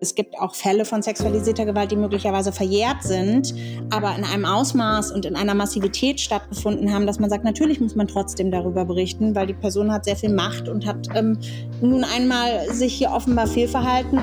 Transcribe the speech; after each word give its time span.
Es 0.00 0.14
gibt 0.14 0.38
auch 0.38 0.54
Fälle 0.54 0.84
von 0.84 1.02
sexualisierter 1.02 1.64
Gewalt, 1.64 1.90
die 1.90 1.96
möglicherweise 1.96 2.52
verjährt 2.52 3.02
sind, 3.02 3.52
aber 3.90 4.14
in 4.14 4.22
einem 4.22 4.44
Ausmaß 4.44 5.10
und 5.10 5.24
in 5.24 5.34
einer 5.34 5.54
Massivität 5.54 6.20
stattgefunden 6.20 6.94
haben, 6.94 7.04
dass 7.04 7.18
man 7.18 7.28
sagt, 7.28 7.42
natürlich 7.42 7.80
muss 7.80 7.96
man 7.96 8.06
trotzdem 8.06 8.52
darüber 8.52 8.84
berichten, 8.84 9.34
weil 9.34 9.48
die 9.48 9.54
Person 9.54 9.90
hat 9.90 10.04
sehr 10.04 10.14
viel 10.14 10.32
Macht 10.32 10.68
und 10.68 10.86
hat 10.86 11.08
ähm, 11.16 11.36
nun 11.80 12.04
einmal 12.04 12.72
sich 12.72 12.94
hier 12.94 13.10
offenbar 13.10 13.48
fehlverhalten. 13.48 14.20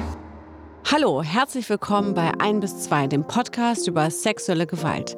Hallo, 0.89 1.21
herzlich 1.21 1.69
willkommen 1.69 2.13
bei 2.13 2.31
1 2.39 2.61
bis 2.61 2.79
2, 2.83 3.07
dem 3.07 3.27
Podcast 3.27 3.85
über 3.89 4.09
sexuelle 4.09 4.67
Gewalt. 4.67 5.17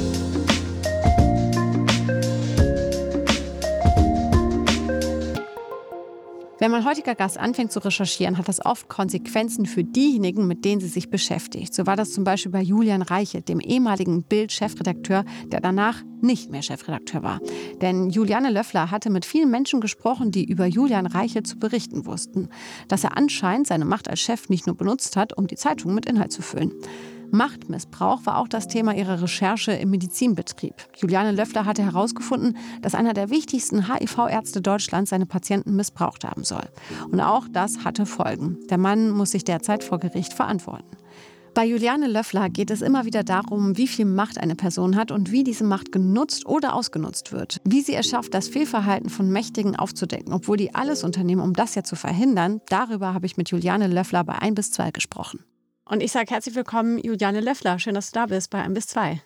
Wenn 6.61 6.69
mein 6.69 6.85
heutiger 6.85 7.15
Gast 7.15 7.39
anfängt 7.39 7.71
zu 7.71 7.79
recherchieren, 7.79 8.37
hat 8.37 8.47
das 8.47 8.63
oft 8.63 8.87
Konsequenzen 8.87 9.65
für 9.65 9.83
diejenigen, 9.83 10.45
mit 10.45 10.63
denen 10.63 10.79
sie 10.79 10.89
sich 10.89 11.09
beschäftigt. 11.09 11.73
So 11.73 11.87
war 11.87 11.95
das 11.95 12.11
zum 12.11 12.23
Beispiel 12.23 12.51
bei 12.51 12.61
Julian 12.61 13.01
Reiche, 13.01 13.41
dem 13.41 13.59
ehemaligen 13.59 14.21
Bild-Chefredakteur, 14.21 15.25
der 15.47 15.59
danach 15.59 16.03
nicht 16.21 16.51
mehr 16.51 16.61
Chefredakteur 16.61 17.23
war. 17.23 17.39
Denn 17.81 18.11
Juliane 18.11 18.51
Löffler 18.51 18.91
hatte 18.91 19.09
mit 19.09 19.25
vielen 19.25 19.49
Menschen 19.49 19.81
gesprochen, 19.81 20.29
die 20.29 20.45
über 20.45 20.67
Julian 20.67 21.07
Reiche 21.07 21.41
zu 21.41 21.57
berichten 21.57 22.05
wussten. 22.05 22.49
Dass 22.87 23.03
er 23.03 23.17
anscheinend 23.17 23.65
seine 23.65 23.85
Macht 23.85 24.07
als 24.07 24.19
Chef 24.19 24.47
nicht 24.47 24.67
nur 24.67 24.77
benutzt 24.77 25.15
hat, 25.15 25.35
um 25.35 25.47
die 25.47 25.55
Zeitung 25.55 25.95
mit 25.95 26.05
Inhalt 26.05 26.31
zu 26.31 26.43
füllen. 26.43 26.73
Machtmissbrauch 27.31 28.25
war 28.25 28.37
auch 28.37 28.47
das 28.47 28.67
Thema 28.67 28.93
ihrer 28.93 29.21
Recherche 29.21 29.71
im 29.71 29.89
Medizinbetrieb. 29.89 30.75
Juliane 30.97 31.31
Löffler 31.31 31.65
hatte 31.65 31.83
herausgefunden, 31.83 32.57
dass 32.81 32.95
einer 32.95 33.13
der 33.13 33.29
wichtigsten 33.29 33.87
HIV-Ärzte 33.87 34.61
Deutschlands 34.61 35.09
seine 35.09 35.25
Patienten 35.25 35.75
missbraucht 35.75 36.23
haben 36.23 36.43
soll. 36.43 36.69
Und 37.09 37.21
auch 37.21 37.47
das 37.51 37.83
hatte 37.83 38.05
Folgen. 38.05 38.57
Der 38.69 38.77
Mann 38.77 39.11
muss 39.11 39.31
sich 39.31 39.43
derzeit 39.43 39.83
vor 39.83 39.99
Gericht 39.99 40.33
verantworten. 40.33 40.97
Bei 41.53 41.65
Juliane 41.65 42.07
Löffler 42.07 42.49
geht 42.49 42.71
es 42.71 42.81
immer 42.81 43.03
wieder 43.03 43.23
darum, 43.23 43.75
wie 43.75 43.87
viel 43.87 44.05
Macht 44.05 44.37
eine 44.37 44.55
Person 44.55 44.95
hat 44.95 45.11
und 45.11 45.31
wie 45.33 45.43
diese 45.43 45.65
Macht 45.65 45.91
genutzt 45.91 46.45
oder 46.45 46.73
ausgenutzt 46.73 47.33
wird. 47.33 47.57
Wie 47.65 47.81
sie 47.81 47.93
es 47.93 48.07
schafft, 48.07 48.33
das 48.33 48.47
Fehlverhalten 48.47 49.09
von 49.09 49.29
Mächtigen 49.29 49.75
aufzudecken, 49.75 50.33
obwohl 50.33 50.55
die 50.55 50.73
alles 50.73 51.03
unternehmen, 51.03 51.41
um 51.41 51.51
das 51.51 51.75
ja 51.75 51.83
zu 51.83 51.97
verhindern. 51.97 52.61
Darüber 52.69 53.13
habe 53.13 53.25
ich 53.25 53.35
mit 53.35 53.49
Juliane 53.49 53.87
Löffler 53.87 54.23
bei 54.23 54.35
1 54.35 54.55
bis 54.55 54.71
2 54.71 54.91
gesprochen. 54.91 55.43
Und 55.85 56.01
ich 56.01 56.11
sage 56.11 56.33
herzlich 56.33 56.55
willkommen, 56.55 56.99
Juliane 56.99 57.41
Löffler. 57.41 57.79
Schön, 57.79 57.95
dass 57.95 58.11
du 58.11 58.19
da 58.19 58.25
bist 58.27 58.49
bei 58.49 58.61
1 58.61 58.73
bis 58.73 58.87
2. 58.87 59.21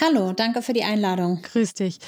Hallo, 0.00 0.32
danke 0.32 0.62
für 0.62 0.72
die 0.72 0.84
Einladung. 0.84 1.42
Grüß 1.42 1.74
dich. 1.74 1.98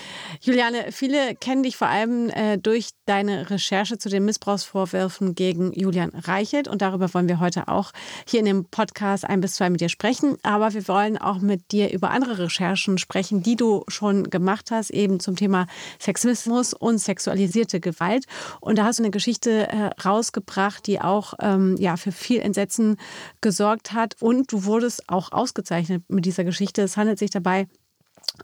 Juliane, 0.40 0.86
viele 0.90 1.36
kennen 1.36 1.62
dich 1.62 1.76
vor 1.76 1.86
allem 1.86 2.30
äh, 2.30 2.56
durch 2.56 2.88
deine 3.04 3.50
Recherche 3.50 3.98
zu 3.98 4.08
den 4.08 4.24
Missbrauchsvorwürfen 4.24 5.34
gegen 5.34 5.72
Julian 5.74 6.08
Reichelt 6.08 6.66
und 6.66 6.80
darüber 6.80 7.12
wollen 7.12 7.28
wir 7.28 7.40
heute 7.40 7.68
auch 7.68 7.92
hier 8.26 8.40
in 8.40 8.46
dem 8.46 8.64
Podcast 8.64 9.26
ein 9.26 9.42
bis 9.42 9.56
zwei 9.56 9.68
mit 9.68 9.82
dir 9.82 9.90
sprechen. 9.90 10.38
Aber 10.42 10.72
wir 10.72 10.88
wollen 10.88 11.18
auch 11.18 11.40
mit 11.40 11.72
dir 11.72 11.92
über 11.92 12.10
andere 12.10 12.38
Recherchen 12.38 12.96
sprechen, 12.96 13.42
die 13.42 13.54
du 13.54 13.84
schon 13.88 14.30
gemacht 14.30 14.70
hast, 14.70 14.90
eben 14.90 15.20
zum 15.20 15.36
Thema 15.36 15.66
Sexismus 16.00 16.72
und 16.72 16.98
sexualisierte 16.98 17.80
Gewalt. 17.80 18.24
Und 18.60 18.78
da 18.78 18.84
hast 18.84 18.98
du 18.98 19.02
eine 19.02 19.10
Geschichte 19.10 19.68
äh, 19.68 19.90
rausgebracht, 20.02 20.86
die 20.86 21.02
auch 21.02 21.34
ähm, 21.38 21.76
ja, 21.78 21.98
für 21.98 22.12
viel 22.12 22.40
Entsetzen 22.40 22.96
gesorgt 23.42 23.92
hat 23.92 24.16
und 24.20 24.50
du 24.50 24.64
wurdest 24.64 25.08
auch 25.10 25.32
ausgezeichnet 25.32 26.02
mit 26.08 26.24
dieser 26.24 26.44
Geschichte. 26.44 26.80
Es 26.82 26.96
handelt 26.96 27.18
sich 27.18 27.30
dabei 27.30 27.68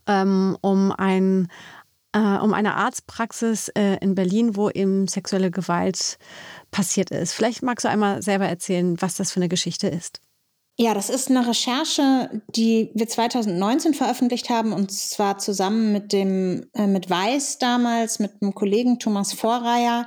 ähm, 0.06 0.56
um 0.60 0.92
ein 0.92 1.48
äh, 2.12 2.38
um 2.38 2.54
eine 2.54 2.74
Arztpraxis 2.74 3.68
äh, 3.68 3.98
in 4.00 4.14
Berlin, 4.14 4.56
wo 4.56 4.68
eben 4.68 5.06
sexuelle 5.06 5.50
Gewalt 5.50 6.18
passiert 6.70 7.10
ist. 7.10 7.32
Vielleicht 7.32 7.62
magst 7.62 7.84
du 7.84 7.88
einmal 7.88 8.22
selber 8.22 8.46
erzählen, 8.46 9.00
was 9.00 9.14
das 9.14 9.30
für 9.30 9.38
eine 9.38 9.48
Geschichte 9.48 9.86
ist. 9.86 10.20
Ja, 10.76 10.94
das 10.94 11.10
ist 11.10 11.28
eine 11.28 11.46
Recherche, 11.46 12.42
die 12.56 12.90
wir 12.94 13.06
2019 13.06 13.92
veröffentlicht 13.92 14.48
haben 14.48 14.72
und 14.72 14.90
zwar 14.90 15.36
zusammen 15.36 15.92
mit 15.92 16.12
dem 16.12 16.70
äh, 16.74 16.86
mit 16.86 17.10
Weiß 17.10 17.58
damals 17.58 18.18
mit 18.18 18.40
dem 18.40 18.54
Kollegen 18.54 18.98
Thomas 18.98 19.34
Vorreier. 19.34 20.06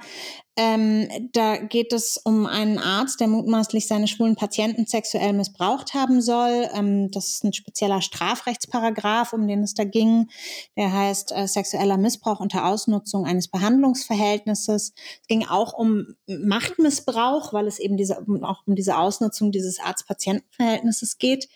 Ähm, 0.56 1.08
da 1.32 1.58
geht 1.58 1.94
es 1.94 2.18
um 2.18 2.46
einen 2.46 2.78
Arzt, 2.78 3.20
der 3.20 3.28
mutmaßlich 3.28 3.88
seine 3.88 4.08
schwulen 4.08 4.36
Patienten 4.36 4.86
sexuell 4.86 5.34
missbraucht 5.34 5.96
haben 5.96 6.22
soll. 6.22 6.70
Ähm, 6.74 7.10
das 7.10 7.30
ist 7.30 7.44
ein 7.44 7.54
spezieller 7.54 8.02
Strafrechtsparagraf, 8.02 9.34
um 9.34 9.48
den 9.48 9.64
es 9.64 9.74
da 9.74 9.84
ging. 9.84 10.30
Der 10.78 10.94
heißt 10.94 11.32
äh, 11.32 11.48
sexueller 11.48 11.98
Missbrauch 11.98 12.40
unter 12.40 12.66
Ausnutzung 12.66 13.26
eines 13.26 13.48
Behandlungsverhältnisses. 13.48 14.94
Es 15.22 15.28
ging 15.28 15.44
auch 15.48 15.74
um 15.74 16.06
Machtmissbrauch, 16.28 17.52
weil 17.54 17.66
es 17.66 17.80
eben 17.80 17.98
diese, 17.98 18.20
auch 18.44 18.62
um 18.68 18.76
diese 18.76 18.98
Ausnutzung 18.98 19.52
dieses 19.52 19.80
Arzt-Patienten-Verhältnisses 19.80 21.18
geht. 21.18 21.50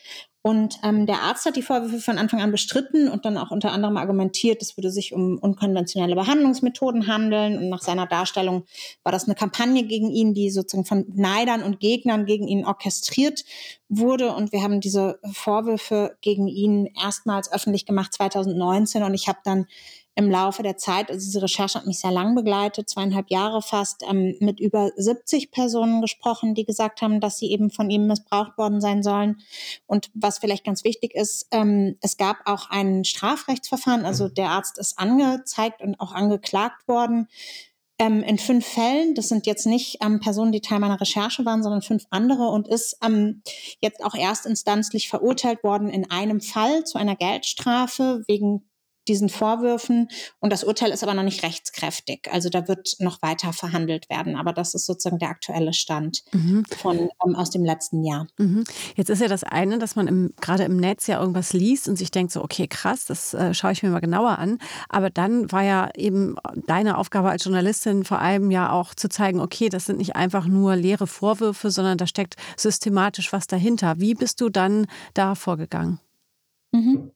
Und 0.47 0.80
ähm, 0.81 1.06
der 1.06 1.24
Arzt 1.24 1.46
hat 1.46 1.58
die 1.58 1.62
Vorwürfe 1.62 2.00
von 2.00 2.18
Anfang 2.18 2.40
an 2.40 2.52
bestritten 2.52 3.09
und 3.09 3.25
dann 3.25 3.38
auch 3.38 3.52
unter 3.52 3.74
anderem 3.74 3.97
argumentiert, 3.97 4.62
es 4.62 4.78
würde 4.78 4.91
sich 4.91 5.13
um 5.13 5.38
unkonventionelle 5.38 6.16
Behandlungsmethoden 6.16 7.06
handeln. 7.06 7.58
Und 7.58 7.68
nach 7.68 7.81
seiner 7.81 8.08
Darstellung 8.08 8.63
war 9.03 9.12
das 9.12 9.25
eine 9.25 9.36
Kampagne 9.36 9.84
gegen 9.84 10.09
ihn, 10.09 10.34
die 10.34 10.50
sozusagen 10.50 10.86
von 10.86 11.06
Neidern 11.13 11.63
und 11.63 11.81
Gegnern 11.81 12.25
gegen 12.25 12.47
ihn 12.47 12.63
orchestriert 12.66 13.44
wurde. 13.90 14.34
Und 14.34 14.53
wir 14.53 14.63
haben 14.63 14.80
diese 14.80 15.19
Vorwürfe 15.34 16.16
gegen 16.22 16.47
ihn 16.47 16.94
erstmals 16.97 17.52
öffentlich 17.52 17.86
gemacht 17.86 18.13
2019. 18.13 19.03
Und 19.03 19.16
ich 19.16 19.28
habe 19.28 19.40
dann 19.44 19.66
im 20.18 20.32
Laufe 20.32 20.64
der 20.64 20.78
Zeit, 20.78 21.12
also 21.12 21.24
diese 21.24 21.44
Recherche 21.44 21.78
hat 21.78 21.86
mich 21.86 22.00
sehr 22.00 22.12
lang 22.12 22.34
begleitet, 22.34 22.90
zweieinhalb 22.90 23.30
Jahre 23.30 23.62
fast, 23.62 24.04
ähm, 24.10 24.36
mit 24.40 24.60
über 24.60 24.90
70 24.96 25.52
Personen 25.52 26.02
gesprochen, 26.02 26.56
die 26.56 26.66
gesagt 26.66 27.04
haben, 27.04 27.22
dass 27.22 27.38
sie 27.38 27.52
eben 27.52 27.70
von 27.70 27.92
ihm 27.92 28.08
missbraucht 28.08 28.58
worden 28.58 28.82
sein 28.82 29.04
sollen. 29.04 29.38
Und 29.86 30.10
was 30.16 30.40
vielleicht 30.40 30.66
ganz 30.66 30.84
wichtig 30.84 31.14
ist, 31.14 31.48
ähm, 31.52 31.98
es 32.02 32.18
gab 32.18 32.38
auch 32.46 32.72
ein 32.72 33.04
Strafrechtsverfahren, 33.04 34.06
also 34.06 34.28
der 34.28 34.50
Arzt 34.50 34.80
ist 34.80 34.98
angezeigt 34.98 35.84
und 35.84 36.00
auch 36.00 36.14
angeklagt 36.14 36.88
worden. 36.88 37.28
Ähm, 38.00 38.24
in 38.24 38.40
fünf 38.40 38.66
Fällen, 38.66 39.14
das 39.14 39.30
sind 39.30 39.46
jetzt 39.46 39.68
nicht 39.68 40.00
ähm, 40.04 40.20
Personen, 40.20 40.52
die 40.52 40.62
Teil 40.62 40.80
meiner 40.80 41.00
Recherche 41.00 41.46
waren, 41.46 41.62
sondern 41.62 41.84
fünf 41.84 42.06
andere 42.10 42.48
und 42.48 42.68
ist 42.68 42.98
ähm, 43.04 43.44
jetzt 43.82 44.04
auch 44.04 44.16
erstinstanzlich 44.16 45.10
verurteilt 45.10 45.64
worden 45.64 45.90
in 45.90 46.10
einem 46.10 46.42
Fall 46.42 46.86
zu 46.86 46.98
einer 46.98 47.16
Geldstrafe 47.16 48.24
wegen 48.28 48.67
diesen 49.07 49.29
Vorwürfen. 49.29 50.09
Und 50.40 50.51
das 50.51 50.63
Urteil 50.63 50.91
ist 50.91 51.03
aber 51.03 51.13
noch 51.13 51.23
nicht 51.23 51.44
rechtskräftig. 51.44 52.29
Also 52.31 52.50
da 52.50 52.68
wird 52.68 52.95
noch 53.00 53.22
weiter 53.22 53.53
verhandelt 53.53 54.09
werden. 54.09 54.35
Aber 54.35 54.53
das 54.53 54.73
ist 54.73 54.85
sozusagen 54.85 55.19
der 55.19 55.29
aktuelle 55.29 55.73
Stand 55.73 56.23
mhm. 56.31 56.66
von, 56.78 57.09
ähm, 57.25 57.35
aus 57.35 57.50
dem 57.50 57.63
letzten 57.63 58.03
Jahr. 58.03 58.28
Mhm. 58.38 58.63
Jetzt 58.95 59.09
ist 59.09 59.22
ja 59.22 59.28
das 59.28 59.44
eine, 59.44 59.79
dass 59.79 59.95
man 59.95 60.07
im, 60.07 60.34
gerade 60.41 60.63
im 60.63 60.78
Netz 60.78 61.07
ja 61.07 61.19
irgendwas 61.19 61.53
liest 61.53 61.88
und 61.88 61.97
sich 61.97 62.12
denkt 62.12 62.31
so, 62.31 62.44
okay, 62.44 62.68
krass, 62.68 63.06
das 63.06 63.34
äh, 63.34 63.53
schaue 63.53 63.72
ich 63.72 63.84
mir 63.84 63.90
mal 63.90 64.00
genauer 64.00 64.38
an. 64.40 64.59
Aber 64.90 65.09
dann 65.09 65.51
war 65.51 65.63
ja 65.63 65.89
eben 65.95 66.35
deine 66.66 66.97
Aufgabe 66.97 67.29
als 67.29 67.44
Journalistin 67.44 68.03
vor 68.03 68.19
allem 68.19 68.51
ja 68.51 68.72
auch 68.72 68.94
zu 68.94 69.09
zeigen, 69.09 69.39
okay, 69.39 69.69
das 69.69 69.85
sind 69.85 69.97
nicht 69.97 70.16
einfach 70.16 70.47
nur 70.47 70.75
leere 70.75 71.07
Vorwürfe, 71.07 71.72
sondern 71.72 71.97
da 71.97 72.07
steckt 72.07 72.35
systematisch 72.56 73.34
was 73.34 73.47
dahinter. 73.47 74.00
Wie 74.00 74.13
bist 74.13 74.41
du 74.41 74.50
dann 74.50 74.88
da 75.13 75.35
vorgegangen? 75.35 76.00
Mhm. 76.72 77.12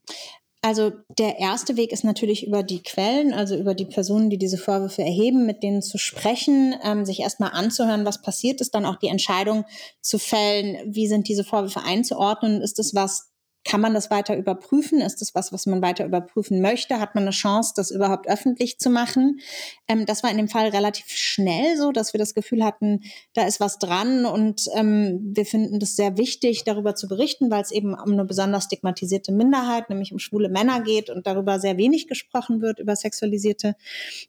Also 0.63 0.91
der 1.17 1.39
erste 1.39 1.75
Weg 1.75 1.91
ist 1.91 2.03
natürlich 2.03 2.45
über 2.45 2.61
die 2.61 2.83
Quellen, 2.83 3.33
also 3.33 3.55
über 3.55 3.73
die 3.73 3.85
Personen, 3.85 4.29
die 4.29 4.37
diese 4.37 4.59
Vorwürfe 4.59 5.01
erheben, 5.01 5.47
mit 5.47 5.63
denen 5.63 5.81
zu 5.81 5.97
sprechen, 5.97 6.75
ähm, 6.83 7.03
sich 7.03 7.21
erstmal 7.21 7.51
anzuhören, 7.53 8.05
was 8.05 8.21
passiert 8.21 8.61
ist, 8.61 8.75
dann 8.75 8.85
auch 8.85 8.97
die 8.97 9.07
Entscheidung 9.07 9.65
zu 10.01 10.19
fällen, 10.19 10.77
wie 10.85 11.07
sind 11.07 11.27
diese 11.27 11.43
Vorwürfe 11.43 11.81
einzuordnen, 11.81 12.61
ist 12.61 12.77
es 12.77 12.93
was, 12.93 13.30
kann 13.63 13.81
man 13.81 13.93
das 13.93 14.09
weiter 14.09 14.35
überprüfen? 14.35 15.01
Ist 15.01 15.21
das 15.21 15.35
was, 15.35 15.53
was 15.53 15.65
man 15.65 15.81
weiter 15.81 16.05
überprüfen 16.05 16.61
möchte? 16.61 16.99
Hat 16.99 17.13
man 17.13 17.25
eine 17.25 17.31
Chance, 17.31 17.73
das 17.75 17.91
überhaupt 17.91 18.27
öffentlich 18.27 18.79
zu 18.79 18.89
machen? 18.89 19.39
Ähm, 19.87 20.05
das 20.05 20.23
war 20.23 20.31
in 20.31 20.37
dem 20.37 20.47
Fall 20.47 20.69
relativ 20.69 21.05
schnell 21.07 21.77
so, 21.77 21.91
dass 21.91 22.13
wir 22.13 22.17
das 22.17 22.33
Gefühl 22.33 22.63
hatten, 22.63 23.01
da 23.33 23.45
ist 23.45 23.59
was 23.59 23.77
dran 23.77 24.25
und 24.25 24.65
ähm, 24.75 25.31
wir 25.35 25.45
finden 25.45 25.79
das 25.79 25.95
sehr 25.95 26.17
wichtig, 26.17 26.63
darüber 26.63 26.95
zu 26.95 27.07
berichten, 27.07 27.51
weil 27.51 27.61
es 27.61 27.71
eben 27.71 27.93
um 27.93 28.13
eine 28.13 28.25
besonders 28.25 28.65
stigmatisierte 28.65 29.31
Minderheit, 29.31 29.89
nämlich 29.89 30.11
um 30.11 30.19
schwule 30.19 30.49
Männer 30.49 30.81
geht 30.81 31.09
und 31.09 31.27
darüber 31.27 31.59
sehr 31.59 31.77
wenig 31.77 32.07
gesprochen 32.07 32.61
wird, 32.61 32.79
über 32.79 32.95
sexualisierte 32.95 33.75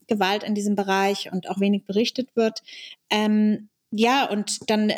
Gewalt 0.07 0.43
in 0.43 0.55
diesem 0.55 0.75
Bereich 0.75 1.33
und 1.33 1.49
auch 1.49 1.59
wenig 1.59 1.87
berichtet 1.87 2.37
wird. 2.37 2.63
Ähm, 3.11 3.71
ja, 3.95 4.25
und 4.25 4.71
dann 4.71 4.91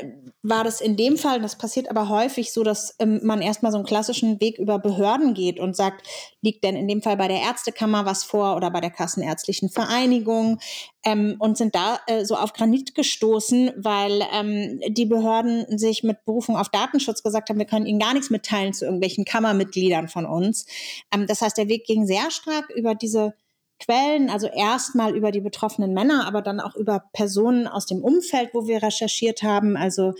war 0.44 0.62
das 0.62 0.80
in 0.80 0.96
dem 0.96 1.16
Fall, 1.16 1.40
das 1.40 1.58
passiert 1.58 1.90
aber 1.90 2.08
häufig 2.08 2.52
so, 2.52 2.62
dass 2.62 2.94
ähm, 3.00 3.18
man 3.24 3.42
erstmal 3.42 3.72
so 3.72 3.78
einen 3.78 3.86
klassischen 3.86 4.40
Weg 4.40 4.56
über 4.56 4.78
Behörden 4.78 5.34
geht 5.34 5.58
und 5.58 5.74
sagt, 5.74 6.06
liegt 6.42 6.62
denn 6.62 6.76
in 6.76 6.86
dem 6.86 7.02
Fall 7.02 7.16
bei 7.16 7.26
der 7.26 7.40
Ärztekammer 7.40 8.06
was 8.06 8.22
vor 8.22 8.54
oder 8.54 8.70
bei 8.70 8.80
der 8.80 8.90
Kassenärztlichen 8.90 9.68
Vereinigung 9.68 10.60
ähm, 11.04 11.34
und 11.40 11.58
sind 11.58 11.74
da 11.74 11.98
äh, 12.06 12.24
so 12.24 12.36
auf 12.36 12.52
Granit 12.52 12.94
gestoßen, 12.94 13.72
weil 13.76 14.22
ähm, 14.32 14.80
die 14.86 15.06
Behörden 15.06 15.76
sich 15.76 16.04
mit 16.04 16.24
Berufung 16.24 16.56
auf 16.56 16.68
Datenschutz 16.68 17.24
gesagt 17.24 17.48
haben, 17.50 17.58
wir 17.58 17.66
können 17.66 17.86
ihnen 17.86 17.98
gar 17.98 18.14
nichts 18.14 18.30
mitteilen 18.30 18.74
zu 18.74 18.84
irgendwelchen 18.84 19.24
Kammermitgliedern 19.24 20.06
von 20.06 20.24
uns. 20.24 20.66
Ähm, 21.12 21.26
das 21.26 21.42
heißt, 21.42 21.58
der 21.58 21.68
Weg 21.68 21.84
ging 21.84 22.06
sehr 22.06 22.30
stark 22.30 22.70
über 22.70 22.94
diese 22.94 23.34
Quellen, 23.84 24.30
also 24.30 24.46
erstmal 24.46 25.16
über 25.16 25.30
die 25.30 25.40
betroffenen 25.40 25.92
Männer, 25.92 26.26
aber 26.26 26.42
dann 26.42 26.60
auch 26.60 26.76
über 26.76 27.04
Personen 27.12 27.66
aus 27.66 27.86
dem 27.86 28.02
Umfeld, 28.02 28.50
wo 28.52 28.66
wir 28.66 28.82
recherchiert 28.82 29.42
haben, 29.42 29.76
also 29.76 30.14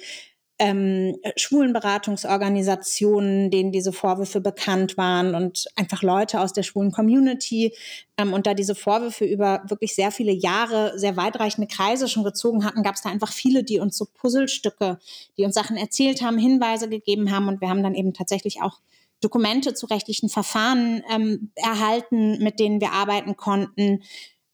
ähm, 0.60 1.16
Schwulenberatungsorganisationen, 1.36 3.50
denen 3.50 3.72
diese 3.72 3.92
Vorwürfe 3.92 4.40
bekannt 4.40 4.96
waren 4.96 5.34
und 5.34 5.66
einfach 5.74 6.02
Leute 6.02 6.40
aus 6.40 6.52
der 6.52 6.62
schwulen 6.62 6.92
Community. 6.92 7.74
Ähm, 8.16 8.32
und 8.32 8.46
da 8.46 8.54
diese 8.54 8.76
Vorwürfe 8.76 9.24
über 9.24 9.64
wirklich 9.66 9.96
sehr 9.96 10.12
viele 10.12 10.30
Jahre, 10.32 10.96
sehr 10.96 11.16
weitreichende 11.16 11.66
Kreise 11.66 12.08
schon 12.08 12.22
gezogen 12.22 12.64
hatten, 12.64 12.84
gab 12.84 12.94
es 12.94 13.02
da 13.02 13.10
einfach 13.10 13.32
viele, 13.32 13.64
die 13.64 13.80
uns 13.80 13.98
so 13.98 14.06
Puzzlestücke, 14.14 15.00
die 15.36 15.44
uns 15.44 15.56
Sachen 15.56 15.76
erzählt 15.76 16.22
haben, 16.22 16.38
Hinweise 16.38 16.88
gegeben 16.88 17.32
haben. 17.32 17.48
Und 17.48 17.60
wir 17.60 17.68
haben 17.68 17.82
dann 17.82 17.96
eben 17.96 18.14
tatsächlich 18.14 18.62
auch 18.62 18.78
Dokumente 19.24 19.74
zu 19.74 19.86
rechtlichen 19.86 20.28
Verfahren 20.28 21.02
ähm, 21.10 21.50
erhalten, 21.56 22.42
mit 22.42 22.60
denen 22.60 22.80
wir 22.80 22.92
arbeiten 22.92 23.36
konnten. 23.36 24.02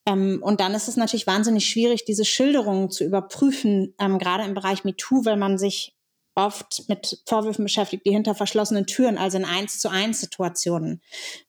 Ähm, 0.06 0.40
und 0.42 0.60
dann 0.60 0.74
ist 0.74 0.88
es 0.88 0.96
natürlich 0.96 1.26
wahnsinnig 1.26 1.66
schwierig, 1.66 2.04
diese 2.04 2.24
Schilderungen 2.24 2.90
zu 2.90 3.04
überprüfen, 3.04 3.94
ähm, 3.98 4.18
gerade 4.18 4.44
im 4.44 4.54
Bereich 4.54 4.84
MeToo, 4.84 5.24
weil 5.24 5.36
man 5.36 5.58
sich 5.58 5.94
oft 6.34 6.88
mit 6.88 7.22
Vorwürfen 7.26 7.64
beschäftigt, 7.64 8.06
die 8.06 8.12
hinter 8.12 8.34
verschlossenen 8.34 8.86
Türen, 8.86 9.18
also 9.18 9.36
in 9.36 9.44
eins 9.44 9.80
zu 9.80 9.88
eins 9.88 10.20
Situationen 10.20 11.02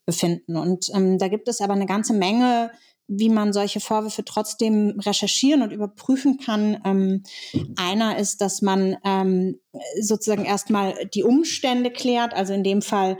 befinden. 0.05 0.57
Und 0.57 0.89
ähm, 0.93 1.17
da 1.17 1.27
gibt 1.27 1.47
es 1.47 1.61
aber 1.61 1.73
eine 1.73 1.85
ganze 1.85 2.13
Menge 2.13 2.71
wie 3.13 3.29
man 3.29 3.51
solche 3.51 3.81
Vorwürfe 3.81 4.23
trotzdem 4.23 4.97
recherchieren 4.99 5.61
und 5.61 5.73
überprüfen 5.73 6.37
kann. 6.37 6.81
Ähm, 6.85 7.23
einer 7.75 8.17
ist, 8.17 8.39
dass 8.39 8.61
man 8.61 8.95
ähm, 9.03 9.59
sozusagen 9.99 10.45
erstmal 10.45 10.93
die 11.13 11.23
Umstände 11.23 11.91
klärt. 11.91 12.33
Also 12.33 12.53
in 12.53 12.63
dem 12.63 12.81
Fall 12.81 13.17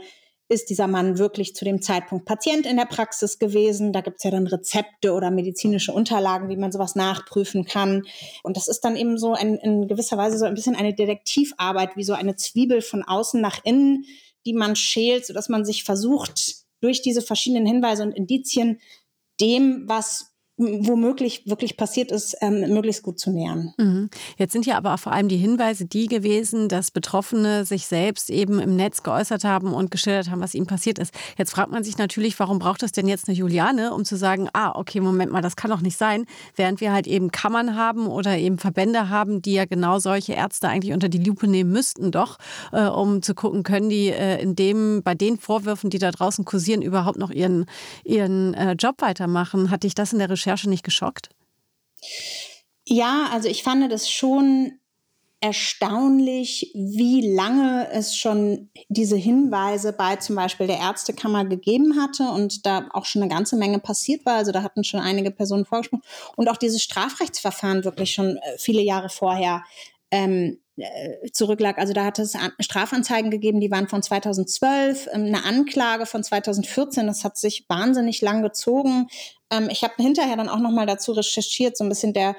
ist 0.48 0.70
dieser 0.70 0.86
Mann 0.86 1.18
wirklich 1.18 1.54
zu 1.54 1.66
dem 1.66 1.82
Zeitpunkt 1.82 2.24
Patient 2.24 2.64
in 2.64 2.78
der 2.78 2.86
Praxis 2.86 3.38
gewesen. 3.38 3.92
Da 3.92 4.00
gibt 4.00 4.16
es 4.18 4.24
ja 4.24 4.30
dann 4.30 4.46
Rezepte 4.46 5.12
oder 5.12 5.30
medizinische 5.30 5.92
Unterlagen, 5.92 6.48
wie 6.48 6.56
man 6.56 6.72
sowas 6.72 6.94
nachprüfen 6.94 7.66
kann. 7.66 8.02
Und 8.42 8.56
das 8.56 8.68
ist 8.68 8.80
dann 8.80 8.96
eben 8.96 9.18
so 9.18 9.34
ein, 9.34 9.56
in 9.56 9.88
gewisser 9.88 10.16
Weise 10.16 10.38
so 10.38 10.46
ein 10.46 10.54
bisschen 10.54 10.74
eine 10.74 10.94
Detektivarbeit, 10.94 11.96
wie 11.96 12.04
so 12.04 12.14
eine 12.14 12.36
Zwiebel 12.36 12.80
von 12.80 13.02
außen 13.02 13.42
nach 13.42 13.60
innen, 13.62 14.06
die 14.46 14.54
man 14.54 14.74
schält, 14.74 15.26
sodass 15.26 15.50
man 15.50 15.66
sich 15.66 15.84
versucht, 15.84 16.62
durch 16.80 17.00
diese 17.00 17.22
verschiedenen 17.22 17.66
Hinweise 17.66 18.02
und 18.02 18.12
Indizien 18.12 18.80
dem, 19.40 19.88
was 19.88 20.31
womöglich 20.62 21.46
wirklich 21.46 21.76
passiert 21.76 22.10
ist, 22.10 22.36
ähm, 22.40 22.72
möglichst 22.72 23.02
gut 23.02 23.18
zu 23.18 23.30
nähern. 23.30 23.74
Mhm. 23.78 24.10
Jetzt 24.36 24.52
sind 24.52 24.66
ja 24.66 24.76
aber 24.76 24.96
vor 24.98 25.12
allem 25.12 25.28
die 25.28 25.36
Hinweise 25.36 25.84
die 25.84 26.06
gewesen, 26.06 26.68
dass 26.68 26.90
Betroffene 26.90 27.64
sich 27.64 27.86
selbst 27.86 28.30
eben 28.30 28.58
im 28.58 28.76
Netz 28.76 29.02
geäußert 29.02 29.44
haben 29.44 29.74
und 29.74 29.90
geschildert 29.90 30.30
haben, 30.30 30.40
was 30.40 30.54
ihnen 30.54 30.66
passiert 30.66 30.98
ist. 30.98 31.14
Jetzt 31.36 31.52
fragt 31.52 31.70
man 31.70 31.84
sich 31.84 31.98
natürlich, 31.98 32.38
warum 32.38 32.58
braucht 32.58 32.82
es 32.82 32.92
denn 32.92 33.08
jetzt 33.08 33.28
eine 33.28 33.36
Juliane, 33.36 33.92
um 33.94 34.04
zu 34.04 34.16
sagen, 34.16 34.48
ah, 34.52 34.72
okay, 34.74 35.00
Moment 35.00 35.32
mal, 35.32 35.42
das 35.42 35.56
kann 35.56 35.70
doch 35.70 35.80
nicht 35.80 35.96
sein, 35.96 36.26
während 36.56 36.80
wir 36.80 36.92
halt 36.92 37.06
eben 37.06 37.30
Kammern 37.30 37.76
haben 37.76 38.06
oder 38.06 38.36
eben 38.38 38.58
Verbände 38.58 39.08
haben, 39.08 39.42
die 39.42 39.54
ja 39.54 39.64
genau 39.64 39.98
solche 39.98 40.34
Ärzte 40.34 40.68
eigentlich 40.68 40.92
unter 40.92 41.08
die 41.08 41.22
Lupe 41.22 41.46
nehmen 41.48 41.72
müssten, 41.72 42.10
doch, 42.10 42.38
äh, 42.72 42.84
um 42.84 43.22
zu 43.22 43.34
gucken, 43.34 43.62
können 43.62 43.88
die 43.88 44.08
äh, 44.08 44.40
in 44.40 44.54
dem, 44.56 45.02
bei 45.02 45.14
den 45.14 45.38
Vorwürfen, 45.38 45.90
die 45.90 45.98
da 45.98 46.10
draußen 46.10 46.44
kursieren, 46.44 46.82
überhaupt 46.82 47.18
noch 47.18 47.30
ihren, 47.30 47.66
ihren 48.04 48.54
äh, 48.54 48.72
Job 48.72 48.96
weitermachen. 48.98 49.70
Hatte 49.70 49.86
ich 49.86 49.94
das 49.94 50.12
in 50.12 50.18
der 50.18 50.30
Recherche 50.30 50.51
Recherche 50.52 50.68
nicht 50.68 50.84
geschockt? 50.84 51.30
Ja, 52.84 53.28
also 53.32 53.48
ich 53.48 53.62
fand 53.62 53.90
das 53.90 54.10
schon 54.10 54.72
erstaunlich, 55.40 56.70
wie 56.74 57.34
lange 57.34 57.88
es 57.90 58.16
schon 58.16 58.70
diese 58.88 59.16
Hinweise 59.16 59.92
bei 59.92 60.14
zum 60.16 60.36
Beispiel 60.36 60.68
der 60.68 60.78
Ärztekammer 60.78 61.44
gegeben 61.44 62.00
hatte 62.00 62.28
und 62.30 62.64
da 62.64 62.88
auch 62.92 63.06
schon 63.06 63.22
eine 63.22 63.30
ganze 63.32 63.56
Menge 63.56 63.80
passiert 63.80 64.24
war. 64.24 64.36
Also 64.36 64.52
da 64.52 64.62
hatten 64.62 64.84
schon 64.84 65.00
einige 65.00 65.32
Personen 65.32 65.64
vorgesprochen 65.64 66.04
und 66.36 66.48
auch 66.48 66.56
dieses 66.56 66.82
Strafrechtsverfahren 66.82 67.82
wirklich 67.84 68.12
schon 68.12 68.36
äh, 68.36 68.58
viele 68.58 68.82
Jahre 68.82 69.08
vorher 69.08 69.64
ähm, 70.12 70.58
äh, 70.58 70.61
zurücklag. 71.32 71.78
Also 71.78 71.92
da 71.92 72.04
hat 72.04 72.18
es 72.18 72.36
Strafanzeigen 72.60 73.30
gegeben, 73.30 73.60
die 73.60 73.70
waren 73.70 73.88
von 73.88 74.02
2012, 74.02 75.08
ähm, 75.12 75.26
eine 75.26 75.44
Anklage 75.44 76.06
von 76.06 76.24
2014. 76.24 77.06
Das 77.06 77.24
hat 77.24 77.36
sich 77.36 77.66
wahnsinnig 77.68 78.20
lang 78.22 78.42
gezogen. 78.42 79.08
Ähm, 79.50 79.68
ich 79.70 79.84
habe 79.84 79.94
hinterher 79.98 80.36
dann 80.36 80.48
auch 80.48 80.60
noch 80.60 80.70
mal 80.70 80.86
dazu 80.86 81.12
recherchiert, 81.12 81.76
so 81.76 81.84
ein 81.84 81.90
bisschen 81.90 82.14
der 82.14 82.36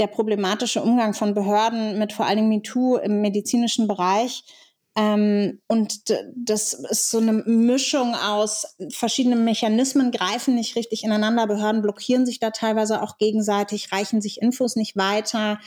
der 0.00 0.06
problematische 0.08 0.82
Umgang 0.82 1.14
von 1.14 1.34
Behörden 1.34 1.98
mit 1.98 2.12
vor 2.12 2.26
allen 2.26 2.38
Dingen 2.38 2.48
MeToo 2.48 2.96
im 2.96 3.20
medizinischen 3.20 3.86
Bereich. 3.86 4.42
Ähm, 4.96 5.60
und 5.66 6.12
das 6.34 6.72
ist 6.72 7.10
so 7.10 7.18
eine 7.18 7.32
Mischung 7.32 8.14
aus 8.14 8.76
verschiedenen 8.90 9.44
Mechanismen, 9.44 10.12
greifen 10.12 10.54
nicht 10.54 10.76
richtig 10.76 11.04
ineinander. 11.04 11.46
Behörden 11.46 11.82
blockieren 11.82 12.26
sich 12.26 12.38
da 12.38 12.50
teilweise 12.50 13.02
auch 13.02 13.18
gegenseitig, 13.18 13.92
reichen 13.92 14.20
sich 14.20 14.40
Infos 14.40 14.76
nicht 14.76 14.96
weiter 14.96 15.58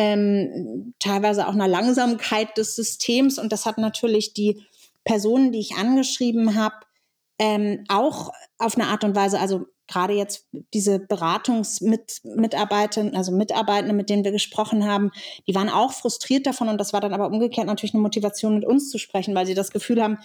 ähm, 0.00 0.94
teilweise 0.98 1.46
auch 1.46 1.52
einer 1.52 1.68
Langsamkeit 1.68 2.56
des 2.56 2.74
Systems. 2.74 3.38
Und 3.38 3.52
das 3.52 3.66
hat 3.66 3.76
natürlich 3.76 4.32
die 4.32 4.62
Personen, 5.04 5.52
die 5.52 5.58
ich 5.58 5.74
angeschrieben 5.74 6.54
habe, 6.54 6.76
ähm, 7.38 7.84
auch 7.88 8.32
auf 8.56 8.78
eine 8.78 8.86
Art 8.86 9.04
und 9.04 9.14
Weise, 9.14 9.38
also 9.38 9.66
gerade 9.86 10.14
jetzt 10.14 10.48
diese 10.72 11.00
Beratungsmitarbeiter, 11.00 13.10
also 13.12 13.32
Mitarbeitende, 13.32 13.94
mit 13.94 14.08
denen 14.08 14.24
wir 14.24 14.32
gesprochen 14.32 14.86
haben, 14.86 15.10
die 15.46 15.54
waren 15.54 15.68
auch 15.68 15.92
frustriert 15.92 16.46
davon 16.46 16.70
und 16.70 16.78
das 16.78 16.94
war 16.94 17.02
dann 17.02 17.12
aber 17.12 17.26
umgekehrt 17.26 17.66
natürlich 17.66 17.92
eine 17.92 18.02
Motivation, 18.02 18.54
mit 18.54 18.64
uns 18.64 18.88
zu 18.88 18.96
sprechen, 18.96 19.34
weil 19.34 19.46
sie 19.46 19.54
das 19.54 19.70
Gefühl 19.70 20.02
haben, 20.02 20.16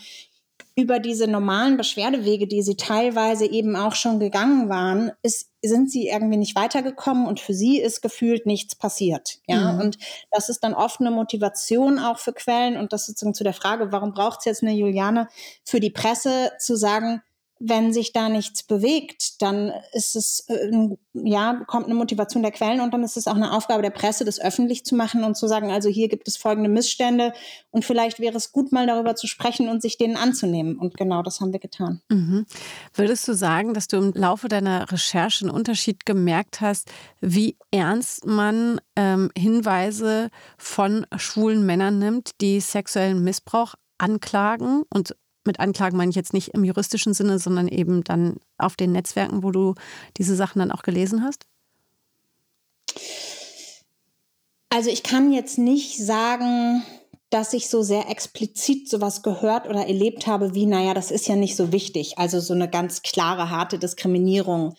über 0.77 0.99
diese 0.99 1.27
normalen 1.27 1.75
Beschwerdewege, 1.75 2.47
die 2.47 2.61
sie 2.61 2.77
teilweise 2.77 3.45
eben 3.45 3.75
auch 3.75 3.95
schon 3.95 4.21
gegangen 4.21 4.69
waren, 4.69 5.11
ist, 5.21 5.49
sind 5.67 5.91
sie 5.91 6.07
irgendwie 6.07 6.37
nicht 6.37 6.55
weitergekommen 6.55 7.27
und 7.27 7.39
für 7.39 7.53
sie 7.53 7.79
ist 7.79 8.01
gefühlt 8.01 8.45
nichts 8.45 8.75
passiert. 8.75 9.39
Ja, 9.47 9.73
mhm. 9.73 9.79
und 9.81 9.97
das 10.31 10.49
ist 10.49 10.63
dann 10.63 10.73
oft 10.73 10.99
eine 10.99 11.11
Motivation 11.11 11.99
auch 11.99 12.19
für 12.19 12.33
Quellen 12.33 12.77
und 12.77 12.93
das 12.93 13.05
sozusagen 13.05 13.33
zu 13.33 13.43
der 13.43 13.53
Frage, 13.53 13.91
warum 13.91 14.13
braucht 14.13 14.39
es 14.39 14.45
jetzt 14.45 14.63
eine 14.63 14.73
Juliane 14.73 15.27
für 15.63 15.79
die 15.79 15.89
Presse 15.89 16.51
zu 16.59 16.75
sagen, 16.75 17.21
wenn 17.59 17.93
sich 17.93 18.11
da 18.11 18.27
nichts 18.27 18.63
bewegt, 18.63 19.41
dann 19.41 19.71
ist 19.93 20.15
es, 20.15 20.45
äh, 20.49 20.89
ja, 21.13 21.63
kommt 21.67 21.85
eine 21.85 21.95
Motivation 21.95 22.43
der 22.43 22.51
Quellen 22.51 22.81
und 22.81 22.93
dann 22.93 23.03
ist 23.03 23.15
es 23.15 23.27
auch 23.27 23.35
eine 23.35 23.53
Aufgabe 23.53 23.81
der 23.81 23.91
Presse, 23.91 24.25
das 24.25 24.41
öffentlich 24.41 24.85
zu 24.85 24.95
machen 24.95 25.23
und 25.23 25.37
zu 25.37 25.47
sagen, 25.47 25.71
also 25.71 25.87
hier 25.87 26.09
gibt 26.09 26.27
es 26.27 26.35
folgende 26.35 26.69
Missstände 26.69 27.33
und 27.71 27.85
vielleicht 27.85 28.19
wäre 28.19 28.35
es 28.35 28.51
gut, 28.51 28.73
mal 28.73 28.87
darüber 28.87 29.15
zu 29.15 29.27
sprechen 29.27 29.69
und 29.69 29.81
sich 29.81 29.97
denen 29.97 30.17
anzunehmen. 30.17 30.77
Und 30.77 30.97
genau 30.97 31.23
das 31.23 31.39
haben 31.39 31.53
wir 31.53 31.59
getan. 31.59 32.01
Mhm. 32.09 32.45
Würdest 32.93 33.27
du 33.27 33.33
sagen, 33.33 33.73
dass 33.73 33.87
du 33.87 33.97
im 33.97 34.11
Laufe 34.13 34.49
deiner 34.49 34.91
Recherche 34.91 35.45
einen 35.45 35.55
Unterschied 35.55 36.05
gemerkt 36.05 36.59
hast, 36.59 36.91
wie 37.21 37.57
ernst 37.71 38.25
man 38.25 38.81
ähm, 38.97 39.31
Hinweise 39.37 40.29
von 40.57 41.07
schwulen 41.15 41.65
Männern 41.65 41.99
nimmt, 41.99 42.31
die 42.41 42.59
sexuellen 42.59 43.23
Missbrauch 43.23 43.75
anklagen 43.97 44.83
und 44.93 45.15
mit 45.45 45.59
Anklagen 45.59 45.97
meine 45.97 46.09
ich 46.09 46.15
jetzt 46.15 46.33
nicht 46.33 46.49
im 46.49 46.63
juristischen 46.63 47.13
Sinne, 47.13 47.39
sondern 47.39 47.67
eben 47.67 48.03
dann 48.03 48.37
auf 48.57 48.75
den 48.75 48.91
Netzwerken, 48.91 49.43
wo 49.43 49.51
du 49.51 49.75
diese 50.17 50.35
Sachen 50.35 50.59
dann 50.59 50.71
auch 50.71 50.83
gelesen 50.83 51.23
hast? 51.23 51.45
Also 54.69 54.89
ich 54.89 55.03
kann 55.03 55.31
jetzt 55.31 55.57
nicht 55.57 55.97
sagen, 55.97 56.83
dass 57.29 57.53
ich 57.53 57.69
so 57.69 57.81
sehr 57.81 58.09
explizit 58.09 58.89
sowas 58.89 59.23
gehört 59.23 59.67
oder 59.67 59.87
erlebt 59.87 60.27
habe, 60.27 60.53
wie, 60.53 60.65
naja, 60.65 60.93
das 60.93 61.11
ist 61.11 61.27
ja 61.27 61.35
nicht 61.35 61.55
so 61.55 61.71
wichtig. 61.71 62.17
Also 62.17 62.39
so 62.39 62.53
eine 62.53 62.69
ganz 62.69 63.01
klare, 63.01 63.49
harte 63.49 63.79
Diskriminierung. 63.79 64.75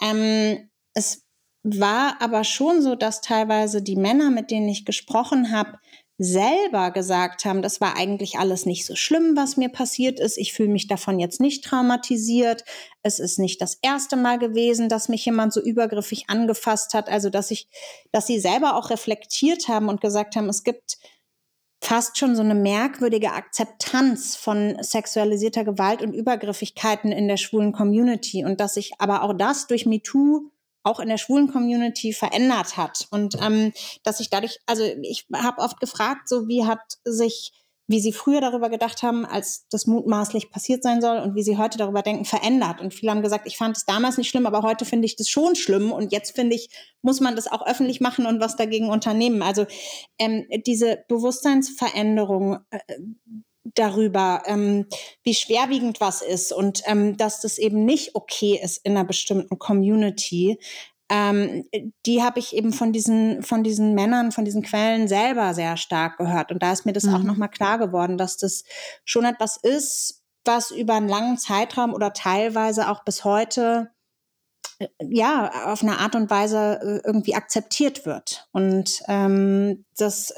Ähm, 0.00 0.70
es 0.94 1.24
war 1.62 2.20
aber 2.20 2.44
schon 2.44 2.80
so, 2.80 2.94
dass 2.94 3.20
teilweise 3.20 3.82
die 3.82 3.96
Männer, 3.96 4.30
mit 4.30 4.50
denen 4.50 4.68
ich 4.68 4.84
gesprochen 4.84 5.52
habe, 5.52 5.78
selber 6.22 6.90
gesagt 6.90 7.46
haben, 7.46 7.62
das 7.62 7.80
war 7.80 7.96
eigentlich 7.96 8.38
alles 8.38 8.66
nicht 8.66 8.84
so 8.84 8.94
schlimm, 8.94 9.36
was 9.36 9.56
mir 9.56 9.70
passiert 9.70 10.20
ist. 10.20 10.36
Ich 10.36 10.52
fühle 10.52 10.68
mich 10.68 10.86
davon 10.86 11.18
jetzt 11.18 11.40
nicht 11.40 11.64
traumatisiert. 11.64 12.62
Es 13.02 13.18
ist 13.18 13.38
nicht 13.38 13.62
das 13.62 13.78
erste 13.80 14.16
Mal 14.16 14.38
gewesen, 14.38 14.90
dass 14.90 15.08
mich 15.08 15.24
jemand 15.24 15.54
so 15.54 15.62
übergriffig 15.62 16.24
angefasst 16.28 16.92
hat. 16.92 17.08
Also, 17.08 17.30
dass 17.30 17.50
ich, 17.50 17.68
dass 18.12 18.26
sie 18.26 18.38
selber 18.38 18.76
auch 18.76 18.90
reflektiert 18.90 19.68
haben 19.68 19.88
und 19.88 20.02
gesagt 20.02 20.36
haben, 20.36 20.50
es 20.50 20.62
gibt 20.62 20.98
fast 21.82 22.18
schon 22.18 22.36
so 22.36 22.42
eine 22.42 22.54
merkwürdige 22.54 23.32
Akzeptanz 23.32 24.36
von 24.36 24.76
sexualisierter 24.82 25.64
Gewalt 25.64 26.02
und 26.02 26.12
Übergriffigkeiten 26.12 27.12
in 27.12 27.28
der 27.28 27.38
schwulen 27.38 27.72
Community 27.72 28.44
und 28.44 28.60
dass 28.60 28.74
sich 28.74 28.92
aber 28.98 29.22
auch 29.22 29.32
das 29.32 29.68
durch 29.68 29.86
MeToo 29.86 30.50
auch 30.82 31.00
in 31.00 31.08
der 31.08 31.18
schwulen 31.18 31.52
Community 31.52 32.12
verändert 32.12 32.76
hat 32.76 33.06
und 33.10 33.36
ähm, 33.40 33.72
dass 34.02 34.20
ich 34.20 34.30
dadurch, 34.30 34.58
also 34.66 34.84
ich 35.02 35.26
habe 35.34 35.60
oft 35.62 35.80
gefragt, 35.80 36.28
so 36.28 36.48
wie 36.48 36.64
hat 36.64 36.80
sich 37.04 37.52
wie 37.90 38.00
sie 38.00 38.12
früher 38.12 38.40
darüber 38.40 38.70
gedacht 38.70 39.02
haben, 39.02 39.26
als 39.26 39.66
das 39.68 39.86
mutmaßlich 39.86 40.52
passiert 40.52 40.84
sein 40.84 41.00
soll 41.00 41.18
und 41.18 41.34
wie 41.34 41.42
sie 41.42 41.58
heute 41.58 41.76
darüber 41.76 42.02
denken, 42.02 42.24
verändert. 42.24 42.80
Und 42.80 42.94
viele 42.94 43.10
haben 43.10 43.20
gesagt, 43.20 43.48
ich 43.48 43.56
fand 43.56 43.76
es 43.76 43.84
damals 43.84 44.16
nicht 44.16 44.28
schlimm, 44.28 44.46
aber 44.46 44.62
heute 44.62 44.84
finde 44.84 45.06
ich 45.06 45.16
das 45.16 45.28
schon 45.28 45.56
schlimm. 45.56 45.90
Und 45.90 46.12
jetzt 46.12 46.36
finde 46.36 46.54
ich, 46.54 46.70
muss 47.02 47.18
man 47.18 47.34
das 47.34 47.50
auch 47.50 47.66
öffentlich 47.66 48.00
machen 48.00 48.26
und 48.26 48.40
was 48.40 48.54
dagegen 48.54 48.88
unternehmen. 48.90 49.42
Also 49.42 49.66
ähm, 50.20 50.46
diese 50.64 51.04
Bewusstseinsveränderung 51.08 52.60
äh, 52.70 52.78
darüber, 53.64 54.42
ähm, 54.46 54.86
wie 55.22 55.34
schwerwiegend 55.34 56.00
was 56.00 56.22
ist 56.22 56.52
und 56.52 56.82
ähm, 56.86 57.16
dass 57.16 57.40
das 57.40 57.58
eben 57.58 57.84
nicht 57.84 58.14
okay 58.14 58.58
ist 58.62 58.78
in 58.84 58.96
einer 58.96 59.04
bestimmten 59.04 59.58
Community, 59.58 60.58
ähm, 61.10 61.68
die 62.06 62.22
habe 62.22 62.38
ich 62.38 62.54
eben 62.54 62.72
von 62.72 62.92
diesen, 62.92 63.42
von 63.42 63.64
diesen 63.64 63.94
Männern, 63.94 64.30
von 64.30 64.44
diesen 64.44 64.62
Quellen 64.62 65.08
selber 65.08 65.54
sehr 65.54 65.76
stark 65.76 66.18
gehört. 66.18 66.52
Und 66.52 66.62
da 66.62 66.72
ist 66.72 66.86
mir 66.86 66.92
das 66.92 67.04
mhm. 67.04 67.14
auch 67.14 67.22
nochmal 67.22 67.48
klar 67.48 67.78
geworden, 67.78 68.16
dass 68.16 68.36
das 68.36 68.62
schon 69.04 69.24
etwas 69.24 69.56
ist, 69.56 70.22
was 70.44 70.70
über 70.70 70.94
einen 70.94 71.08
langen 71.08 71.36
Zeitraum 71.36 71.92
oder 71.92 72.12
teilweise 72.12 72.88
auch 72.88 73.04
bis 73.04 73.24
heute 73.24 73.90
äh, 74.78 74.86
ja, 75.00 75.72
auf 75.72 75.82
eine 75.82 75.98
Art 75.98 76.14
und 76.14 76.30
Weise 76.30 76.80
äh, 76.80 77.06
irgendwie 77.06 77.34
akzeptiert 77.34 78.06
wird. 78.06 78.48
Und 78.52 79.02
ähm, 79.08 79.84
das 79.96 80.32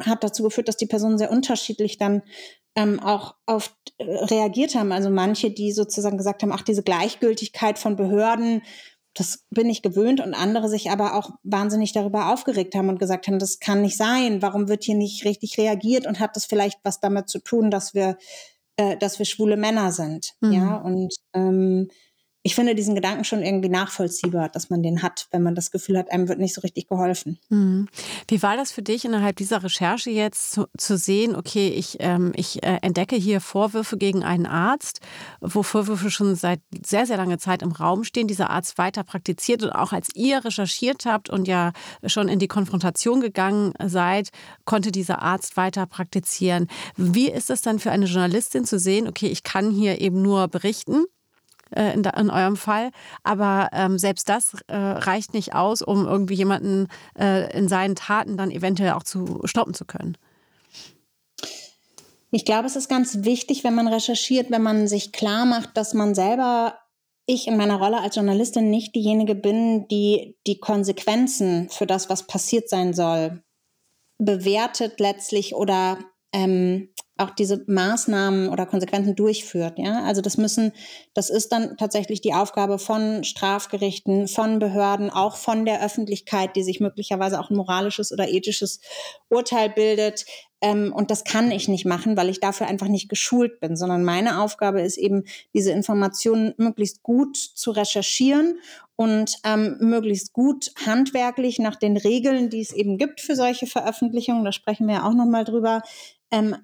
hat 0.00 0.22
dazu 0.22 0.42
geführt, 0.42 0.68
dass 0.68 0.76
die 0.76 0.86
Personen 0.86 1.16
sehr 1.16 1.30
unterschiedlich 1.30 1.96
dann 1.96 2.22
ähm, 2.74 3.00
auch 3.00 3.34
auf 3.46 3.74
äh, 3.98 4.04
reagiert 4.04 4.74
haben. 4.74 4.92
Also 4.92 5.10
manche, 5.10 5.50
die 5.50 5.72
sozusagen 5.72 6.18
gesagt 6.18 6.42
haben, 6.42 6.52
ach, 6.52 6.62
diese 6.62 6.82
Gleichgültigkeit 6.82 7.78
von 7.78 7.96
Behörden, 7.96 8.62
das 9.14 9.44
bin 9.50 9.68
ich 9.68 9.82
gewöhnt 9.82 10.20
und 10.20 10.34
andere 10.34 10.68
sich 10.68 10.90
aber 10.90 11.16
auch 11.16 11.30
wahnsinnig 11.42 11.92
darüber 11.92 12.32
aufgeregt 12.32 12.74
haben 12.74 12.88
und 12.88 13.00
gesagt 13.00 13.26
haben, 13.26 13.40
das 13.40 13.58
kann 13.58 13.82
nicht 13.82 13.96
sein. 13.96 14.40
Warum 14.40 14.68
wird 14.68 14.84
hier 14.84 14.94
nicht 14.94 15.24
richtig 15.24 15.58
reagiert 15.58 16.06
und 16.06 16.20
hat 16.20 16.36
das 16.36 16.44
vielleicht 16.44 16.78
was 16.84 17.00
damit 17.00 17.28
zu 17.28 17.40
tun, 17.40 17.70
dass 17.70 17.92
wir, 17.92 18.16
äh, 18.76 18.96
dass 18.96 19.18
wir 19.18 19.26
schwule 19.26 19.56
Männer 19.56 19.90
sind? 19.90 20.34
Mhm. 20.40 20.52
Ja, 20.52 20.76
und 20.76 21.14
ähm, 21.34 21.88
ich 22.42 22.54
finde 22.54 22.74
diesen 22.74 22.94
Gedanken 22.94 23.24
schon 23.24 23.42
irgendwie 23.42 23.68
nachvollziehbar, 23.68 24.48
dass 24.48 24.70
man 24.70 24.82
den 24.82 25.02
hat, 25.02 25.28
wenn 25.30 25.42
man 25.42 25.54
das 25.54 25.70
Gefühl 25.70 25.98
hat, 25.98 26.10
einem 26.10 26.26
wird 26.26 26.38
nicht 26.38 26.54
so 26.54 26.62
richtig 26.62 26.88
geholfen. 26.88 27.38
Mhm. 27.50 27.86
Wie 28.28 28.42
war 28.42 28.56
das 28.56 28.72
für 28.72 28.80
dich 28.80 29.04
innerhalb 29.04 29.36
dieser 29.36 29.62
Recherche 29.62 30.10
jetzt 30.10 30.52
zu, 30.52 30.66
zu 30.78 30.96
sehen, 30.96 31.36
okay, 31.36 31.68
ich, 31.68 31.98
ähm, 32.00 32.32
ich 32.34 32.62
äh, 32.62 32.78
entdecke 32.80 33.16
hier 33.16 33.42
Vorwürfe 33.42 33.98
gegen 33.98 34.24
einen 34.24 34.46
Arzt, 34.46 35.00
wo 35.42 35.62
Vorwürfe 35.62 36.10
schon 36.10 36.34
seit 36.34 36.60
sehr, 36.84 37.04
sehr 37.04 37.18
langer 37.18 37.38
Zeit 37.38 37.60
im 37.60 37.72
Raum 37.72 38.04
stehen, 38.04 38.26
dieser 38.26 38.48
Arzt 38.48 38.78
weiter 38.78 39.04
praktiziert 39.04 39.62
und 39.62 39.70
auch 39.70 39.92
als 39.92 40.08
ihr 40.14 40.42
recherchiert 40.42 41.04
habt 41.04 41.28
und 41.28 41.46
ja 41.46 41.72
schon 42.06 42.28
in 42.28 42.38
die 42.38 42.48
Konfrontation 42.48 43.20
gegangen 43.20 43.74
seid, 43.84 44.30
konnte 44.64 44.92
dieser 44.92 45.20
Arzt 45.20 45.58
weiter 45.58 45.84
praktizieren. 45.84 46.68
Wie 46.96 47.30
ist 47.30 47.50
es 47.50 47.60
dann 47.60 47.78
für 47.78 47.90
eine 47.90 48.06
Journalistin 48.06 48.64
zu 48.64 48.78
sehen, 48.78 49.08
okay, 49.08 49.26
ich 49.26 49.42
kann 49.42 49.70
hier 49.70 50.00
eben 50.00 50.22
nur 50.22 50.48
berichten, 50.48 51.04
äh, 51.70 51.92
in, 51.92 52.04
in, 52.04 52.30
eurem 52.30 52.56
Fall. 52.56 52.90
Aber 53.22 53.68
ähm, 53.72 53.98
selbst 53.98 54.28
das 54.28 54.54
äh, 54.66 54.76
reicht 54.76 55.34
nicht 55.34 55.54
aus, 55.54 55.82
um 55.82 56.06
irgendwie 56.06 56.34
jemanden 56.34 56.88
äh, 57.18 57.56
in 57.56 57.68
seinen 57.68 57.94
Taten 57.94 58.36
dann 58.36 58.50
eventuell 58.50 58.92
auch 58.92 59.02
zu 59.02 59.40
stoppen 59.44 59.74
zu 59.74 59.84
können. 59.84 60.16
Ich 62.32 62.44
glaube, 62.44 62.66
es 62.66 62.76
ist 62.76 62.88
ganz 62.88 63.24
wichtig, 63.24 63.64
wenn 63.64 63.74
man 63.74 63.88
recherchiert, 63.88 64.50
wenn 64.50 64.62
man 64.62 64.86
sich 64.86 65.12
klar 65.12 65.46
macht, 65.46 65.76
dass 65.76 65.94
man 65.94 66.14
selber, 66.14 66.78
ich 67.26 67.48
in 67.48 67.56
meiner 67.56 67.76
Rolle 67.76 68.00
als 68.00 68.14
Journalistin 68.16 68.70
nicht 68.70 68.94
diejenige 68.94 69.34
bin, 69.34 69.88
die 69.88 70.36
die 70.46 70.58
Konsequenzen 70.58 71.68
für 71.70 71.86
das, 71.86 72.08
was 72.08 72.26
passiert 72.26 72.68
sein 72.68 72.94
soll, 72.94 73.42
bewertet 74.18 75.00
letztlich 75.00 75.54
oder 75.54 75.98
ähm, 76.32 76.90
auch 77.20 77.30
diese 77.30 77.64
Maßnahmen 77.66 78.48
oder 78.48 78.66
Konsequenzen 78.66 79.14
durchführt. 79.14 79.78
Ja, 79.78 80.02
also 80.04 80.20
das 80.20 80.36
müssen, 80.36 80.72
das 81.14 81.30
ist 81.30 81.52
dann 81.52 81.76
tatsächlich 81.76 82.20
die 82.20 82.34
Aufgabe 82.34 82.78
von 82.78 83.24
Strafgerichten, 83.24 84.28
von 84.28 84.58
Behörden, 84.58 85.10
auch 85.10 85.36
von 85.36 85.64
der 85.64 85.84
Öffentlichkeit, 85.84 86.56
die 86.56 86.62
sich 86.62 86.80
möglicherweise 86.80 87.40
auch 87.40 87.50
ein 87.50 87.56
moralisches 87.56 88.12
oder 88.12 88.28
ethisches 88.28 88.80
Urteil 89.28 89.70
bildet. 89.70 90.24
Ähm, 90.60 90.92
und 90.94 91.10
das 91.10 91.24
kann 91.24 91.50
ich 91.50 91.68
nicht 91.68 91.86
machen, 91.86 92.16
weil 92.16 92.28
ich 92.28 92.40
dafür 92.40 92.66
einfach 92.66 92.88
nicht 92.88 93.08
geschult 93.08 93.60
bin, 93.60 93.76
sondern 93.76 94.04
meine 94.04 94.40
Aufgabe 94.42 94.82
ist 94.82 94.98
eben, 94.98 95.24
diese 95.54 95.72
Informationen 95.72 96.54
möglichst 96.58 97.02
gut 97.02 97.36
zu 97.36 97.70
recherchieren 97.70 98.58
und 98.96 99.36
ähm, 99.44 99.78
möglichst 99.80 100.34
gut 100.34 100.72
handwerklich 100.84 101.58
nach 101.58 101.76
den 101.76 101.96
Regeln, 101.96 102.50
die 102.50 102.60
es 102.60 102.72
eben 102.72 102.98
gibt 102.98 103.22
für 103.22 103.34
solche 103.36 103.66
Veröffentlichungen, 103.66 104.44
da 104.44 104.52
sprechen 104.52 104.86
wir 104.86 104.96
ja 104.96 105.08
auch 105.08 105.14
nochmal 105.14 105.44
drüber, 105.44 105.80
ähm, 106.30 106.56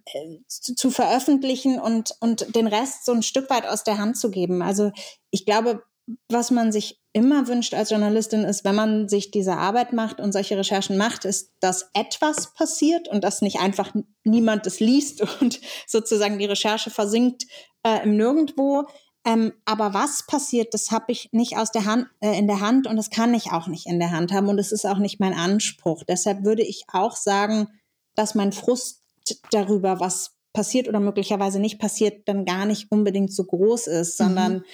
zu, 0.47 0.75
zu, 0.75 0.91
veröffentlichen 0.91 1.79
und, 1.79 2.15
und 2.21 2.55
den 2.55 2.67
Rest 2.67 3.05
so 3.05 3.13
ein 3.13 3.23
Stück 3.23 3.51
weit 3.51 3.67
aus 3.67 3.85
der 3.85 3.99
Hand 3.99 4.17
zu 4.17 4.31
geben. 4.31 4.63
Also 4.63 4.93
ich 5.31 5.45
glaube, 5.45 5.83
was 6.29 6.51
man 6.51 6.71
sich 6.71 7.01
immer 7.13 7.49
wünscht 7.49 7.75
als 7.75 7.91
Journalistin 7.91 8.45
ist, 8.45 8.65
wenn 8.65 8.75
man 8.75 9.09
sich 9.09 9.31
diese 9.31 9.57
Arbeit 9.57 9.93
macht 9.93 10.21
und 10.21 10.33
solche 10.33 10.57
Recherchen 10.57 10.97
macht, 10.97 11.25
ist, 11.25 11.53
dass 11.61 11.91
etwas 11.95 12.53
passiert 12.55 13.09
und 13.09 13.25
dass 13.25 13.43
nicht 13.43 13.59
einfach 13.59 13.93
niemand 14.23 14.67
es 14.67 14.81
liest 14.81 15.23
und 15.41 15.61
sozusagen 15.87 16.39
die 16.39 16.45
Recherche 16.45 16.91
versinkt 16.91 17.47
äh, 17.83 18.03
im 18.03 18.17
Nirgendwo. 18.17 18.85
Ähm, 19.25 19.55
aber 19.65 19.93
was 19.93 20.25
passiert, 20.27 20.73
das 20.75 20.93
habe 20.93 21.11
ich 21.11 21.31
nicht 21.33 21.57
aus 21.57 21.73
der 21.73 21.85
Hand, 21.85 22.07
äh, 22.21 22.39
in 22.39 22.47
der 22.47 22.61
Hand 22.61 22.87
und 22.87 22.97
das 22.97 23.11
kann 23.11 23.35
ich 23.35 23.51
auch 23.51 23.67
nicht 23.67 23.87
in 23.87 23.99
der 23.99 24.13
Hand 24.13 24.31
haben 24.31 24.49
und 24.49 24.61
es 24.61 24.71
ist 24.71 24.87
auch 24.87 24.99
nicht 24.99 25.19
mein 25.19 25.35
Anspruch. 25.35 26.05
Deshalb 26.05 26.45
würde 26.45 26.63
ich 26.63 26.85
auch 26.93 27.17
sagen, 27.17 27.67
dass 28.15 28.37
mein 28.37 28.53
Frust 28.53 29.03
darüber, 29.51 30.01
was 30.01 30.37
passiert 30.53 30.89
oder 30.89 31.01
möglicherweise 31.01 31.61
nicht 31.61 31.79
passiert, 31.79 32.27
dann 32.27 32.45
gar 32.45 32.65
nicht 32.65 32.91
unbedingt 32.91 33.33
so 33.33 33.45
groß 33.45 33.89
ist, 33.89 34.17
sondern 34.17 34.55
mhm. 34.55 34.65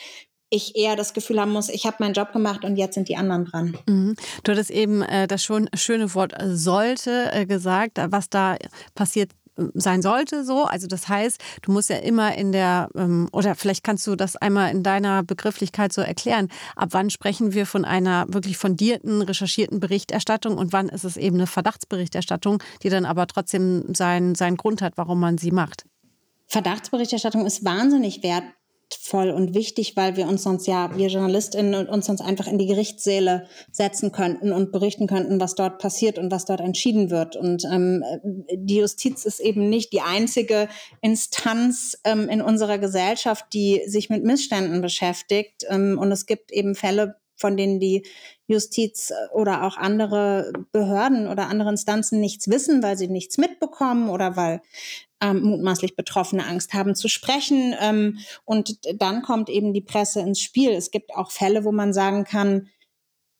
ich 0.48 0.76
eher 0.76 0.94
das 0.94 1.12
Gefühl 1.12 1.40
haben 1.40 1.52
muss, 1.52 1.68
ich 1.68 1.86
habe 1.86 1.96
meinen 1.98 2.14
Job 2.14 2.32
gemacht 2.32 2.64
und 2.64 2.76
jetzt 2.76 2.94
sind 2.94 3.08
die 3.08 3.16
anderen 3.16 3.46
dran. 3.46 3.76
Mhm. 3.88 4.14
Du 4.44 4.52
hattest 4.52 4.70
eben 4.70 5.02
äh, 5.02 5.26
das 5.26 5.42
schon 5.42 5.68
schöne 5.74 6.14
Wort 6.14 6.40
äh, 6.40 6.54
sollte 6.54 7.30
äh, 7.32 7.46
gesagt, 7.46 7.98
was 8.10 8.30
da 8.30 8.56
passiert 8.94 9.32
sein 9.74 10.02
sollte 10.02 10.44
so. 10.44 10.64
Also 10.64 10.86
das 10.86 11.08
heißt, 11.08 11.40
du 11.62 11.72
musst 11.72 11.90
ja 11.90 11.96
immer 11.96 12.34
in 12.36 12.52
der, 12.52 12.88
ähm, 12.94 13.28
oder 13.32 13.54
vielleicht 13.54 13.84
kannst 13.84 14.06
du 14.06 14.16
das 14.16 14.36
einmal 14.36 14.70
in 14.70 14.82
deiner 14.82 15.22
Begrifflichkeit 15.22 15.92
so 15.92 16.00
erklären, 16.00 16.48
ab 16.76 16.90
wann 16.92 17.10
sprechen 17.10 17.52
wir 17.52 17.66
von 17.66 17.84
einer 17.84 18.26
wirklich 18.28 18.56
fundierten, 18.56 19.22
recherchierten 19.22 19.80
Berichterstattung 19.80 20.56
und 20.56 20.72
wann 20.72 20.88
ist 20.88 21.04
es 21.04 21.16
eben 21.16 21.36
eine 21.36 21.46
Verdachtsberichterstattung, 21.46 22.62
die 22.82 22.88
dann 22.88 23.04
aber 23.04 23.26
trotzdem 23.26 23.94
seinen, 23.94 24.34
seinen 24.34 24.56
Grund 24.56 24.82
hat, 24.82 24.94
warum 24.96 25.20
man 25.20 25.38
sie 25.38 25.50
macht. 25.50 25.84
Verdachtsberichterstattung 26.46 27.46
ist 27.46 27.64
wahnsinnig 27.64 28.22
wert, 28.22 28.44
wertvoll 28.92 29.30
und 29.30 29.54
wichtig, 29.54 29.96
weil 29.96 30.16
wir 30.16 30.28
uns 30.28 30.42
sonst 30.42 30.66
ja, 30.66 30.90
wir 30.96 31.08
JournalistInnen, 31.08 31.88
uns 31.88 32.06
sonst 32.06 32.20
einfach 32.20 32.46
in 32.46 32.58
die 32.58 32.66
Gerichtssäle 32.66 33.46
setzen 33.70 34.12
könnten 34.12 34.52
und 34.52 34.72
berichten 34.72 35.06
könnten, 35.06 35.40
was 35.40 35.54
dort 35.54 35.78
passiert 35.78 36.18
und 36.18 36.30
was 36.30 36.44
dort 36.44 36.60
entschieden 36.60 37.10
wird. 37.10 37.36
Und 37.36 37.64
ähm, 37.64 38.04
die 38.54 38.76
Justiz 38.76 39.24
ist 39.24 39.40
eben 39.40 39.68
nicht 39.68 39.92
die 39.92 40.00
einzige 40.00 40.68
Instanz 41.00 41.98
ähm, 42.04 42.28
in 42.28 42.42
unserer 42.42 42.78
Gesellschaft, 42.78 43.46
die 43.52 43.82
sich 43.86 44.10
mit 44.10 44.24
Missständen 44.24 44.80
beschäftigt. 44.80 45.64
Ähm, 45.68 45.98
und 45.98 46.12
es 46.12 46.26
gibt 46.26 46.52
eben 46.52 46.74
Fälle, 46.74 47.16
von 47.36 47.56
denen 47.56 47.80
die 47.80 48.04
Justiz 48.46 49.12
oder 49.32 49.64
auch 49.64 49.76
andere 49.76 50.52
Behörden 50.72 51.28
oder 51.28 51.48
andere 51.48 51.70
Instanzen 51.70 52.20
nichts 52.20 52.48
wissen, 52.48 52.82
weil 52.82 52.96
sie 52.96 53.08
nichts 53.08 53.38
mitbekommen 53.38 54.10
oder 54.10 54.36
weil 54.36 54.62
ähm, 55.22 55.42
mutmaßlich 55.42 55.96
Betroffene 55.96 56.46
Angst 56.46 56.74
haben 56.74 56.94
zu 56.94 57.08
sprechen. 57.08 57.74
Ähm, 57.80 58.18
und 58.44 58.78
dann 59.00 59.22
kommt 59.22 59.48
eben 59.48 59.72
die 59.72 59.80
Presse 59.80 60.20
ins 60.20 60.40
Spiel. 60.40 60.70
Es 60.70 60.90
gibt 60.90 61.14
auch 61.14 61.30
Fälle, 61.30 61.64
wo 61.64 61.72
man 61.72 61.92
sagen 61.92 62.24
kann, 62.24 62.68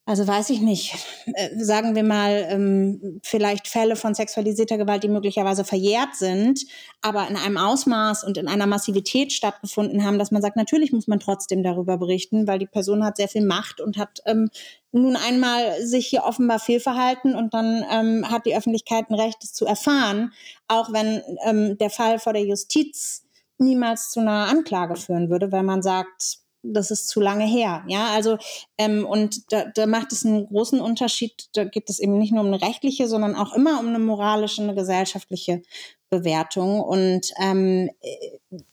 also 0.05 0.27
weiß 0.27 0.49
ich 0.49 0.59
nicht, 0.59 0.95
äh, 1.33 1.63
sagen 1.63 1.95
wir 1.95 2.03
mal, 2.03 2.45
ähm, 2.49 3.21
vielleicht 3.23 3.69
Fälle 3.69 3.95
von 3.95 4.13
sexualisierter 4.13 4.77
Gewalt, 4.77 5.03
die 5.03 5.07
möglicherweise 5.07 5.63
verjährt 5.63 6.15
sind, 6.15 6.65
aber 7.01 7.25
in 7.29 7.37
einem 7.37 7.57
Ausmaß 7.57 8.25
und 8.25 8.37
in 8.37 8.49
einer 8.49 8.67
Massivität 8.67 9.31
stattgefunden 9.31 10.03
haben, 10.03 10.19
dass 10.19 10.31
man 10.31 10.41
sagt, 10.41 10.57
natürlich 10.57 10.91
muss 10.91 11.07
man 11.07 11.21
trotzdem 11.21 11.63
darüber 11.63 11.97
berichten, 11.97 12.47
weil 12.47 12.59
die 12.59 12.65
Person 12.65 13.05
hat 13.05 13.15
sehr 13.15 13.29
viel 13.29 13.45
Macht 13.45 13.79
und 13.79 13.97
hat 13.97 14.21
ähm, 14.25 14.49
nun 14.91 15.15
einmal 15.15 15.81
sich 15.81 16.07
hier 16.07 16.23
offenbar 16.25 16.59
fehlverhalten 16.59 17.33
und 17.33 17.53
dann 17.53 17.85
ähm, 17.89 18.29
hat 18.29 18.45
die 18.45 18.57
Öffentlichkeit 18.57 19.09
ein 19.09 19.15
Recht, 19.15 19.41
es 19.41 19.53
zu 19.53 19.65
erfahren, 19.65 20.33
auch 20.67 20.91
wenn 20.91 21.77
der 21.77 21.89
Fall 21.89 22.19
vor 22.19 22.33
der 22.33 22.43
Justiz 22.43 23.23
niemals 23.57 24.11
zu 24.11 24.19
einer 24.19 24.47
Anklage 24.49 24.95
führen 24.95 25.29
würde, 25.29 25.51
weil 25.51 25.63
man 25.63 25.81
sagt, 25.81 26.42
das 26.63 26.91
ist 26.91 27.07
zu 27.07 27.19
lange 27.19 27.45
her. 27.45 27.83
Ja, 27.87 28.07
also 28.13 28.37
ähm, 28.77 29.05
und 29.05 29.51
da, 29.51 29.65
da 29.65 29.85
macht 29.85 30.11
es 30.11 30.25
einen 30.25 30.47
großen 30.47 30.79
Unterschied. 30.79 31.49
Da 31.53 31.65
geht 31.65 31.89
es 31.89 31.99
eben 31.99 32.17
nicht 32.17 32.31
nur 32.31 32.41
um 32.41 32.47
eine 32.47 32.61
rechtliche, 32.61 33.07
sondern 33.07 33.35
auch 33.35 33.53
immer 33.53 33.79
um 33.79 33.89
eine 33.89 33.99
moralische, 33.99 34.63
eine 34.63 34.73
gesellschaftliche 34.73 35.61
Bewertung. 36.09 36.79
Und 36.79 37.31
ähm, 37.41 37.89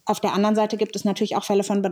auf 0.04 0.20
der 0.20 0.32
anderen 0.32 0.56
Seite 0.56 0.76
gibt 0.76 0.94
es 0.96 1.04
natürlich 1.04 1.36
auch 1.36 1.44
Fälle 1.44 1.64
von 1.64 1.82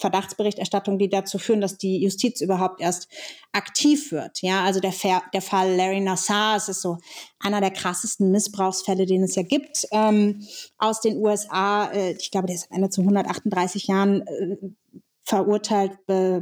Verdachtsberichterstattung, 0.00 0.98
die 0.98 1.08
dazu 1.08 1.38
führen, 1.38 1.60
dass 1.60 1.76
die 1.76 2.02
Justiz 2.02 2.40
überhaupt 2.40 2.80
erst 2.80 3.08
aktiv 3.52 4.12
wird. 4.12 4.40
Ja, 4.42 4.64
also 4.64 4.80
der, 4.80 4.94
der 5.34 5.42
Fall 5.42 5.74
Larry 5.74 6.00
Nassar, 6.00 6.56
es 6.56 6.68
ist 6.68 6.82
so 6.82 6.98
einer 7.38 7.60
der 7.60 7.70
krassesten 7.70 8.30
Missbrauchsfälle, 8.30 9.06
den 9.06 9.24
es 9.24 9.34
ja 9.34 9.42
gibt, 9.42 9.86
ähm, 9.92 10.46
aus 10.78 11.00
den 11.00 11.18
USA. 11.18 11.90
Äh, 11.92 12.12
ich 12.12 12.30
glaube, 12.30 12.46
der 12.46 12.56
ist 12.56 12.70
am 12.70 12.76
Ende 12.76 12.90
zu 12.90 13.02
138 13.02 13.88
Jahren 13.88 14.22
äh, 14.22 14.56
verurteilt, 15.30 15.92
äh, 16.08 16.40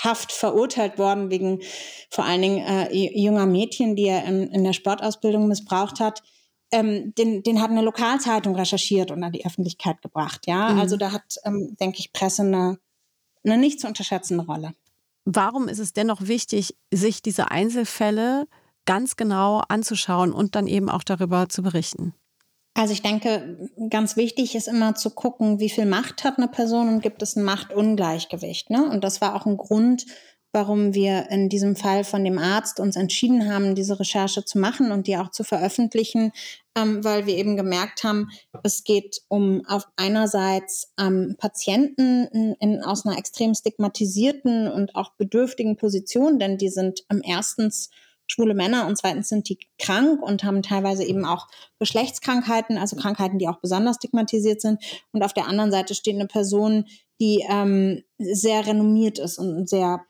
Haft 0.00 0.32
verurteilt 0.32 0.98
worden 0.98 1.30
wegen 1.30 1.62
vor 2.10 2.26
allen 2.26 2.42
Dingen 2.42 2.58
äh, 2.58 2.94
junger 3.18 3.46
Mädchen, 3.46 3.96
die 3.96 4.04
er 4.04 4.22
in, 4.26 4.48
in 4.48 4.62
der 4.62 4.74
Sportausbildung 4.74 5.48
missbraucht 5.48 5.98
hat 5.98 6.22
ähm, 6.70 7.14
den, 7.16 7.42
den 7.42 7.60
hat 7.60 7.70
eine 7.70 7.82
Lokalzeitung 7.82 8.54
recherchiert 8.54 9.10
und 9.10 9.22
an 9.22 9.32
die 9.32 9.46
Öffentlichkeit 9.46 10.02
gebracht. 10.02 10.46
Ja, 10.46 10.70
mhm. 10.70 10.80
also 10.80 10.96
da 10.96 11.12
hat, 11.12 11.36
ähm, 11.44 11.76
denke 11.80 11.98
ich, 11.98 12.12
Presse 12.12 12.42
eine, 12.42 12.78
eine 13.44 13.58
nicht 13.58 13.80
zu 13.80 13.86
unterschätzende 13.86 14.44
Rolle. 14.44 14.74
Warum 15.24 15.68
ist 15.68 15.78
es 15.78 15.92
dennoch 15.92 16.22
wichtig, 16.22 16.74
sich 16.92 17.22
diese 17.22 17.50
Einzelfälle 17.50 18.46
ganz 18.86 19.16
genau 19.16 19.62
anzuschauen 19.68 20.32
und 20.32 20.54
dann 20.54 20.66
eben 20.66 20.88
auch 20.88 21.04
darüber 21.04 21.48
zu 21.48 21.62
berichten? 21.62 22.14
Also 22.78 22.92
ich 22.92 23.02
denke, 23.02 23.68
ganz 23.90 24.16
wichtig 24.16 24.54
ist 24.54 24.68
immer 24.68 24.94
zu 24.94 25.10
gucken, 25.10 25.58
wie 25.58 25.68
viel 25.68 25.84
Macht 25.84 26.22
hat 26.22 26.38
eine 26.38 26.46
Person 26.46 26.88
und 26.88 27.02
gibt 27.02 27.22
es 27.22 27.34
ein 27.34 27.42
Machtungleichgewicht. 27.42 28.70
Ne? 28.70 28.88
Und 28.88 29.02
das 29.02 29.20
war 29.20 29.34
auch 29.34 29.46
ein 29.46 29.56
Grund, 29.56 30.06
warum 30.52 30.94
wir 30.94 31.28
in 31.28 31.48
diesem 31.48 31.74
Fall 31.74 32.04
von 32.04 32.22
dem 32.22 32.38
Arzt 32.38 32.78
uns 32.78 32.94
entschieden 32.94 33.52
haben, 33.52 33.74
diese 33.74 33.98
Recherche 33.98 34.44
zu 34.44 34.60
machen 34.60 34.92
und 34.92 35.08
die 35.08 35.16
auch 35.16 35.32
zu 35.32 35.42
veröffentlichen, 35.42 36.30
ähm, 36.76 37.02
weil 37.02 37.26
wir 37.26 37.36
eben 37.36 37.56
gemerkt 37.56 38.04
haben, 38.04 38.28
es 38.62 38.84
geht 38.84 39.22
um 39.26 39.66
auf 39.66 39.88
einerseits 39.96 40.92
ähm, 41.00 41.34
Patienten 41.36 42.28
in, 42.28 42.54
in, 42.60 42.82
aus 42.84 43.04
einer 43.04 43.18
extrem 43.18 43.56
stigmatisierten 43.56 44.68
und 44.68 44.94
auch 44.94 45.14
bedürftigen 45.16 45.76
Position, 45.76 46.38
denn 46.38 46.58
die 46.58 46.70
sind 46.70 47.00
ähm, 47.10 47.22
erstens 47.24 47.90
schwule 48.28 48.54
Männer 48.54 48.86
und 48.86 48.96
zweitens 48.96 49.28
sind 49.28 49.48
die 49.48 49.58
krank 49.78 50.22
und 50.22 50.44
haben 50.44 50.62
teilweise 50.62 51.04
eben 51.04 51.24
auch 51.24 51.48
Geschlechtskrankheiten, 51.80 52.78
also 52.78 52.94
Krankheiten, 52.96 53.38
die 53.38 53.48
auch 53.48 53.60
besonders 53.60 53.96
stigmatisiert 53.96 54.60
sind. 54.60 54.82
Und 55.12 55.22
auf 55.22 55.32
der 55.32 55.48
anderen 55.48 55.72
Seite 55.72 55.94
steht 55.94 56.14
eine 56.14 56.26
Person, 56.26 56.84
die 57.20 57.44
ähm, 57.48 58.04
sehr 58.18 58.66
renommiert 58.66 59.18
ist 59.18 59.38
und 59.38 59.48
einen 59.48 59.66
sehr 59.66 60.04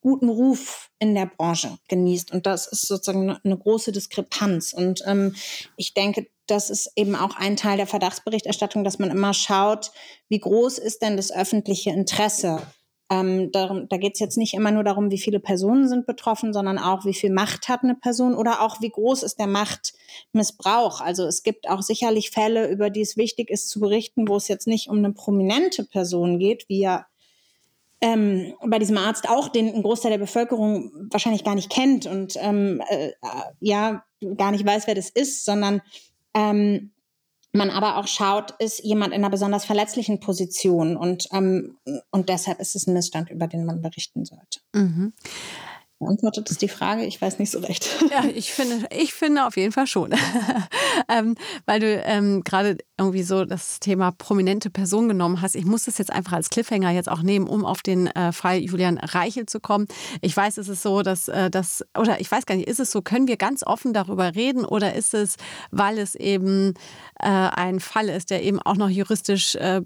guten 0.00 0.28
Ruf 0.30 0.90
in 0.98 1.14
der 1.14 1.26
Branche 1.26 1.76
genießt. 1.88 2.32
Und 2.32 2.46
das 2.46 2.66
ist 2.66 2.86
sozusagen 2.86 3.30
eine 3.30 3.58
große 3.58 3.92
Diskrepanz. 3.92 4.72
Und 4.72 5.02
ähm, 5.06 5.34
ich 5.76 5.92
denke, 5.92 6.28
das 6.46 6.70
ist 6.70 6.92
eben 6.96 7.14
auch 7.14 7.36
ein 7.36 7.56
Teil 7.56 7.76
der 7.76 7.86
Verdachtsberichterstattung, 7.86 8.82
dass 8.82 8.98
man 8.98 9.10
immer 9.10 9.34
schaut, 9.34 9.92
wie 10.28 10.40
groß 10.40 10.78
ist 10.78 11.02
denn 11.02 11.16
das 11.16 11.30
öffentliche 11.30 11.90
Interesse 11.90 12.62
ähm, 13.10 13.50
darum, 13.50 13.88
da 13.88 13.96
geht 13.96 14.14
es 14.14 14.20
jetzt 14.20 14.38
nicht 14.38 14.54
immer 14.54 14.70
nur 14.70 14.84
darum, 14.84 15.10
wie 15.10 15.18
viele 15.18 15.40
Personen 15.40 15.88
sind 15.88 16.06
betroffen, 16.06 16.52
sondern 16.52 16.78
auch, 16.78 17.04
wie 17.04 17.14
viel 17.14 17.30
Macht 17.30 17.68
hat 17.68 17.82
eine 17.82 17.96
Person 17.96 18.36
oder 18.36 18.62
auch, 18.62 18.80
wie 18.80 18.90
groß 18.90 19.24
ist 19.24 19.40
der 19.40 19.48
Machtmissbrauch. 19.48 21.00
Also 21.00 21.26
es 21.26 21.42
gibt 21.42 21.68
auch 21.68 21.82
sicherlich 21.82 22.30
Fälle, 22.30 22.68
über 22.70 22.88
die 22.88 23.00
es 23.00 23.16
wichtig 23.16 23.50
ist 23.50 23.68
zu 23.68 23.80
berichten, 23.80 24.28
wo 24.28 24.36
es 24.36 24.46
jetzt 24.46 24.68
nicht 24.68 24.88
um 24.88 24.98
eine 24.98 25.12
prominente 25.12 25.84
Person 25.84 26.38
geht, 26.38 26.68
wie 26.68 26.80
ja 26.80 27.06
ähm, 28.00 28.54
bei 28.64 28.78
diesem 28.78 28.96
Arzt 28.96 29.28
auch, 29.28 29.48
den 29.48 29.74
ein 29.74 29.82
Großteil 29.82 30.12
der 30.12 30.18
Bevölkerung 30.18 30.92
wahrscheinlich 31.10 31.42
gar 31.42 31.56
nicht 31.56 31.70
kennt 31.70 32.06
und 32.06 32.34
ähm, 32.40 32.80
äh, 32.88 33.10
ja 33.58 34.04
gar 34.36 34.52
nicht 34.52 34.64
weiß, 34.64 34.86
wer 34.86 34.94
das 34.94 35.10
ist, 35.10 35.44
sondern 35.44 35.82
ähm, 36.32 36.92
man 37.52 37.70
aber 37.70 37.96
auch 37.96 38.06
schaut, 38.06 38.52
ist 38.58 38.84
jemand 38.84 39.12
in 39.12 39.20
einer 39.20 39.30
besonders 39.30 39.64
verletzlichen 39.64 40.20
Position 40.20 40.96
und, 40.96 41.26
ähm, 41.32 41.78
und 42.10 42.28
deshalb 42.28 42.60
ist 42.60 42.76
es 42.76 42.86
ein 42.86 42.94
Missstand, 42.94 43.30
über 43.30 43.46
den 43.46 43.64
man 43.64 43.82
berichten 43.82 44.24
sollte. 44.24 44.60
Mhm. 44.72 45.12
Beantwortet 46.00 46.50
es 46.50 46.56
die 46.56 46.68
Frage? 46.68 47.04
Ich 47.04 47.20
weiß 47.20 47.38
nicht 47.38 47.50
so 47.50 47.58
recht. 47.58 47.86
Ja, 48.10 48.24
ich 48.34 48.52
finde, 48.52 48.86
ich 48.90 49.12
finde 49.12 49.46
auf 49.46 49.58
jeden 49.58 49.70
Fall 49.70 49.86
schon. 49.86 50.14
ähm, 51.08 51.34
weil 51.66 51.78
du 51.78 51.86
ähm, 51.86 52.42
gerade 52.42 52.78
irgendwie 52.98 53.22
so 53.22 53.44
das 53.44 53.80
Thema 53.80 54.10
prominente 54.10 54.70
Person 54.70 55.08
genommen 55.08 55.42
hast. 55.42 55.56
Ich 55.56 55.66
muss 55.66 55.84
das 55.84 55.98
jetzt 55.98 56.10
einfach 56.10 56.32
als 56.32 56.48
Cliffhanger 56.48 56.90
jetzt 56.90 57.10
auch 57.10 57.20
nehmen, 57.20 57.46
um 57.46 57.66
auf 57.66 57.82
den 57.82 58.06
äh, 58.06 58.32
Fall 58.32 58.60
Julian 58.60 58.96
Reichel 58.96 59.44
zu 59.44 59.60
kommen. 59.60 59.88
Ich 60.22 60.34
weiß, 60.34 60.56
es 60.56 60.68
ist 60.68 60.80
so, 60.80 61.02
dass 61.02 61.28
äh, 61.28 61.50
das, 61.50 61.84
oder 61.98 62.18
ich 62.18 62.32
weiß 62.32 62.46
gar 62.46 62.54
nicht, 62.54 62.68
ist 62.68 62.80
es 62.80 62.90
so, 62.90 63.02
können 63.02 63.28
wir 63.28 63.36
ganz 63.36 63.62
offen 63.62 63.92
darüber 63.92 64.34
reden 64.34 64.64
oder 64.64 64.94
ist 64.94 65.12
es, 65.12 65.36
weil 65.70 65.98
es 65.98 66.14
eben 66.14 66.72
äh, 67.18 67.28
ein 67.28 67.78
Fall 67.78 68.08
ist, 68.08 68.30
der 68.30 68.42
eben 68.42 68.58
auch 68.62 68.76
noch 68.76 68.88
juristisch 68.88 69.54
äh, 69.56 69.82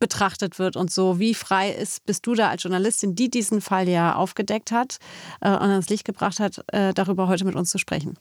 betrachtet 0.00 0.58
wird 0.58 0.76
und 0.76 0.90
so. 0.90 1.20
Wie 1.20 1.34
frei 1.34 1.70
ist, 1.70 2.04
bist 2.06 2.26
du 2.26 2.34
da 2.34 2.48
als 2.48 2.64
Journalistin, 2.64 3.14
die 3.14 3.30
diesen 3.30 3.60
Fall 3.60 3.88
ja 3.88 4.16
aufgedeckt 4.16 4.72
hat 4.72 4.98
äh, 5.40 5.50
und 5.50 5.70
ans 5.70 5.88
Licht 5.88 6.04
gebracht 6.04 6.40
hat, 6.40 6.64
äh, 6.72 6.92
darüber 6.92 7.28
heute 7.28 7.44
mit 7.44 7.54
uns 7.54 7.70
zu 7.70 7.78
sprechen? 7.78 8.18